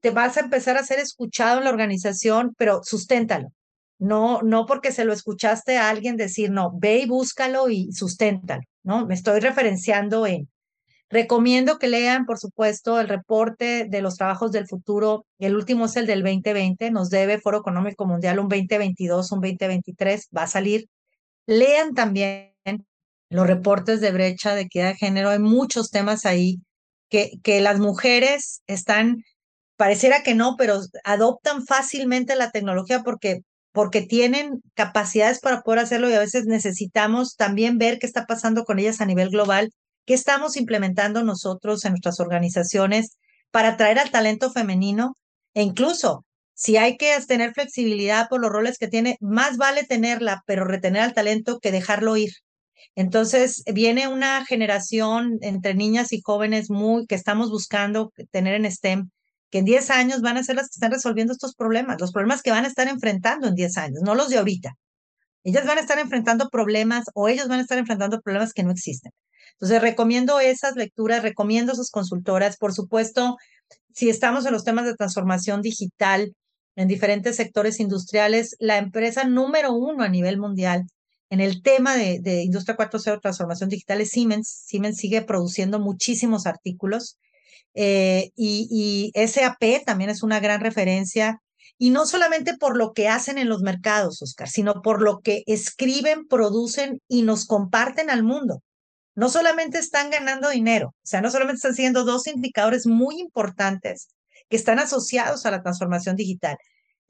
te 0.00 0.10
vas 0.10 0.36
a 0.36 0.40
empezar 0.40 0.76
a 0.76 0.84
ser 0.84 0.98
escuchado 0.98 1.58
en 1.58 1.64
la 1.64 1.70
organización, 1.70 2.54
pero 2.56 2.80
susténtalo. 2.82 3.52
No, 3.98 4.40
no 4.42 4.66
porque 4.66 4.92
se 4.92 5.04
lo 5.04 5.12
escuchaste 5.12 5.76
a 5.76 5.90
alguien 5.90 6.16
decir, 6.16 6.50
no, 6.50 6.72
ve 6.78 7.00
y 7.00 7.06
búscalo 7.06 7.68
y 7.68 7.92
susténtalo, 7.92 8.62
¿no? 8.82 9.06
Me 9.06 9.14
estoy 9.14 9.40
referenciando 9.40 10.26
en. 10.26 10.48
Recomiendo 11.10 11.78
que 11.78 11.88
lean, 11.88 12.24
por 12.24 12.38
supuesto, 12.38 13.00
el 13.00 13.08
reporte 13.08 13.86
de 13.90 14.00
los 14.00 14.16
trabajos 14.16 14.52
del 14.52 14.68
futuro. 14.68 15.26
El 15.38 15.56
último 15.56 15.86
es 15.86 15.96
el 15.96 16.06
del 16.06 16.22
2020. 16.22 16.90
Nos 16.92 17.10
debe 17.10 17.40
Foro 17.40 17.58
Económico 17.58 18.06
Mundial 18.06 18.38
un 18.38 18.48
2022, 18.48 19.32
un 19.32 19.40
2023. 19.40 20.28
Va 20.36 20.44
a 20.44 20.46
salir. 20.46 20.86
Lean 21.46 21.94
también 21.94 22.49
los 23.30 23.46
reportes 23.46 24.00
de 24.00 24.12
brecha 24.12 24.54
de 24.54 24.62
equidad 24.62 24.88
de 24.88 24.96
género, 24.96 25.30
hay 25.30 25.38
muchos 25.38 25.90
temas 25.90 26.26
ahí 26.26 26.58
que, 27.08 27.32
que 27.42 27.60
las 27.60 27.78
mujeres 27.78 28.62
están, 28.66 29.18
pareciera 29.76 30.22
que 30.22 30.34
no, 30.34 30.56
pero 30.58 30.80
adoptan 31.04 31.64
fácilmente 31.64 32.36
la 32.36 32.50
tecnología 32.50 33.02
porque, 33.02 33.40
porque 33.72 34.02
tienen 34.02 34.60
capacidades 34.74 35.40
para 35.40 35.62
poder 35.62 35.80
hacerlo 35.80 36.10
y 36.10 36.14
a 36.14 36.18
veces 36.18 36.46
necesitamos 36.46 37.36
también 37.36 37.78
ver 37.78 37.98
qué 37.98 38.06
está 38.06 38.26
pasando 38.26 38.64
con 38.64 38.78
ellas 38.78 39.00
a 39.00 39.06
nivel 39.06 39.30
global, 39.30 39.70
qué 40.06 40.14
estamos 40.14 40.56
implementando 40.56 41.22
nosotros 41.22 41.84
en 41.84 41.92
nuestras 41.92 42.20
organizaciones 42.20 43.16
para 43.52 43.70
atraer 43.70 43.98
al 44.00 44.10
talento 44.10 44.50
femenino 44.50 45.14
e 45.54 45.62
incluso 45.62 46.24
si 46.54 46.76
hay 46.76 46.96
que 46.96 47.16
tener 47.26 47.54
flexibilidad 47.54 48.28
por 48.28 48.40
los 48.40 48.50
roles 48.50 48.76
que 48.76 48.88
tiene, 48.88 49.16
más 49.20 49.56
vale 49.56 49.84
tenerla, 49.84 50.42
pero 50.46 50.64
retener 50.64 51.02
al 51.02 51.14
talento 51.14 51.58
que 51.58 51.72
dejarlo 51.72 52.16
ir. 52.16 52.32
Entonces, 52.94 53.62
viene 53.72 54.08
una 54.08 54.44
generación 54.44 55.38
entre 55.42 55.74
niñas 55.74 56.12
y 56.12 56.20
jóvenes 56.20 56.70
muy 56.70 57.06
que 57.06 57.14
estamos 57.14 57.50
buscando 57.50 58.12
tener 58.30 58.54
en 58.54 58.70
STEM, 58.70 59.10
que 59.50 59.58
en 59.58 59.64
10 59.64 59.90
años 59.90 60.20
van 60.20 60.36
a 60.36 60.44
ser 60.44 60.56
las 60.56 60.66
que 60.66 60.76
están 60.76 60.92
resolviendo 60.92 61.32
estos 61.32 61.54
problemas, 61.54 62.00
los 62.00 62.12
problemas 62.12 62.42
que 62.42 62.50
van 62.50 62.64
a 62.64 62.68
estar 62.68 62.88
enfrentando 62.88 63.48
en 63.48 63.54
10 63.54 63.76
años, 63.78 64.02
no 64.02 64.14
los 64.14 64.28
de 64.28 64.38
ahorita. 64.38 64.76
Ellas 65.44 65.66
van 65.66 65.78
a 65.78 65.80
estar 65.80 65.98
enfrentando 65.98 66.48
problemas 66.50 67.06
o 67.14 67.28
ellos 67.28 67.48
van 67.48 67.60
a 67.60 67.62
estar 67.62 67.78
enfrentando 67.78 68.20
problemas 68.20 68.52
que 68.52 68.62
no 68.62 68.70
existen. 68.70 69.12
Entonces, 69.52 69.80
recomiendo 69.82 70.40
esas 70.40 70.76
lecturas, 70.76 71.22
recomiendo 71.22 71.74
sus 71.74 71.90
consultoras. 71.90 72.56
Por 72.56 72.72
supuesto, 72.72 73.36
si 73.94 74.08
estamos 74.08 74.46
en 74.46 74.52
los 74.52 74.64
temas 74.64 74.84
de 74.84 74.94
transformación 74.94 75.62
digital 75.62 76.34
en 76.76 76.88
diferentes 76.88 77.36
sectores 77.36 77.80
industriales, 77.80 78.56
la 78.58 78.78
empresa 78.78 79.24
número 79.24 79.72
uno 79.72 80.04
a 80.04 80.08
nivel 80.08 80.38
mundial 80.38 80.86
en 81.30 81.40
el 81.40 81.62
tema 81.62 81.96
de, 81.96 82.42
Industria 82.42 82.76
4.0, 82.76 83.20
transformación 83.20 83.70
digital, 83.70 84.00
es 84.00 84.10
Siemens. 84.10 84.48
Siemens 84.66 84.96
sigue 84.96 85.22
produciendo 85.22 85.78
muchísimos 85.78 86.46
artículos 86.46 87.18
eh, 87.74 88.30
y, 88.36 89.12
SAP 89.14 89.84
también 89.86 90.10
es 90.10 90.24
una 90.24 90.40
gran 90.40 90.60
referencia. 90.60 91.40
Y 91.78 91.90
no 91.90 92.04
solamente 92.04 92.56
por 92.58 92.76
lo 92.76 92.92
que 92.92 93.08
hacen 93.08 93.38
en 93.38 93.48
los 93.48 93.62
mercados, 93.62 94.20
Oscar, 94.20 94.48
sino 94.48 94.82
por 94.82 95.00
lo 95.00 95.20
que 95.20 95.44
escriben, 95.46 96.26
producen 96.26 97.00
y 97.08 97.22
nos 97.22 97.46
comparten 97.46 98.10
al 98.10 98.24
mundo. 98.24 98.62
No 99.14 99.28
solamente 99.30 99.78
están 99.78 100.10
ganando 100.10 100.50
dinero, 100.50 100.88
o 100.88 101.06
sea, 101.06 101.20
no 101.20 101.30
solamente 101.30 101.56
están 101.56 101.74
siguiendo 101.74 102.04
dos 102.04 102.26
indicadores 102.26 102.86
muy 102.86 103.20
importantes 103.20 104.08
que 104.48 104.56
están 104.56 104.78
asociados 104.78 105.46
a 105.46 105.50
la 105.50 105.62
transformación 105.62 106.16
digital 106.16 106.58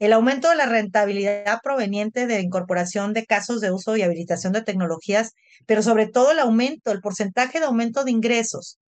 el 0.01 0.13
aumento 0.13 0.49
de 0.49 0.55
la 0.55 0.65
rentabilidad 0.65 1.59
proveniente 1.61 2.25
de 2.25 2.41
incorporación 2.41 3.13
de 3.13 3.23
casos 3.27 3.61
de 3.61 3.69
uso 3.69 3.95
y 3.95 4.01
habilitación 4.01 4.51
de 4.51 4.63
tecnologías, 4.63 5.33
pero 5.67 5.83
sobre 5.83 6.07
todo 6.07 6.31
el 6.31 6.39
aumento, 6.39 6.91
el 6.91 7.01
porcentaje 7.01 7.59
de 7.59 7.67
aumento 7.67 8.03
de 8.03 8.09
ingresos, 8.09 8.79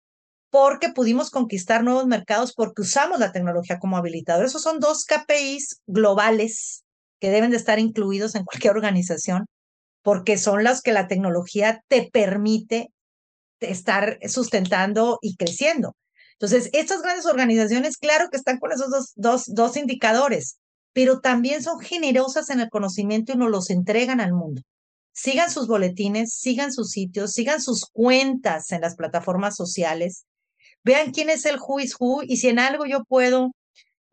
porque 0.48 0.88
pudimos 0.88 1.28
conquistar 1.28 1.84
nuevos 1.84 2.06
mercados 2.06 2.54
porque 2.54 2.80
usamos 2.80 3.18
la 3.18 3.30
tecnología 3.30 3.78
como 3.78 3.98
habilitador. 3.98 4.46
Esos 4.46 4.62
son 4.62 4.80
dos 4.80 5.04
KPIs 5.04 5.82
globales 5.86 6.82
que 7.20 7.28
deben 7.28 7.50
de 7.50 7.58
estar 7.58 7.78
incluidos 7.78 8.34
en 8.34 8.44
cualquier 8.44 8.74
organización, 8.74 9.44
porque 10.00 10.38
son 10.38 10.64
los 10.64 10.80
que 10.80 10.92
la 10.92 11.08
tecnología 11.08 11.82
te 11.88 12.08
permite 12.10 12.88
estar 13.60 14.18
sustentando 14.26 15.18
y 15.20 15.36
creciendo. 15.36 15.94
Entonces, 16.40 16.70
estas 16.72 17.02
grandes 17.02 17.26
organizaciones, 17.26 17.98
claro 17.98 18.30
que 18.30 18.38
están 18.38 18.58
con 18.58 18.72
esos 18.72 18.90
dos, 18.90 19.12
dos, 19.14 19.44
dos 19.48 19.76
indicadores, 19.76 20.56
pero 20.92 21.20
también 21.20 21.62
son 21.62 21.80
generosas 21.80 22.50
en 22.50 22.60
el 22.60 22.68
conocimiento 22.68 23.32
y 23.32 23.36
nos 23.36 23.50
los 23.50 23.70
entregan 23.70 24.20
al 24.20 24.32
mundo. 24.32 24.62
Sigan 25.12 25.50
sus 25.50 25.66
boletines, 25.66 26.34
sigan 26.34 26.72
sus 26.72 26.90
sitios, 26.90 27.32
sigan 27.32 27.60
sus 27.60 27.86
cuentas 27.86 28.72
en 28.72 28.80
las 28.80 28.96
plataformas 28.96 29.56
sociales, 29.56 30.24
vean 30.84 31.12
quién 31.12 31.30
es 31.30 31.44
el 31.46 31.58
who 31.58 31.80
is 31.80 31.94
who 31.98 32.22
y 32.22 32.38
si 32.38 32.48
en 32.48 32.58
algo 32.58 32.86
yo 32.86 33.04
puedo 33.04 33.52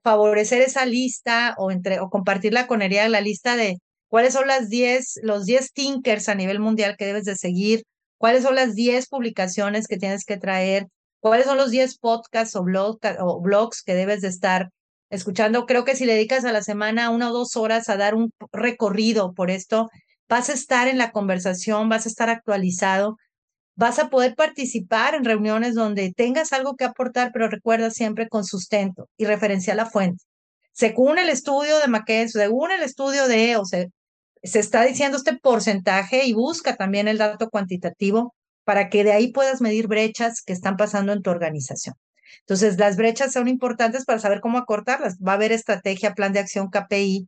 favorecer 0.04 0.62
esa 0.62 0.86
lista 0.86 1.56
o, 1.58 1.72
entre, 1.72 2.00
o 2.00 2.10
compartirla 2.10 2.68
con 2.68 2.82
Eria, 2.82 3.08
la 3.10 3.22
lista 3.22 3.56
de 3.56 3.78
cuáles 4.08 4.34
son 4.34 4.48
las 4.48 4.70
10, 4.70 5.20
los 5.24 5.46
10 5.46 5.74
thinkers 5.74 6.30
a 6.30 6.36
nivel 6.36 6.60
mundial 6.60 6.96
que 6.98 7.06
debes 7.06 7.26
de 7.26 7.36
seguir, 7.36 7.84
cuáles 8.18 8.44
son 8.44 8.56
las 8.56 8.76
10 8.76 9.08
publicaciones 9.08 9.88
que 9.88 9.98
tienes 9.98 10.26
que 10.26 10.38
traer, 10.38 10.88
cuáles 11.20 11.46
son 11.46 11.58
los 11.58 11.72
10 11.72 11.98
podcasts 12.00 12.56
o, 12.56 12.64
o 12.64 13.42
blogs 13.42 13.84
que 13.84 13.94
debes 13.94 14.22
de 14.22 14.30
estar 14.30 14.70
escuchando. 15.10 15.66
Creo 15.66 15.86
que 15.86 15.96
si 15.96 16.06
le 16.06 16.14
dedicas 16.14 16.46
a 16.46 16.52
la 16.52 16.62
semana 16.62 17.10
una 17.10 17.30
o 17.30 17.34
dos 17.34 17.56
horas 17.56 17.90
a 17.90 17.98
dar 17.98 18.16
un 18.16 18.32
recorrido 18.52 19.34
por 19.34 19.52
esto, 19.52 19.90
vas 20.28 20.50
a 20.50 20.54
estar 20.54 20.88
en 20.88 20.98
la 20.98 21.12
conversación, 21.12 21.90
vas 21.90 22.06
a 22.06 22.10
estar 22.10 22.30
actualizado, 22.30 23.18
vas 23.76 24.00
a 24.00 24.10
poder 24.10 24.36
participar 24.36 25.16
en 25.16 25.26
reuniones 25.26 25.74
donde 25.76 26.14
tengas 26.16 26.54
algo 26.54 26.76
que 26.76 26.86
aportar, 26.86 27.32
pero 27.34 27.50
recuerda 27.50 27.92
siempre 27.92 28.28
con 28.28 28.44
sustento 28.44 29.08
y 29.18 29.26
referencia 29.26 29.74
a 29.74 29.76
la 29.76 29.86
fuente. 29.86 30.24
Según 30.74 31.18
el 31.18 31.30
estudio 31.30 31.80
de 31.80 31.88
McKenzie, 31.88 32.42
según 32.42 32.72
el 32.72 32.84
estudio 32.84 33.28
de 33.28 33.52
EOS, 33.52 33.72
se 34.44 34.60
está 34.60 34.84
diciendo 34.84 35.18
este 35.18 35.38
porcentaje 35.38 36.26
y 36.26 36.34
busca 36.34 36.76
también 36.76 37.08
el 37.08 37.18
dato 37.18 37.50
cuantitativo 37.50 38.34
para 38.64 38.90
que 38.90 39.04
de 39.04 39.12
ahí 39.12 39.32
puedas 39.32 39.62
medir 39.62 39.88
brechas 39.88 40.42
que 40.42 40.54
están 40.54 40.78
pasando 40.78 41.12
en 41.12 41.22
tu 41.22 41.32
organización. 41.32 41.96
Entonces, 42.42 42.78
las 42.78 42.98
brechas 42.98 43.34
son 43.34 43.48
importantes 43.48 44.06
para 44.06 44.20
saber 44.20 44.42
cómo 44.42 44.58
acortarlas. 44.58 45.18
Va 45.18 45.34
a 45.34 45.36
haber 45.36 45.52
estrategia, 45.52 46.14
plan 46.14 46.34
de 46.34 46.40
acción, 46.40 46.70
KPI, 46.70 47.28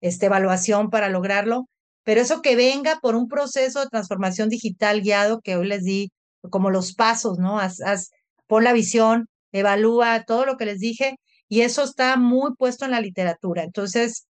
este, 0.00 0.26
evaluación 0.26 0.90
para 0.90 1.08
lograrlo, 1.08 1.68
pero 2.04 2.20
eso 2.20 2.42
que 2.42 2.56
venga 2.56 2.98
por 3.00 3.14
un 3.14 3.28
proceso 3.28 3.80
de 3.80 3.88
transformación 3.88 4.48
digital 4.48 5.00
guiado 5.02 5.40
que 5.40 5.56
hoy 5.56 5.68
les 5.68 5.84
di 5.84 6.10
como 6.50 6.70
los 6.70 6.94
pasos, 6.94 7.38
¿no? 7.38 7.58
Haz, 7.60 8.10
pon 8.46 8.64
la 8.64 8.72
visión, 8.72 9.28
evalúa 9.52 10.24
todo 10.24 10.44
lo 10.46 10.56
que 10.56 10.66
les 10.66 10.78
dije 10.78 11.16
y 11.48 11.62
eso 11.62 11.84
está 11.84 12.16
muy 12.16 12.54
puesto 12.56 12.84
en 12.84 12.90
la 12.92 13.00
literatura. 13.00 13.62
Entonces, 13.62 14.26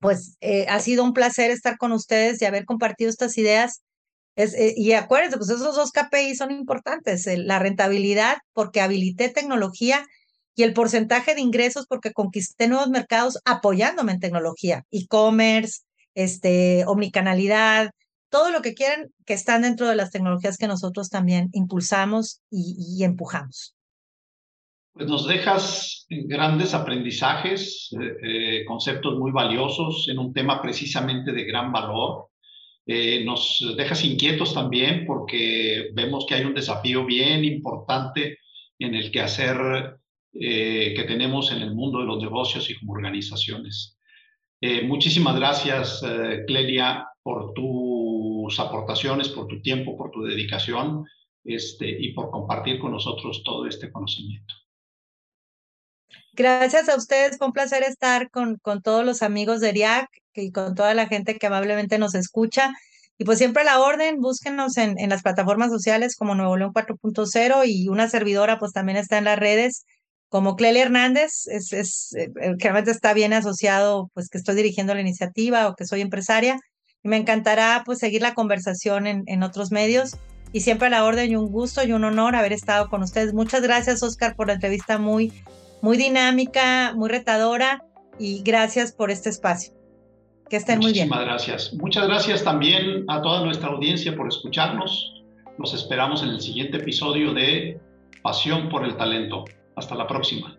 pues 0.00 0.36
eh, 0.40 0.66
ha 0.68 0.80
sido 0.80 1.04
un 1.04 1.12
placer 1.12 1.50
estar 1.50 1.76
con 1.78 1.92
ustedes 1.92 2.40
y 2.40 2.44
haber 2.46 2.64
compartido 2.64 3.10
estas 3.10 3.36
ideas. 3.38 3.82
Es, 4.36 4.54
eh, 4.54 4.74
y 4.76 4.92
acuérdense, 4.92 5.36
pues 5.36 5.50
esos 5.50 5.76
dos 5.76 5.92
KPI 5.92 6.34
son 6.34 6.50
importantes, 6.50 7.26
la 7.36 7.58
rentabilidad 7.58 8.38
porque 8.52 8.80
habilité 8.80 9.28
tecnología 9.28 10.04
y 10.56 10.62
el 10.62 10.72
porcentaje 10.72 11.34
de 11.34 11.40
ingresos 11.40 11.86
porque 11.86 12.12
conquisté 12.12 12.68
nuevos 12.68 12.88
mercados 12.88 13.38
apoyándome 13.44 14.12
en 14.12 14.20
tecnología, 14.20 14.84
e-commerce, 14.90 15.82
este, 16.14 16.84
omnicanalidad, 16.86 17.90
todo 18.34 18.50
lo 18.50 18.62
que 18.62 18.74
quieran 18.74 19.10
que 19.26 19.34
están 19.34 19.62
dentro 19.62 19.88
de 19.88 19.96
las 19.96 20.10
tecnologías 20.10 20.58
que 20.58 20.66
nosotros 20.66 21.08
también 21.08 21.50
impulsamos 21.52 22.40
y, 22.50 23.04
empujamos. 23.04 23.76
Pues 24.92 25.08
nos 25.08 25.26
dejas 25.26 26.06
grandes 26.08 26.74
aprendizajes, 26.74 27.90
eh, 27.92 28.16
eh, 28.22 28.64
conceptos 28.64 29.18
muy 29.18 29.32
valiosos 29.32 30.08
en 30.08 30.18
un 30.18 30.32
tema 30.32 30.60
precisamente 30.62 31.32
de 31.32 31.44
gran 31.44 31.72
valor. 31.72 32.28
Eh, 32.86 33.24
nos 33.24 33.74
dejas 33.76 34.04
inquietos 34.04 34.52
también 34.52 35.06
porque 35.06 35.90
vemos 35.94 36.26
que 36.26 36.34
hay 36.34 36.44
un 36.44 36.54
desafío 36.54 37.06
bien 37.06 37.44
importante 37.44 38.38
en 38.78 38.94
el 38.94 39.10
que 39.10 39.20
hacer 39.20 39.98
eh, 40.32 40.94
que 40.96 41.04
tenemos 41.04 41.52
en 41.52 41.62
el 41.62 41.74
mundo 41.74 42.00
de 42.00 42.06
los 42.06 42.20
negocios 42.20 42.68
y 42.68 42.76
como 42.78 42.92
organizaciones. 42.92 43.96
Eh, 44.60 44.82
muchísimas 44.82 45.36
gracias, 45.36 46.02
eh, 46.02 46.42
Clelia, 46.46 47.06
por 47.22 47.52
tus 47.54 48.58
aportaciones, 48.58 49.28
por 49.28 49.46
tu 49.46 49.62
tiempo, 49.62 49.96
por 49.96 50.10
tu 50.10 50.22
dedicación 50.22 51.04
este, 51.44 51.88
y 51.88 52.12
por 52.14 52.30
compartir 52.30 52.80
con 52.80 52.90
nosotros 52.90 53.42
todo 53.44 53.66
este 53.66 53.92
conocimiento. 53.92 54.54
Gracias 56.32 56.88
a 56.88 56.96
ustedes, 56.96 57.38
fue 57.38 57.46
un 57.46 57.52
placer 57.52 57.84
estar 57.84 58.28
con, 58.30 58.56
con 58.56 58.82
todos 58.82 59.04
los 59.04 59.22
amigos 59.22 59.60
de 59.60 59.68
ERIAC 59.68 60.08
y 60.42 60.50
con 60.52 60.74
toda 60.74 60.94
la 60.94 61.06
gente 61.06 61.36
que 61.38 61.46
amablemente 61.46 61.98
nos 61.98 62.14
escucha. 62.14 62.72
Y 63.18 63.24
pues 63.24 63.38
siempre 63.38 63.62
a 63.62 63.66
la 63.66 63.80
orden, 63.80 64.20
búsquenos 64.20 64.76
en, 64.76 64.98
en 64.98 65.10
las 65.10 65.22
plataformas 65.22 65.70
sociales 65.70 66.16
como 66.16 66.34
Nuevo 66.34 66.56
León 66.56 66.72
4.0 66.72 67.62
y 67.66 67.88
una 67.88 68.08
servidora 68.08 68.58
pues 68.58 68.72
también 68.72 68.96
está 68.98 69.18
en 69.18 69.24
las 69.24 69.38
redes 69.38 69.84
como 70.34 70.56
Clelia 70.56 70.82
Hernández, 70.82 71.46
es, 71.46 71.72
es, 71.72 72.12
eh, 72.16 72.28
realmente 72.58 72.90
está 72.90 73.14
bien 73.14 73.32
asociado, 73.32 74.10
pues 74.14 74.28
que 74.28 74.38
estoy 74.38 74.56
dirigiendo 74.56 74.92
la 74.92 75.00
iniciativa 75.00 75.68
o 75.68 75.76
que 75.76 75.86
soy 75.86 76.00
empresaria. 76.00 76.58
Y 77.04 77.08
me 77.08 77.16
encantará 77.16 77.84
pues 77.86 78.00
seguir 78.00 78.20
la 78.20 78.34
conversación 78.34 79.06
en, 79.06 79.22
en 79.26 79.44
otros 79.44 79.70
medios. 79.70 80.16
Y 80.50 80.62
siempre 80.62 80.88
a 80.88 80.90
la 80.90 81.04
orden 81.04 81.30
y 81.30 81.36
un 81.36 81.52
gusto 81.52 81.84
y 81.84 81.92
un 81.92 82.02
honor 82.02 82.34
haber 82.34 82.52
estado 82.52 82.88
con 82.88 83.04
ustedes. 83.04 83.32
Muchas 83.32 83.62
gracias, 83.62 84.02
Oscar, 84.02 84.34
por 84.34 84.48
la 84.48 84.54
entrevista 84.54 84.98
muy, 84.98 85.32
muy 85.82 85.96
dinámica, 85.96 86.94
muy 86.96 87.08
retadora. 87.08 87.84
Y 88.18 88.42
gracias 88.42 88.90
por 88.90 89.12
este 89.12 89.30
espacio. 89.30 89.72
Que 90.48 90.56
estén 90.56 90.78
muy 90.78 90.92
bien. 90.92 91.08
Muchísimas 91.08 91.24
gracias. 91.24 91.74
Muchas 91.74 92.06
gracias 92.06 92.44
también 92.44 93.04
a 93.08 93.22
toda 93.22 93.44
nuestra 93.44 93.68
audiencia 93.68 94.14
por 94.14 94.28
escucharnos. 94.28 95.22
Nos 95.58 95.72
esperamos 95.72 96.22
en 96.22 96.30
el 96.30 96.40
siguiente 96.40 96.78
episodio 96.78 97.32
de 97.32 97.80
Pasión 98.22 98.68
por 98.68 98.84
el 98.84 98.96
Talento. 98.96 99.44
Hasta 99.76 99.94
la 99.94 100.06
próxima. 100.06 100.56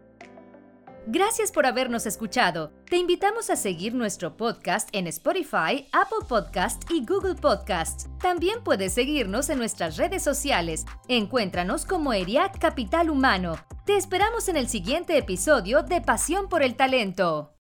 Gracias 1.07 1.51
por 1.51 1.67
habernos 1.67 2.07
escuchado. 2.07 2.71
Te 2.89 2.97
invitamos 2.97 3.51
a 3.51 3.55
seguir 3.55 3.93
nuestro 3.93 4.35
podcast 4.35 4.89
en 4.91 5.05
Spotify, 5.05 5.87
Apple 5.91 6.25
Podcast 6.27 6.89
y 6.89 7.05
Google 7.05 7.35
Podcast. 7.35 8.07
También 8.19 8.63
puedes 8.63 8.93
seguirnos 8.93 9.49
en 9.49 9.59
nuestras 9.59 9.97
redes 9.97 10.23
sociales. 10.23 10.83
Encuéntranos 11.07 11.85
como 11.85 12.11
ERIAC 12.11 12.57
Capital 12.57 13.11
Humano. 13.11 13.55
Te 13.85 13.95
esperamos 13.97 14.49
en 14.49 14.57
el 14.57 14.67
siguiente 14.67 15.15
episodio 15.15 15.83
de 15.83 16.01
Pasión 16.01 16.49
por 16.49 16.63
el 16.63 16.75
Talento. 16.75 17.51